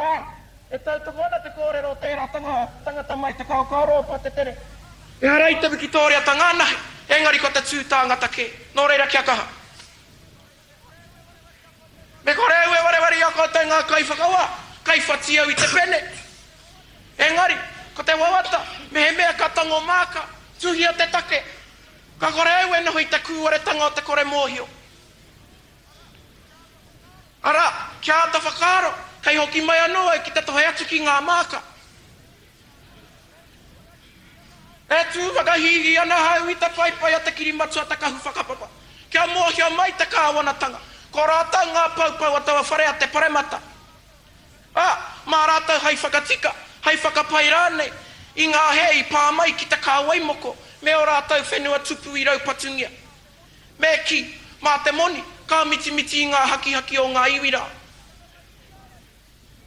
Eh, 0.00 0.20
e 0.72 0.78
tau 0.80 0.96
tuku 1.04 1.20
ana 1.22 1.38
te 1.44 1.48
kōrero 1.52 1.92
te 2.00 2.14
ratanga, 2.14 2.68
tangata 2.84 3.16
mai 3.20 3.34
te 3.36 3.44
kau 3.44 3.66
kāro 3.68 3.98
pa 4.08 4.16
te 4.24 4.30
tere. 4.32 4.56
E 5.20 5.26
harai 5.28 5.58
te 5.60 5.66
wikitoria 5.68 6.22
ta 6.24 6.32
ngana, 6.38 6.64
engari 7.12 7.38
ko 7.42 7.50
te 7.52 7.60
tūtanga 7.68 8.16
ta 8.22 8.28
ke, 8.32 8.46
nō 8.72 8.86
reira 8.88 9.04
kia 9.06 9.20
kaha. 9.22 9.44
Me 12.24 12.34
kore 12.36 12.54
ue 12.68 12.80
ware 12.86 13.00
ware 13.04 13.18
i 13.18 13.24
ako 13.28 13.46
te 13.52 13.64
ngā 13.68 13.82
kai 13.90 14.02
whakawa, 14.12 14.46
kai 14.88 14.98
whatiau 15.08 15.50
i 15.52 15.56
te 15.60 15.68
pene. 15.74 16.00
Engari, 17.28 17.58
ko 17.92 18.02
te 18.02 18.16
wawata, 18.22 18.62
me 18.90 19.04
he 19.04 19.10
mea 19.20 19.34
katango 19.36 19.82
māka, 19.90 20.24
tuhi 20.60 20.88
o 20.88 20.94
te 20.96 21.10
take. 21.12 21.42
Ka 22.18 22.32
kore 22.32 22.56
ue 22.70 22.80
noho 22.86 23.04
i 23.04 23.08
te 23.08 23.20
kūware 23.28 23.60
tanga 23.68 23.90
o 23.92 23.92
te 23.92 24.00
kore 24.02 24.24
mōhio. 24.24 24.64
Ara, 27.42 27.68
kia 28.00 28.16
ata 28.26 28.40
whakaro, 28.48 29.09
Kai 29.24 29.36
hoki 29.36 29.60
mai 29.60 29.78
anō 29.84 30.04
e 30.14 30.18
ki 30.24 30.30
te 30.32 30.42
tohe 30.42 30.64
atu 30.66 30.84
ki 30.88 31.00
ngā 31.04 31.16
māka. 31.24 31.60
E 34.90 35.00
tū 35.14 35.26
whakahiri 35.36 35.96
ana 36.02 36.16
hau 36.24 36.48
i 36.50 36.54
te 36.58 36.66
paipai 36.76 37.12
ata 37.14 37.26
te 37.28 37.34
kirimatu 37.38 37.80
a 37.80 37.84
te 37.86 37.96
kahu 37.96 38.18
whakapapa. 38.24 38.66
Kia 39.10 39.26
mō 39.30 39.50
kia 39.54 39.68
mai 39.70 39.92
te 39.96 40.04
tanga. 40.10 40.78
Ko 41.12 41.24
rāta 41.26 41.60
ngā 41.66 41.84
paupau 41.96 42.36
a 42.36 42.40
tawa 42.40 42.62
whare 42.62 42.84
a 42.88 42.92
te 42.98 43.06
paremata. 43.06 43.60
A, 44.74 44.80
ah, 44.80 44.96
mā 45.26 45.38
rāta 45.48 45.78
hai 45.82 45.94
whakatika, 45.94 46.54
hai 46.82 46.96
whakapai 46.96 47.44
rāne. 47.50 47.92
I 48.36 48.46
ngā 48.46 48.66
hei 48.74 49.02
pāmai 49.10 49.54
ki 49.56 49.66
te 49.66 49.76
kāwai 49.76 50.20
moko. 50.24 50.56
Me 50.82 50.94
o 50.94 51.04
rāta 51.04 51.42
whenua 51.50 51.78
tupu 51.82 52.16
i 52.16 52.24
raupatungia. 52.24 52.88
Me 53.78 53.98
ki, 54.06 54.20
mā 54.62 54.78
te 54.84 54.92
moni, 54.92 55.22
kā 55.46 55.66
miti 55.66 55.90
miti 55.90 56.22
i 56.22 56.26
ngā 56.26 56.46
haki 56.52 56.72
haki 56.72 56.98
o 56.98 57.08
ngā 57.08 57.28
iwi 57.30 57.50
rāne. 57.50 57.78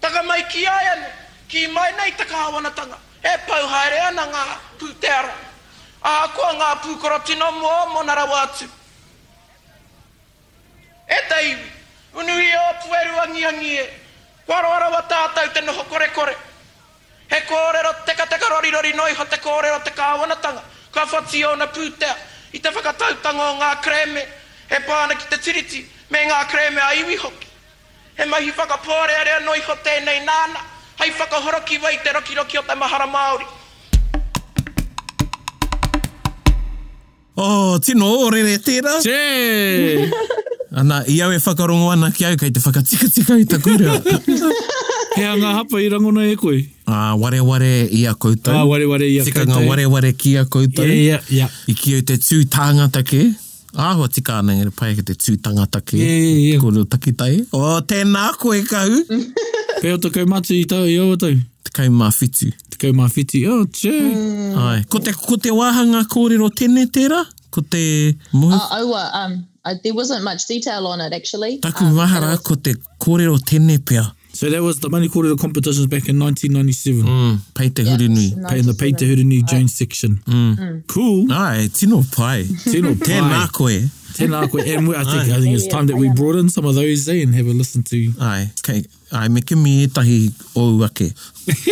Taka 0.03 0.21
mai 0.27 0.43
ki 0.51 0.67
ai 0.67 0.87
anu, 0.87 1.05
ki 1.47 1.67
mai 1.67 1.91
nei 1.95 2.11
taka 2.15 2.35
awanatanga. 2.37 2.97
E 3.23 3.37
pau 3.47 3.63
haere 3.71 3.99
ana 4.09 4.25
ngā 4.27 4.43
pūtera. 4.79 5.31
A 6.11 6.27
kua 6.35 6.49
ngā 6.59 6.71
pūkora 6.83 7.19
tino 7.23 7.47
mō 7.61 7.71
mō 7.93 8.03
nara 8.05 8.25
wātu. 8.27 8.67
E 11.07 11.19
teimi, 11.31 11.69
unu 12.19 12.35
i 12.43 12.49
o 12.59 12.65
tueru 12.83 13.19
angi 13.23 13.45
angi 13.51 13.77
e. 13.85 13.85
Kua 14.45 14.59
roara 14.65 14.89
wa 14.91 14.99
tātou 15.07 15.53
tenu 15.55 15.71
hokore 15.77 16.09
kore. 16.15 16.33
He 17.31 17.39
kōrero 17.51 17.93
teka 18.05 18.25
teka 18.27 18.49
rori 18.51 18.71
rori 18.75 18.91
noi 18.93 19.13
ho 19.15 19.23
te 19.31 19.37
kōrero 19.47 19.77
te 19.87 19.93
kāwanatanga. 20.01 20.63
Kua 20.91 21.05
whati 21.13 21.45
o 21.47 21.53
na 21.55 21.67
pūtea. 21.71 22.11
I 22.53 22.59
te 22.59 22.73
whakatautanga 22.75 23.47
o 23.47 23.55
ngā 23.63 23.71
kreme. 23.87 24.25
He 24.69 24.81
pāna 24.89 25.15
ki 25.15 25.25
te 25.31 25.37
tiriti 25.39 25.85
me 26.11 26.25
ngā 26.27 26.41
kreme 26.51 26.83
a 26.89 26.91
iwi 26.99 27.15
hoki 27.23 27.52
he 28.17 28.25
mahi 28.25 28.51
whakapōre 28.51 29.13
are 29.15 29.33
anoi 29.41 29.59
ho 29.67 29.73
tēnei 29.85 30.19
nāna, 30.27 30.61
hei 31.01 31.09
whakahoro 31.17 31.63
ki 31.65 31.77
wai 31.81 31.95
te 32.03 32.13
roki 32.13 32.35
roki 32.37 32.59
o 32.59 32.61
te 32.61 32.75
mahara 32.77 33.07
Māori. 33.09 33.45
Oh, 37.35 37.79
tino 37.79 38.05
ore 38.27 38.43
re 38.43 38.57
tira. 38.59 38.99
Che! 39.01 40.09
Ana, 40.81 41.03
i 41.09 41.19
au 41.21 41.31
e 41.33 41.37
whakarongo 41.41 41.89
ana 41.93 42.11
ki 42.11 42.25
au 42.29 42.35
kai 42.37 42.49
te 42.51 42.59
whakatika 42.61 43.09
tika 43.15 43.37
i 43.37 43.45
ta 43.45 43.59
kūrea. 43.61 43.97
Hea 45.17 45.33
ngā 45.37 45.51
hapa 45.53 45.81
i 45.85 45.89
rangona 45.93 46.23
e 46.25 46.35
koe. 46.41 46.61
Ah, 46.89 47.13
ware 47.17 47.41
ware 47.45 47.83
i 47.93 48.05
a 48.09 48.13
koutou. 48.15 48.53
Ah, 48.57 48.63
ware 48.65 48.87
ware 48.89 49.05
i 49.05 49.17
a 49.19 49.21
koutou. 49.21 49.33
Tika 49.33 49.45
ngā 49.51 49.61
ware 49.69 49.85
ware 49.93 50.09
ki 50.17 50.37
a 50.41 50.45
koutou. 50.45 50.81
Yeah, 50.89 51.21
yeah, 51.29 51.29
yeah. 51.41 51.59
I 51.69 51.77
ki 51.77 51.99
au 51.99 52.05
te 52.09 52.17
tū 52.21 52.41
tāngata 52.49 53.05
ke 53.05 53.25
āhua 53.79 54.07
tika 54.13 54.37
ana 54.41 54.53
ngere 54.57 54.71
pai 54.75 54.91
ke 54.97 55.03
te 55.05 55.13
tūtanga 55.17 55.65
take 55.73 55.97
yeah, 55.97 56.37
yeah. 56.37 56.59
kōreo 56.61 56.85
takitai. 56.89 57.39
O 57.55 57.61
oh, 57.61 57.79
tēnā 57.89 58.29
koe 58.41 58.59
kau. 58.69 58.99
Pēo 59.83 59.97
tō 60.03 60.11
kaumatu 60.15 60.53
i 60.55 60.65
tau 60.69 60.85
i 60.89 60.97
o 61.01 61.07
tau. 61.19 61.33
Te 61.65 61.73
kaumawhitu. 61.75 62.51
Te 62.73 62.79
kaumawhitu. 62.83 63.41
O, 63.49 63.61
oh, 63.63 63.65
tē. 63.73 63.95
Ai. 64.63 64.83
Ko 64.93 65.01
te, 65.03 65.15
ko 65.17 65.37
te 65.41 65.53
wāhanga 65.55 66.05
kōrero 66.13 66.51
tēnei 66.53 66.89
tērā? 66.95 67.23
Ko 67.53 67.61
te 67.61 67.83
mohu? 68.35 68.53
Uh, 68.53 68.69
aua, 68.79 69.03
oh, 69.03 69.21
um, 69.23 69.39
there 69.83 69.93
wasn't 69.93 70.23
much 70.25 70.47
detail 70.47 70.85
on 70.87 71.01
it, 71.01 71.13
actually. 71.13 71.57
Taku 71.65 71.85
um, 71.91 71.97
wahara 71.97 72.35
ko 72.43 72.55
te 72.57 72.75
kōrero 73.03 73.39
tēnei 73.49 73.81
pia. 73.83 74.09
So 74.35 74.49
that 74.49 74.63
was 74.63 74.79
the 74.79 74.89
money 74.89 75.09
quarter 75.09 75.29
of 75.29 75.37
the 75.37 75.41
competitions 75.41 75.85
back 75.85 76.09
in 76.09 76.17
1997. 76.17 77.03
Mm. 77.05 77.37
Pei 77.53 77.69
te 77.69 77.83
yeah, 77.83 77.95
Pei, 77.97 78.59
in 78.59 78.65
the 78.65 78.73
Pei 78.77 78.91
Te 78.91 79.05
Hurunui 79.05 79.45
Jones 79.47 79.71
Aye. 79.71 79.75
section. 79.85 80.15
Mm. 80.25 80.55
Mm. 80.57 80.87
Cool. 80.87 81.31
Ai, 81.31 81.67
tino 81.71 82.01
pai. 82.01 82.45
Tino 82.63 82.95
pai. 82.95 83.05
Tēnā 83.05 83.51
koe. 83.51 83.83
Tēnā 84.17 84.49
koe. 84.49 84.59
And 84.65 84.89
I, 84.95 85.03
think, 85.03 85.31
I 85.35 85.39
think 85.39 85.53
it's 85.55 85.67
time 85.67 85.85
that 85.85 85.95
we 85.97 86.11
brought 86.13 86.37
in 86.37 86.49
some 86.49 86.65
of 86.65 86.73
those 86.73 87.07
eh, 87.09 87.21
and 87.21 87.35
have 87.35 87.45
a 87.45 87.51
listen 87.53 87.83
to. 87.83 88.11
Ai, 88.19 88.49
Okay. 88.61 88.83
Ai, 89.11 89.27
me 89.27 89.41
ke 89.41 89.51
me 89.55 89.83
e 89.83 89.87
tahi 89.87 90.33
ou 90.57 90.83
ake. 90.83 91.13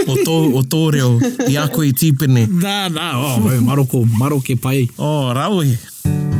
O 0.05 0.21
tō, 0.21 0.37
o 0.53 0.61
tō 0.61 0.83
reo, 0.93 1.17
i 1.49 1.57
ako 1.57 1.81
i 1.81 1.97
tīpene. 1.97 2.45
Nā, 2.45 2.77
nā, 2.93 3.09
oh, 3.17 3.57
maroko, 3.65 4.03
maroke 4.05 4.53
pai. 4.61 4.87
Oh, 4.99 5.33
rau 5.33 5.63
Oh, 5.63 5.63
rau 5.65 6.39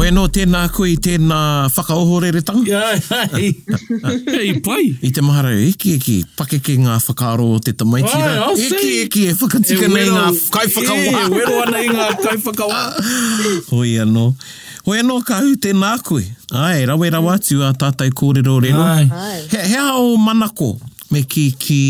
Oe 0.00 0.08
no 0.16 0.22
tēnā 0.32 0.62
koe 0.72 0.94
i 0.94 0.94
tēnā 1.02 1.38
whakaoho 1.74 2.22
re 2.24 2.30
re 2.32 2.40
tangi. 2.46 2.72
Hei, 4.06 4.54
pai. 4.64 4.84
I 5.04 5.10
te 5.12 5.20
mahara, 5.20 5.50
eki 5.60 5.92
eki, 5.98 6.14
pake 6.38 6.60
ke 6.64 6.78
ngā 6.80 6.94
whakaaro 7.04 7.50
o 7.58 7.58
te 7.64 7.74
tamaiti 7.76 8.08
rā. 8.16 8.46
Eki 8.54 8.88
eki, 9.04 9.26
e 9.28 9.36
whakatika 9.36 9.90
e 9.90 9.92
nei 9.92 10.06
ngā 10.08 10.22
kai 10.54 10.64
whakawa. 10.72 11.20
E 11.20 11.26
wero 11.34 11.58
ana 11.66 11.82
i 11.84 11.90
ngā 11.92 12.06
kai 12.22 12.34
whakawa. 12.46 12.80
Hoi 13.68 13.92
anō. 14.06 14.24
Hoi 14.88 15.02
anō, 15.02 15.18
ka 15.28 15.42
hu 15.44 15.52
tēnā 15.68 15.92
koe. 16.08 16.24
Ai, 16.56 16.80
rawe 16.88 17.12
rawa 17.18 17.36
atu 17.36 17.60
a 17.68 17.74
tātai 17.84 18.08
kōrero 18.22 18.56
re 18.64 18.72
no. 18.72 18.86
Ai. 18.86 19.04
He, 19.52 19.66
he 19.74 19.80
ao 19.84 20.14
manako 20.16 20.78
me 21.12 21.24
ki, 21.28 21.50
ki, 21.60 21.82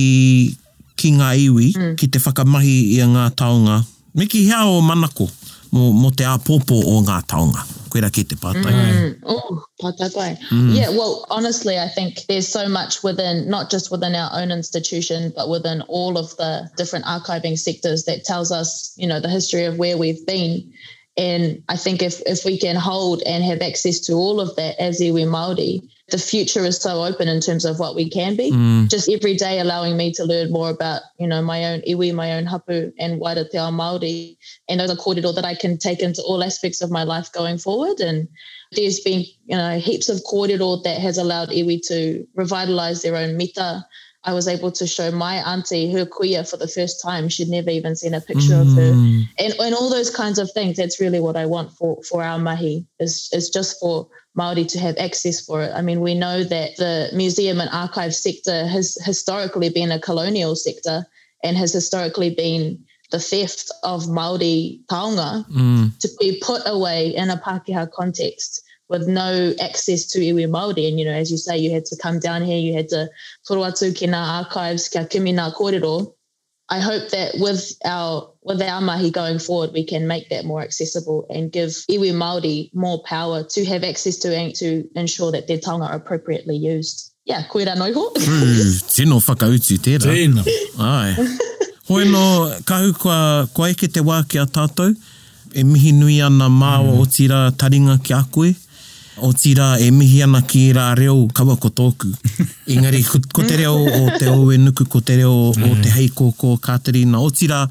ki 0.98 1.14
ngā 1.22 1.30
iwi, 1.46 1.70
mm. 1.78 1.94
ki 2.00 2.10
te 2.10 2.22
whakamahi 2.26 2.76
i 2.96 3.04
a 3.06 3.12
ngā 3.14 3.28
taonga. 3.38 3.84
Me 4.18 4.26
ki 4.26 4.48
he 4.48 4.56
ao 4.66 4.80
manako 4.82 5.30
mo, 5.72 5.92
mo 5.92 6.10
te 6.14 6.24
apopo 6.24 6.78
o 6.90 7.00
ngā 7.06 7.20
taonga. 7.30 7.64
Koera 7.90 8.08
ki 8.14 8.24
te 8.30 8.36
pātai. 8.38 8.70
Mm. 8.70 8.92
mm. 8.92 9.10
Oh, 9.26 9.64
pātai 9.82 10.08
koe. 10.14 10.28
Mm. 10.50 10.68
Yeah, 10.76 10.90
well, 10.90 11.26
honestly, 11.30 11.78
I 11.78 11.88
think 11.88 12.24
there's 12.28 12.48
so 12.48 12.68
much 12.68 13.02
within, 13.02 13.48
not 13.48 13.70
just 13.70 13.90
within 13.90 14.14
our 14.14 14.30
own 14.34 14.50
institution, 14.50 15.32
but 15.36 15.48
within 15.48 15.82
all 15.82 16.18
of 16.18 16.36
the 16.36 16.68
different 16.76 17.04
archiving 17.06 17.58
sectors 17.58 18.04
that 18.04 18.24
tells 18.24 18.52
us, 18.52 18.92
you 18.96 19.06
know, 19.06 19.20
the 19.20 19.28
history 19.28 19.64
of 19.64 19.78
where 19.78 19.96
we've 19.98 20.24
been. 20.26 20.72
And 21.16 21.62
I 21.68 21.76
think 21.76 22.02
if, 22.02 22.20
if 22.26 22.44
we 22.44 22.58
can 22.58 22.76
hold 22.76 23.22
and 23.22 23.42
have 23.44 23.60
access 23.60 23.98
to 24.00 24.12
all 24.14 24.40
of 24.40 24.54
that 24.56 24.80
as 24.80 25.00
iwi 25.00 25.26
Māori, 25.26 25.82
the 26.10 26.18
future 26.18 26.64
is 26.64 26.76
so 26.76 27.04
open 27.04 27.28
in 27.28 27.40
terms 27.40 27.64
of 27.64 27.78
what 27.78 27.94
we 27.94 28.08
can 28.08 28.36
be. 28.36 28.50
Mm. 28.50 28.88
Just 28.90 29.08
every 29.10 29.34
day 29.36 29.60
allowing 29.60 29.96
me 29.96 30.12
to 30.14 30.24
learn 30.24 30.50
more 30.52 30.70
about, 30.70 31.02
you 31.18 31.26
know, 31.26 31.40
my 31.42 31.64
own 31.66 31.80
iwi, 31.82 32.12
my 32.12 32.32
own 32.34 32.46
hapu 32.46 32.92
and 32.98 33.20
waira 33.20 33.48
te 33.50 33.58
ao 33.58 33.70
Māori 33.70 34.36
and 34.68 34.80
those 34.80 34.90
are 34.90 34.96
kōrero 34.96 35.34
that 35.34 35.44
I 35.44 35.54
can 35.54 35.78
take 35.78 36.00
into 36.00 36.22
all 36.22 36.42
aspects 36.42 36.80
of 36.80 36.90
my 36.90 37.04
life 37.04 37.32
going 37.32 37.58
forward. 37.58 38.00
And 38.00 38.28
there's 38.72 39.00
been, 39.00 39.24
you 39.46 39.56
know, 39.56 39.78
heaps 39.78 40.08
of 40.08 40.18
kōrero 40.30 40.82
that 40.84 40.98
has 41.00 41.18
allowed 41.18 41.50
iwi 41.50 41.80
to 41.88 42.26
revitalize 42.34 43.02
their 43.02 43.16
own 43.16 43.36
mita. 43.36 43.84
I 44.24 44.34
was 44.34 44.48
able 44.48 44.70
to 44.72 44.86
show 44.86 45.10
my 45.10 45.36
auntie 45.36 45.90
her 45.94 46.04
kuia 46.04 46.48
for 46.48 46.58
the 46.58 46.68
first 46.68 47.02
time. 47.02 47.30
She'd 47.30 47.48
never 47.48 47.70
even 47.70 47.96
seen 47.96 48.12
a 48.12 48.20
picture 48.20 48.52
mm. 48.54 48.60
of 48.60 48.66
her. 48.74 48.92
Mm. 48.92 49.24
And, 49.38 49.54
and 49.58 49.74
all 49.74 49.88
those 49.88 50.14
kinds 50.14 50.38
of 50.38 50.50
things. 50.52 50.76
That's 50.76 51.00
really 51.00 51.20
what 51.20 51.36
I 51.36 51.46
want 51.46 51.72
for, 51.72 52.02
for 52.02 52.22
our 52.22 52.38
mahi 52.38 52.86
is, 52.98 53.30
is 53.32 53.48
just 53.48 53.80
for 53.80 54.08
Maori 54.34 54.64
to 54.64 54.78
have 54.78 54.96
access 54.98 55.40
for 55.40 55.62
it. 55.62 55.72
I 55.74 55.82
mean, 55.82 56.00
we 56.00 56.14
know 56.14 56.44
that 56.44 56.76
the 56.76 57.10
museum 57.12 57.60
and 57.60 57.68
archive 57.70 58.14
sector 58.14 58.66
has 58.66 58.96
historically 59.04 59.70
been 59.70 59.90
a 59.90 59.98
colonial 60.00 60.54
sector 60.54 61.04
and 61.42 61.56
has 61.56 61.72
historically 61.72 62.30
been 62.34 62.78
the 63.10 63.18
theft 63.18 63.70
of 63.82 64.08
Maori 64.08 64.80
taonga 64.88 65.44
mm. 65.50 65.98
to 65.98 66.08
be 66.20 66.38
put 66.40 66.62
away 66.66 67.08
in 67.08 67.30
a 67.30 67.36
Pākehā 67.36 67.90
context 67.90 68.62
with 68.88 69.08
no 69.08 69.52
access 69.60 70.04
to 70.06 70.20
iwi 70.20 70.46
Māori. 70.48 70.86
And, 70.88 70.98
you 70.98 71.04
know, 71.04 71.12
as 71.12 71.30
you 71.30 71.36
say, 71.36 71.58
you 71.58 71.72
had 71.72 71.84
to 71.86 71.96
come 71.96 72.20
down 72.20 72.42
here, 72.44 72.58
you 72.58 72.72
had 72.72 72.88
to 72.90 73.08
Toruatu 73.48 73.94
ki 73.94 74.10
archives, 74.12 74.88
kia 74.88 75.04
kimi 75.06 75.32
nā 75.32 75.52
kōrero, 75.54 76.12
I 76.72 76.78
hope 76.78 77.08
that 77.10 77.32
with 77.38 77.72
our 77.84 78.30
with 78.44 78.62
our 78.62 78.80
mahi 78.80 79.10
going 79.10 79.40
forward, 79.40 79.70
we 79.72 79.84
can 79.84 80.06
make 80.06 80.28
that 80.28 80.44
more 80.44 80.62
accessible 80.62 81.26
and 81.28 81.50
give 81.50 81.70
iwi 81.90 82.12
Māori 82.14 82.70
more 82.72 83.02
power 83.04 83.42
to 83.54 83.64
have 83.64 83.82
access 83.82 84.16
to 84.18 84.28
and 84.34 84.54
to 84.54 84.88
ensure 84.94 85.32
that 85.32 85.48
their 85.48 85.58
tonga 85.58 85.86
are 85.86 85.96
appropriately 85.96 86.54
used. 86.56 87.12
Yeah, 87.26 87.42
koe 87.50 87.64
rā 87.66 87.74
noiho. 87.74 88.04
Mm, 88.14 88.70
tino 88.94 89.16
whakauti 89.18 89.78
tērā. 89.82 90.14
Tino. 90.14 90.44
Ai. 90.78 91.16
Hoi 91.90 92.04
no, 92.06 92.22
kahu 92.70 92.94
kua, 93.02 93.18
kua 93.52 93.72
eke 93.74 93.90
te 93.90 94.06
wā 94.06 94.20
ki 94.30 94.38
a 94.38 94.46
tātou, 94.46 94.94
e 95.52 95.64
mihi 95.66 95.90
nui 95.98 96.20
ana 96.22 96.46
māua 96.48 96.94
mm. 96.94 97.00
o 97.02 97.10
tira 97.18 97.42
taringa 97.58 97.98
ki 98.06 98.14
a 98.14 98.22
koe 98.30 98.54
o 99.22 99.32
tira 99.32 99.78
e 99.80 99.90
mihi 99.90 100.22
ana 100.22 100.40
ki 100.46 100.70
rā 100.74 100.90
reo 100.98 101.26
kawa 101.34 101.56
ko 101.62 101.68
tōku. 101.70 102.10
Engari, 102.70 103.02
ko, 103.04 103.20
te 103.44 103.56
reo 103.60 103.76
o 103.78 104.18
te 104.18 104.28
owe 104.30 104.56
nuku, 104.58 104.86
ko 104.90 105.00
te 105.00 105.16
reo 105.20 105.32
o 105.50 105.52
te 105.54 105.88
mm. 105.88 105.96
hei 105.96 106.08
kōkō 106.16 106.52
kātarina. 106.64 107.20
O 107.22 107.30
tira, 107.34 107.62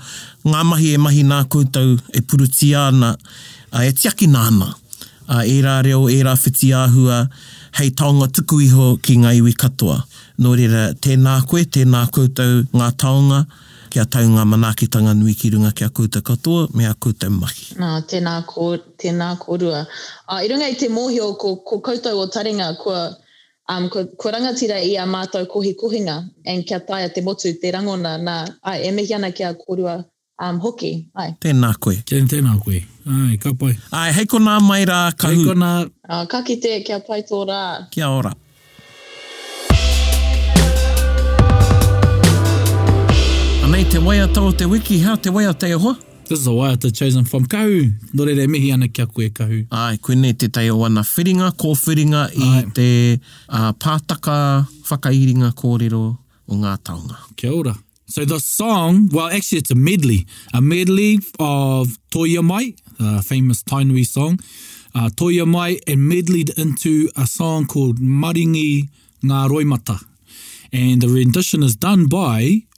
ngā 0.47 0.63
mahi 0.71 0.93
e 0.95 0.99
mahi 1.01 1.23
nā 1.27 1.41
koutou 1.51 1.95
e 2.15 2.21
puruti 2.21 2.71
ana, 2.77 3.13
a 3.73 3.85
e 3.87 3.93
tiaki 3.95 4.29
nāna. 4.31 4.69
A 5.29 5.43
e 5.45 5.57
rā 5.65 5.77
reo, 5.85 6.07
e 6.09 6.19
rā 6.25 6.35
whiti 6.41 6.71
āhua, 6.75 7.23
hei 7.79 7.91
taonga 7.95 8.29
tuku 8.33 8.61
iho 8.69 8.91
ki 9.05 9.19
ngā 9.23 9.33
iwi 9.41 9.53
katoa. 9.57 9.99
Nō 10.41 10.53
reira, 10.57 10.87
tēnā 11.03 11.39
koe, 11.49 11.65
tēnā 11.69 12.05
koutou 12.15 12.63
ngā 12.73 12.93
taonga, 13.01 13.43
kia 13.89 14.05
tau 14.11 14.27
ngā 14.29 14.43
manaakitanga 14.51 15.13
nui 15.17 15.33
ki 15.39 15.49
runga 15.55 15.71
kia 15.79 15.89
kouta 15.99 16.21
katoa, 16.21 16.67
mea 16.77 16.91
kouta 17.03 17.29
mahi. 17.35 17.69
Nā, 17.81 17.89
tēnā, 18.11 18.35
ko, 18.49 18.69
tēnā 19.01 19.29
korua. 19.41 19.81
A, 20.27 20.35
uh, 20.35 20.45
I 20.45 20.49
runga 20.51 20.69
i 20.71 20.77
te 20.79 20.89
mōhio 20.93 21.31
ko, 21.41 21.55
ko 21.69 21.81
koutou 21.89 22.21
o 22.23 22.27
taringa, 22.35 22.69
ko, 22.83 22.95
um, 23.73 23.89
ko, 23.95 24.05
ko 24.19 24.33
rangatira 24.35 24.77
i 24.85 24.93
a 25.01 25.07
mātou 25.09 25.47
kohi 25.51 25.73
kohinga, 25.81 26.17
en 26.47 26.63
kia 26.69 26.79
tāia 26.85 27.09
te 27.15 27.23
motu, 27.25 27.51
te 27.63 27.73
rangona, 27.75 28.15
nā, 28.21 28.37
ai, 28.63 28.79
e 28.89 28.93
mehi 28.95 29.15
ana 29.17 29.31
kia 29.35 29.51
korua 29.59 29.97
um, 29.99 30.59
hoki, 30.65 30.93
ai. 31.19 31.31
Tēnā 31.43 31.73
koe. 31.79 31.97
Tēn, 32.09 32.29
tēnā 32.31 32.57
koe. 32.63 32.83
Ai, 33.09 33.39
ka 33.41 33.55
pai. 33.57 33.73
Ai, 33.95 34.11
hei 34.19 34.29
ko 34.29 34.39
nā 34.43 34.59
mai 34.65 34.83
rā, 34.89 35.05
kahu. 35.17 35.49
Hei 35.49 35.55
ko 35.55 36.21
ka 36.35 36.43
kite, 36.51 36.77
kia 36.87 37.01
pai 37.09 37.23
tō 37.27 37.43
rā. 37.49 37.63
Kia 37.95 38.11
ora. 38.17 38.33
te 43.89 43.97
waia 44.05 44.27
tau 44.29 44.51
te 44.53 44.67
wiki, 44.69 44.99
ha 45.01 45.15
te 45.17 45.31
waia 45.33 45.53
te 45.57 45.71
hoa? 45.73 45.95
This 46.27 46.41
is 46.41 46.47
a 46.47 46.51
waia 46.51 46.77
to 46.81 46.91
chosen 46.91 47.25
from 47.25 47.45
kahu. 47.47 47.89
No 48.13 48.25
re 48.25 48.35
re 48.37 48.45
mihi 48.45 48.71
ana 48.71 48.87
kia 48.87 49.07
koe 49.09 49.29
kahu. 49.37 49.63
Ai, 49.73 49.97
koe 49.97 50.13
nei 50.15 50.33
te 50.37 50.47
tai 50.53 50.67
o 50.69 50.83
ana 50.85 51.01
whiringa, 51.01 51.47
ko 51.57 51.71
whiringa 51.73 52.25
i 52.37 52.49
Ai. 52.57 52.65
te 52.77 52.85
uh, 53.49 53.71
pātaka 53.81 54.35
whakairinga 54.91 55.49
kōrero 55.61 56.03
o 56.49 56.59
ngā 56.65 56.75
taonga. 56.85 57.17
Kia 57.35 57.49
ora. 57.51 57.73
So 58.05 58.25
the 58.25 58.39
song, 58.39 59.09
well 59.11 59.27
actually 59.27 59.57
it's 59.63 59.71
a 59.71 59.75
medley, 59.75 60.27
a 60.53 60.61
medley 60.61 61.19
of 61.39 61.97
Toia 62.13 62.43
Mai, 62.43 62.75
the 62.99 63.23
famous 63.23 63.63
Tainui 63.63 64.05
song, 64.05 64.39
uh, 64.93 65.09
Toia 65.09 65.47
Mai 65.47 65.79
and 65.87 66.07
medleyed 66.07 66.51
into 66.59 67.09
a 67.17 67.25
song 67.25 67.65
called 67.65 67.99
Maringi 67.99 68.89
Ngā 69.23 69.49
Roimata. 69.49 69.97
And 70.71 71.01
the 71.01 71.09
rendition 71.09 71.63
is 71.63 71.75
done 71.75 72.05
by 72.07 72.68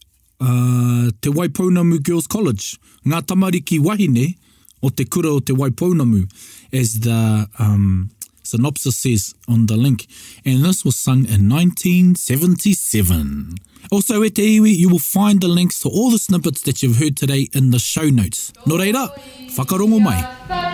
uh, 0.42 1.08
te 1.22 1.30
Waipounamu 1.32 2.00
Girls 2.02 2.28
College. 2.28 2.76
Ngā 3.06 3.22
tamariki 3.30 3.80
wahine 3.80 4.34
o 4.82 4.89
te 4.89 5.06
kura 5.06 5.30
o 5.32 5.39
te 5.39 5.54
Waipounamu, 5.54 6.26
as 6.74 7.00
the 7.02 7.48
um, 7.60 8.10
synopsis 8.44 8.98
says 8.98 9.34
on 9.48 9.66
the 9.68 9.78
link. 9.78 10.08
And 10.44 10.66
this 10.66 10.84
was 10.84 10.98
sung 10.98 11.26
in 11.28 11.48
1977. 11.50 13.56
Also, 13.92 14.24
at 14.24 14.39
e 14.39 14.58
the 14.58 14.58
iwi, 14.60 14.72
you 14.78 14.89
will 14.89 15.00
find 15.00 15.42
the 15.42 15.48
links 15.48 15.80
to 15.82 15.89
all 15.89 16.12
the 16.12 16.20
snippets 16.20 16.62
that 16.64 16.82
you've 16.82 16.98
heard 16.98 17.18
today 17.18 17.48
in 17.54 17.72
the 17.72 17.80
show 17.80 18.10
notes. 18.10 18.52
Nō 18.66 18.78
reira, 18.78 19.12
whakarongo 19.56 20.00
mai. 20.02 20.12
Whakarongo 20.12 20.54
mai. 20.70 20.70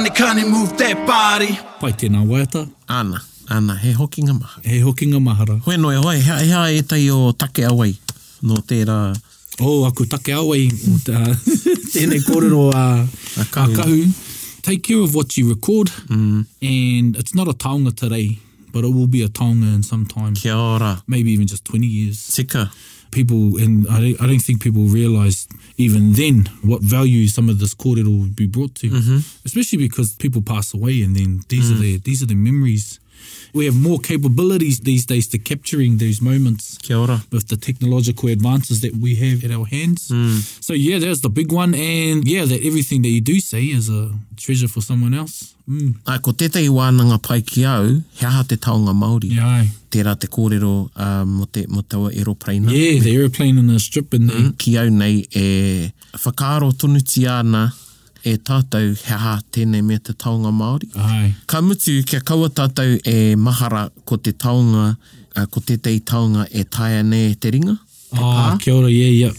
Kani 0.00 0.10
kani 0.16 0.44
move 0.50 0.72
that 0.78 0.96
body. 1.06 1.52
Pai 1.78 1.90
tēnā 1.92 2.22
waiata. 2.24 2.62
Ana, 2.88 3.18
ana, 3.50 3.74
he 3.76 3.92
hoki 3.92 4.22
ngā 4.22 4.32
mahara. 4.32 4.62
He 4.64 4.78
hoki 4.80 5.04
ngā 5.10 5.18
mahara. 5.20 5.56
Hoi 5.66 5.76
noe, 5.76 5.98
hoi, 6.00 6.14
hea, 6.24 6.36
hea 6.40 6.62
e 6.78 6.78
tai 6.88 7.00
o 7.12 7.32
take 7.36 7.66
awai 7.68 7.90
no 8.48 8.56
tērā. 8.70 8.96
O, 9.58 9.66
oh, 9.68 9.84
aku 9.86 10.06
take 10.14 10.32
awai 10.32 10.70
o 10.72 10.94
tā, 11.04 11.20
tēnei 11.92 12.22
kōrero 12.24 12.62
a, 12.72 12.86
a 13.04 13.44
A 13.44 13.46
kahu. 13.52 13.98
Take 14.62 14.82
care 14.84 15.02
of 15.04 15.14
what 15.14 15.36
you 15.36 15.50
record, 15.50 15.88
mm. 16.08 16.46
and 16.62 17.16
it's 17.18 17.34
not 17.34 17.46
a 17.48 17.52
taonga 17.52 17.94
today, 17.94 18.38
but 18.72 18.84
it 18.84 18.94
will 18.94 19.06
be 19.06 19.22
a 19.22 19.28
taonga 19.28 19.74
in 19.74 19.82
some 19.82 20.06
time. 20.06 20.32
Kia 20.34 20.54
ora. 20.56 21.02
Maybe 21.08 21.30
even 21.32 21.46
just 21.46 21.66
20 21.66 21.86
years. 21.86 22.18
Sika 22.18 22.70
people, 23.10 23.56
and 23.58 23.86
I 23.88 24.00
don't, 24.00 24.20
I 24.22 24.26
don't 24.26 24.38
think 24.38 24.62
people 24.62 24.82
realise 24.84 25.46
even 25.76 26.12
then 26.12 26.50
what 26.62 26.82
value 26.82 27.26
some 27.28 27.48
of 27.48 27.58
this 27.58 27.74
kōrero 27.74 28.20
would 28.20 28.36
be 28.36 28.46
brought 28.46 28.74
to, 28.76 28.90
mm-hmm. 28.90 29.18
especially 29.44 29.78
because 29.78 30.14
people 30.14 30.42
pass 30.42 30.72
away 30.74 31.02
and 31.02 31.16
then 31.16 31.40
these 31.48 31.70
mm. 31.70 31.74
are 31.74 31.78
the 31.78 31.96
these 31.98 32.22
are 32.22 32.26
the 32.26 32.34
memories 32.34 33.00
We 33.52 33.64
have 33.66 33.74
more 33.74 33.98
capabilities 33.98 34.80
these 34.80 35.04
days 35.06 35.26
to 35.28 35.38
capturing 35.38 35.98
those 35.98 36.20
moments 36.20 36.78
Kia 36.82 36.96
ora. 36.96 37.24
with 37.32 37.48
the 37.48 37.56
technological 37.56 38.28
advances 38.28 38.80
that 38.82 38.94
we 38.96 39.16
have 39.16 39.44
at 39.44 39.50
our 39.50 39.64
hands. 39.66 40.08
Mm. 40.08 40.40
So 40.62 40.72
yeah, 40.72 40.98
that's 41.00 41.20
the 41.20 41.30
big 41.30 41.50
one. 41.52 41.74
And 41.74 42.26
yeah, 42.28 42.44
that 42.44 42.62
everything 42.64 43.02
that 43.02 43.08
you 43.08 43.20
do 43.20 43.40
see 43.40 43.72
is 43.72 43.90
a 43.90 44.10
treasure 44.36 44.68
for 44.68 44.80
someone 44.82 45.14
else. 45.14 45.54
Mm. 45.68 45.96
Ai, 46.06 46.18
ko 46.22 46.32
tētahi 46.32 46.70
wānanga 46.72 47.20
pai 47.22 47.42
ki 47.42 47.64
au, 47.66 48.00
he 48.18 48.26
aha 48.26 48.44
te 48.46 48.56
taonga 48.56 48.94
Māori. 48.94 49.30
Yeah, 49.34 49.46
ai. 49.60 49.68
Tērā 49.90 50.16
te 50.20 50.26
kōrero 50.30 50.70
uh, 50.94 51.24
mo, 51.24 51.46
te, 51.46 51.64
mo 51.68 51.82
aeroplane. 52.08 52.70
Yeah, 52.70 53.00
the 53.00 53.14
aeroplane 53.16 53.58
and 53.58 53.68
the 53.70 53.80
strip. 53.80 54.14
And 54.14 54.30
mm. 54.30 54.58
Ki 54.58 54.78
au 54.78 54.88
nei 54.88 55.26
e 55.34 55.92
whakaaro 56.14 56.70
tonuti 56.74 57.26
e 58.26 58.34
tātou 58.36 58.92
he 58.94 59.34
tēnei 59.54 59.82
me 59.84 59.96
te 59.98 60.12
taonga 60.14 60.50
Māori. 60.52 60.88
Ai. 60.96 61.32
Ka 61.48 61.60
mutu 61.64 61.98
kia 62.08 62.20
kaua 62.20 62.50
tātou 62.50 62.96
e 63.04 63.36
mahara 63.36 63.86
ko 64.06 64.18
te 64.18 64.32
taonga, 64.32 64.90
uh, 65.36 65.46
ko 65.50 65.60
te 65.64 65.78
tei 65.78 66.00
taonga 66.00 66.46
e 66.50 66.64
tai 66.64 66.96
ane 67.00 67.24
te 67.40 67.52
ringa? 67.56 67.76
Te 68.10 68.18
oh, 68.18 68.56
kia 68.58 68.74
ora, 68.74 68.88
yeah, 68.90 69.10
yeah. 69.10 69.34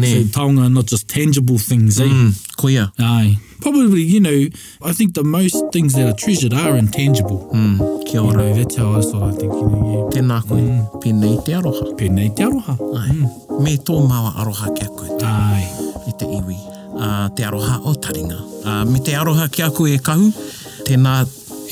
Ne. 0.00 0.12
So 0.12 0.40
taonga 0.40 0.72
not 0.72 0.86
just 0.86 1.08
tangible 1.08 1.58
things, 1.58 2.00
eh? 2.00 2.08
Mm, 2.08 2.30
koia. 2.56 2.90
Ai. 2.98 3.38
Probably, 3.60 4.02
you 4.02 4.20
know, 4.20 4.46
I 4.82 4.92
think 4.92 5.14
the 5.14 5.24
most 5.24 5.56
things 5.72 5.94
that 5.94 6.06
are 6.06 6.12
treasured 6.12 6.52
are 6.54 6.76
intangible. 6.76 7.48
Mm, 7.52 8.06
kia 8.06 8.20
ora. 8.20 8.30
You 8.30 8.36
know, 8.38 8.54
that's 8.54 8.76
how 8.76 8.92
I 8.92 9.00
sort 9.00 9.28
of 9.30 9.38
think, 9.38 9.52
you 9.52 9.68
know, 9.68 10.10
yeah. 10.12 10.20
Tēnā 10.20 10.40
koe, 10.48 10.60
mm. 10.60 11.02
pēnei 11.04 11.36
te 11.46 11.52
aroha. 11.60 11.90
Pēnei 12.00 12.34
te 12.34 12.48
aroha. 12.48 12.78
Ai. 12.98 13.10
Mm. 13.12 13.62
Me 13.62 13.76
tō 13.78 14.00
māua 14.08 14.34
aroha 14.40 14.72
kia 14.78 14.88
koe. 14.88 15.20
Ai. 15.22 15.66
I 16.08 16.16
te 16.20 16.24
iwi. 16.24 16.56
Ai 16.56 16.73
a 16.98 17.24
ah, 17.24 17.28
te 17.34 17.42
aroha 17.44 17.80
o 17.84 17.94
taringa. 17.94 18.36
A, 18.64 18.80
ah, 18.80 18.84
me 18.84 19.00
te 19.00 19.12
aroha 19.16 19.48
ki 19.50 19.62
a 19.62 19.70
koe 19.74 19.94
e 19.94 19.98
kahu, 20.02 20.30
tēnā 20.86 21.14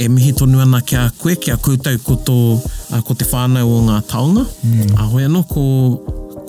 e 0.01 0.09
mihi 0.09 0.33
tonu 0.37 0.61
ana 0.63 0.81
ki 0.83 0.97
a 0.99 1.07
koe, 1.19 1.37
ki 1.37 1.53
a 1.55 1.59
koutou 1.59 1.97
ko, 2.07 2.17
tō, 2.27 2.37
a, 2.57 2.99
ah, 2.99 3.03
ko 3.07 3.15
te 3.19 3.27
whānau 3.31 3.69
o 3.69 3.81
ngā 3.89 4.01
taonga. 4.11 4.45
Mm. 4.69 4.97
A 4.99 5.09
hoi 5.13 5.27
anō, 5.29 5.45
ko, 5.53 5.67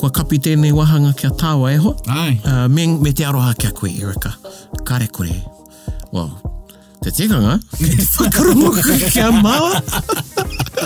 ko 0.01 0.09
kapi 0.09 0.41
tēnei 0.47 0.74
wahanga 0.76 1.13
ki 1.17 1.30
a 1.30 1.36
tāwa 1.43 1.74
e 1.74 1.78
ho. 1.86 1.93
Ai. 2.09 2.39
me, 2.69 2.88
me 2.97 3.11
te 3.13 3.26
aroha 3.28 3.53
ki 3.57 3.69
a 3.69 3.76
koe, 3.78 3.91
Erika. 3.93 4.34
Kare 4.88 5.07
kore. 5.07 5.36
Wow. 6.11 6.32
Te 7.03 7.11
tikanga, 7.11 7.57
ki 7.78 7.97
te 7.99 8.07
whakarongo 8.17 8.74
ki 9.05 9.19
a 9.21 9.30
māwa. 9.32 10.32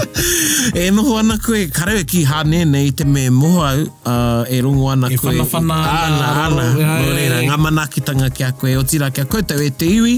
e 0.84 0.92
noho 0.92 1.18
ana 1.20 1.38
koe, 1.46 1.68
karewe 1.74 2.04
ki 2.08 2.24
hane 2.28 2.66
nei 2.70 2.92
te 2.92 3.04
me 3.06 3.30
moho 3.34 3.62
au, 3.66 3.82
uh, 4.06 4.44
e 4.50 4.60
rungo 4.62 4.90
ana 4.92 5.08
e 5.12 5.16
koe. 5.18 5.34
E 5.36 5.40
whana 5.42 5.74
whana. 5.74 6.28
Ana, 6.28 6.62
ana. 6.62 7.42
Ngā 7.48 7.58
manakitanga 7.58 8.30
ki 8.34 8.48
a 8.50 8.54
koe, 8.54 8.74
o 8.80 8.84
tira 8.84 9.12
ki 9.12 9.26
a 9.26 9.28
koutou 9.30 9.62
e 9.62 9.70
te 9.74 9.90
iwi. 9.98 10.18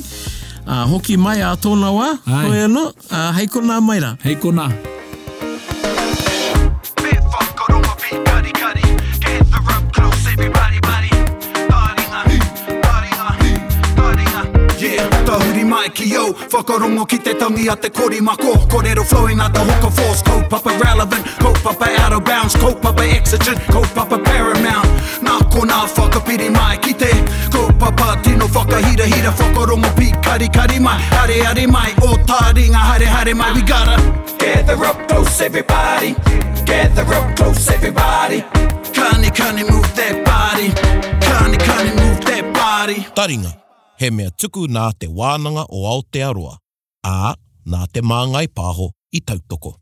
Uh, 0.70 0.86
hoki 0.92 1.18
mai 1.18 1.40
a 1.42 1.54
tōna 1.58 1.92
wā, 1.96 2.10
koe 2.28 2.64
ano. 2.70 2.90
Uh, 3.10 3.32
hei 3.40 3.48
kona 3.52 3.82
mai 3.82 4.00
ra. 4.06 4.16
Hei 4.24 4.36
kona. 4.38 4.70
Hei 4.70 4.80
kona. 4.86 4.98
mai 15.80 15.90
ki 15.96 16.06
yo 16.16 16.24
Whakarongo 16.52 17.06
ki 17.08 17.18
te 17.26 17.34
tangi 17.38 17.70
a 17.72 17.76
te 17.76 17.90
kori 17.90 18.20
mako 18.22 18.52
Korero 18.72 19.04
flowing 19.04 19.40
a 19.40 19.50
te 19.50 19.60
hoka 19.64 19.90
force 19.98 20.22
Ko 20.28 20.36
papa 20.52 20.72
relevant, 20.84 21.24
ko 21.40 21.52
papa 21.64 21.88
out 22.04 22.12
of 22.14 22.24
bounds 22.26 22.56
Ko 22.60 22.76
papa 22.76 23.04
exigent, 23.08 23.60
ko 23.74 23.80
papa 23.96 24.18
paramount 24.18 24.88
Nā 25.24 25.36
ko 25.52 25.60
up 25.64 25.90
whakapiri 25.96 26.50
mai 26.52 26.76
ki 26.84 26.92
te 26.94 27.12
Ko 27.52 27.70
papa 27.80 28.18
tino 28.24 28.48
whakahira 28.48 29.06
hira 29.14 29.32
Whakarongo 29.40 29.90
pi 29.96 30.12
kari 30.24 30.48
kari 30.50 30.80
mai 30.80 31.00
Hare 31.18 31.38
hare 31.46 31.66
mai, 31.68 31.92
o 32.04 32.12
tā 32.28 32.40
ringa 32.60 32.82
hare 32.90 33.08
hare 33.16 33.34
mai 33.34 33.52
We 33.56 33.62
gotta 33.62 33.96
Gather 34.40 34.80
up 34.86 35.08
close 35.08 35.40
everybody 35.42 36.14
Gather 36.66 37.08
up 37.20 37.36
close 37.38 37.70
everybody 37.72 38.44
Kani 38.96 39.30
kani 39.32 39.64
move 39.72 39.88
that 39.96 40.16
body 40.28 40.68
Kani 41.26 41.58
kani 41.68 41.92
move 42.02 42.20
that 42.30 42.46
body 42.54 42.98
Taringa 43.16 43.56
he 44.00 44.10
mea 44.12 44.30
tuku 44.42 44.66
nā 44.72 44.88
te 45.00 45.08
wānanga 45.12 45.66
o 45.70 45.82
Aotearoa, 45.92 46.56
ā 47.06 47.36
nā 47.72 47.84
te 47.94 48.02
māngai 48.02 48.46
pāho 48.48 48.90
i 49.12 49.20
tautoko. 49.22 49.76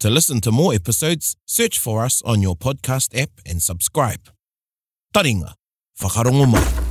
To 0.00 0.08
listen 0.10 0.40
to 0.40 0.52
more 0.52 0.74
episodes, 0.74 1.36
search 1.46 1.78
for 1.78 2.02
us 2.04 2.22
on 2.22 2.40
your 2.40 2.56
podcast 2.56 3.16
app 3.20 3.30
and 3.44 3.62
subscribe. 3.62 4.30
Taringa, 5.14 5.54
whakarongo 6.00 6.48
mai. 6.50 6.89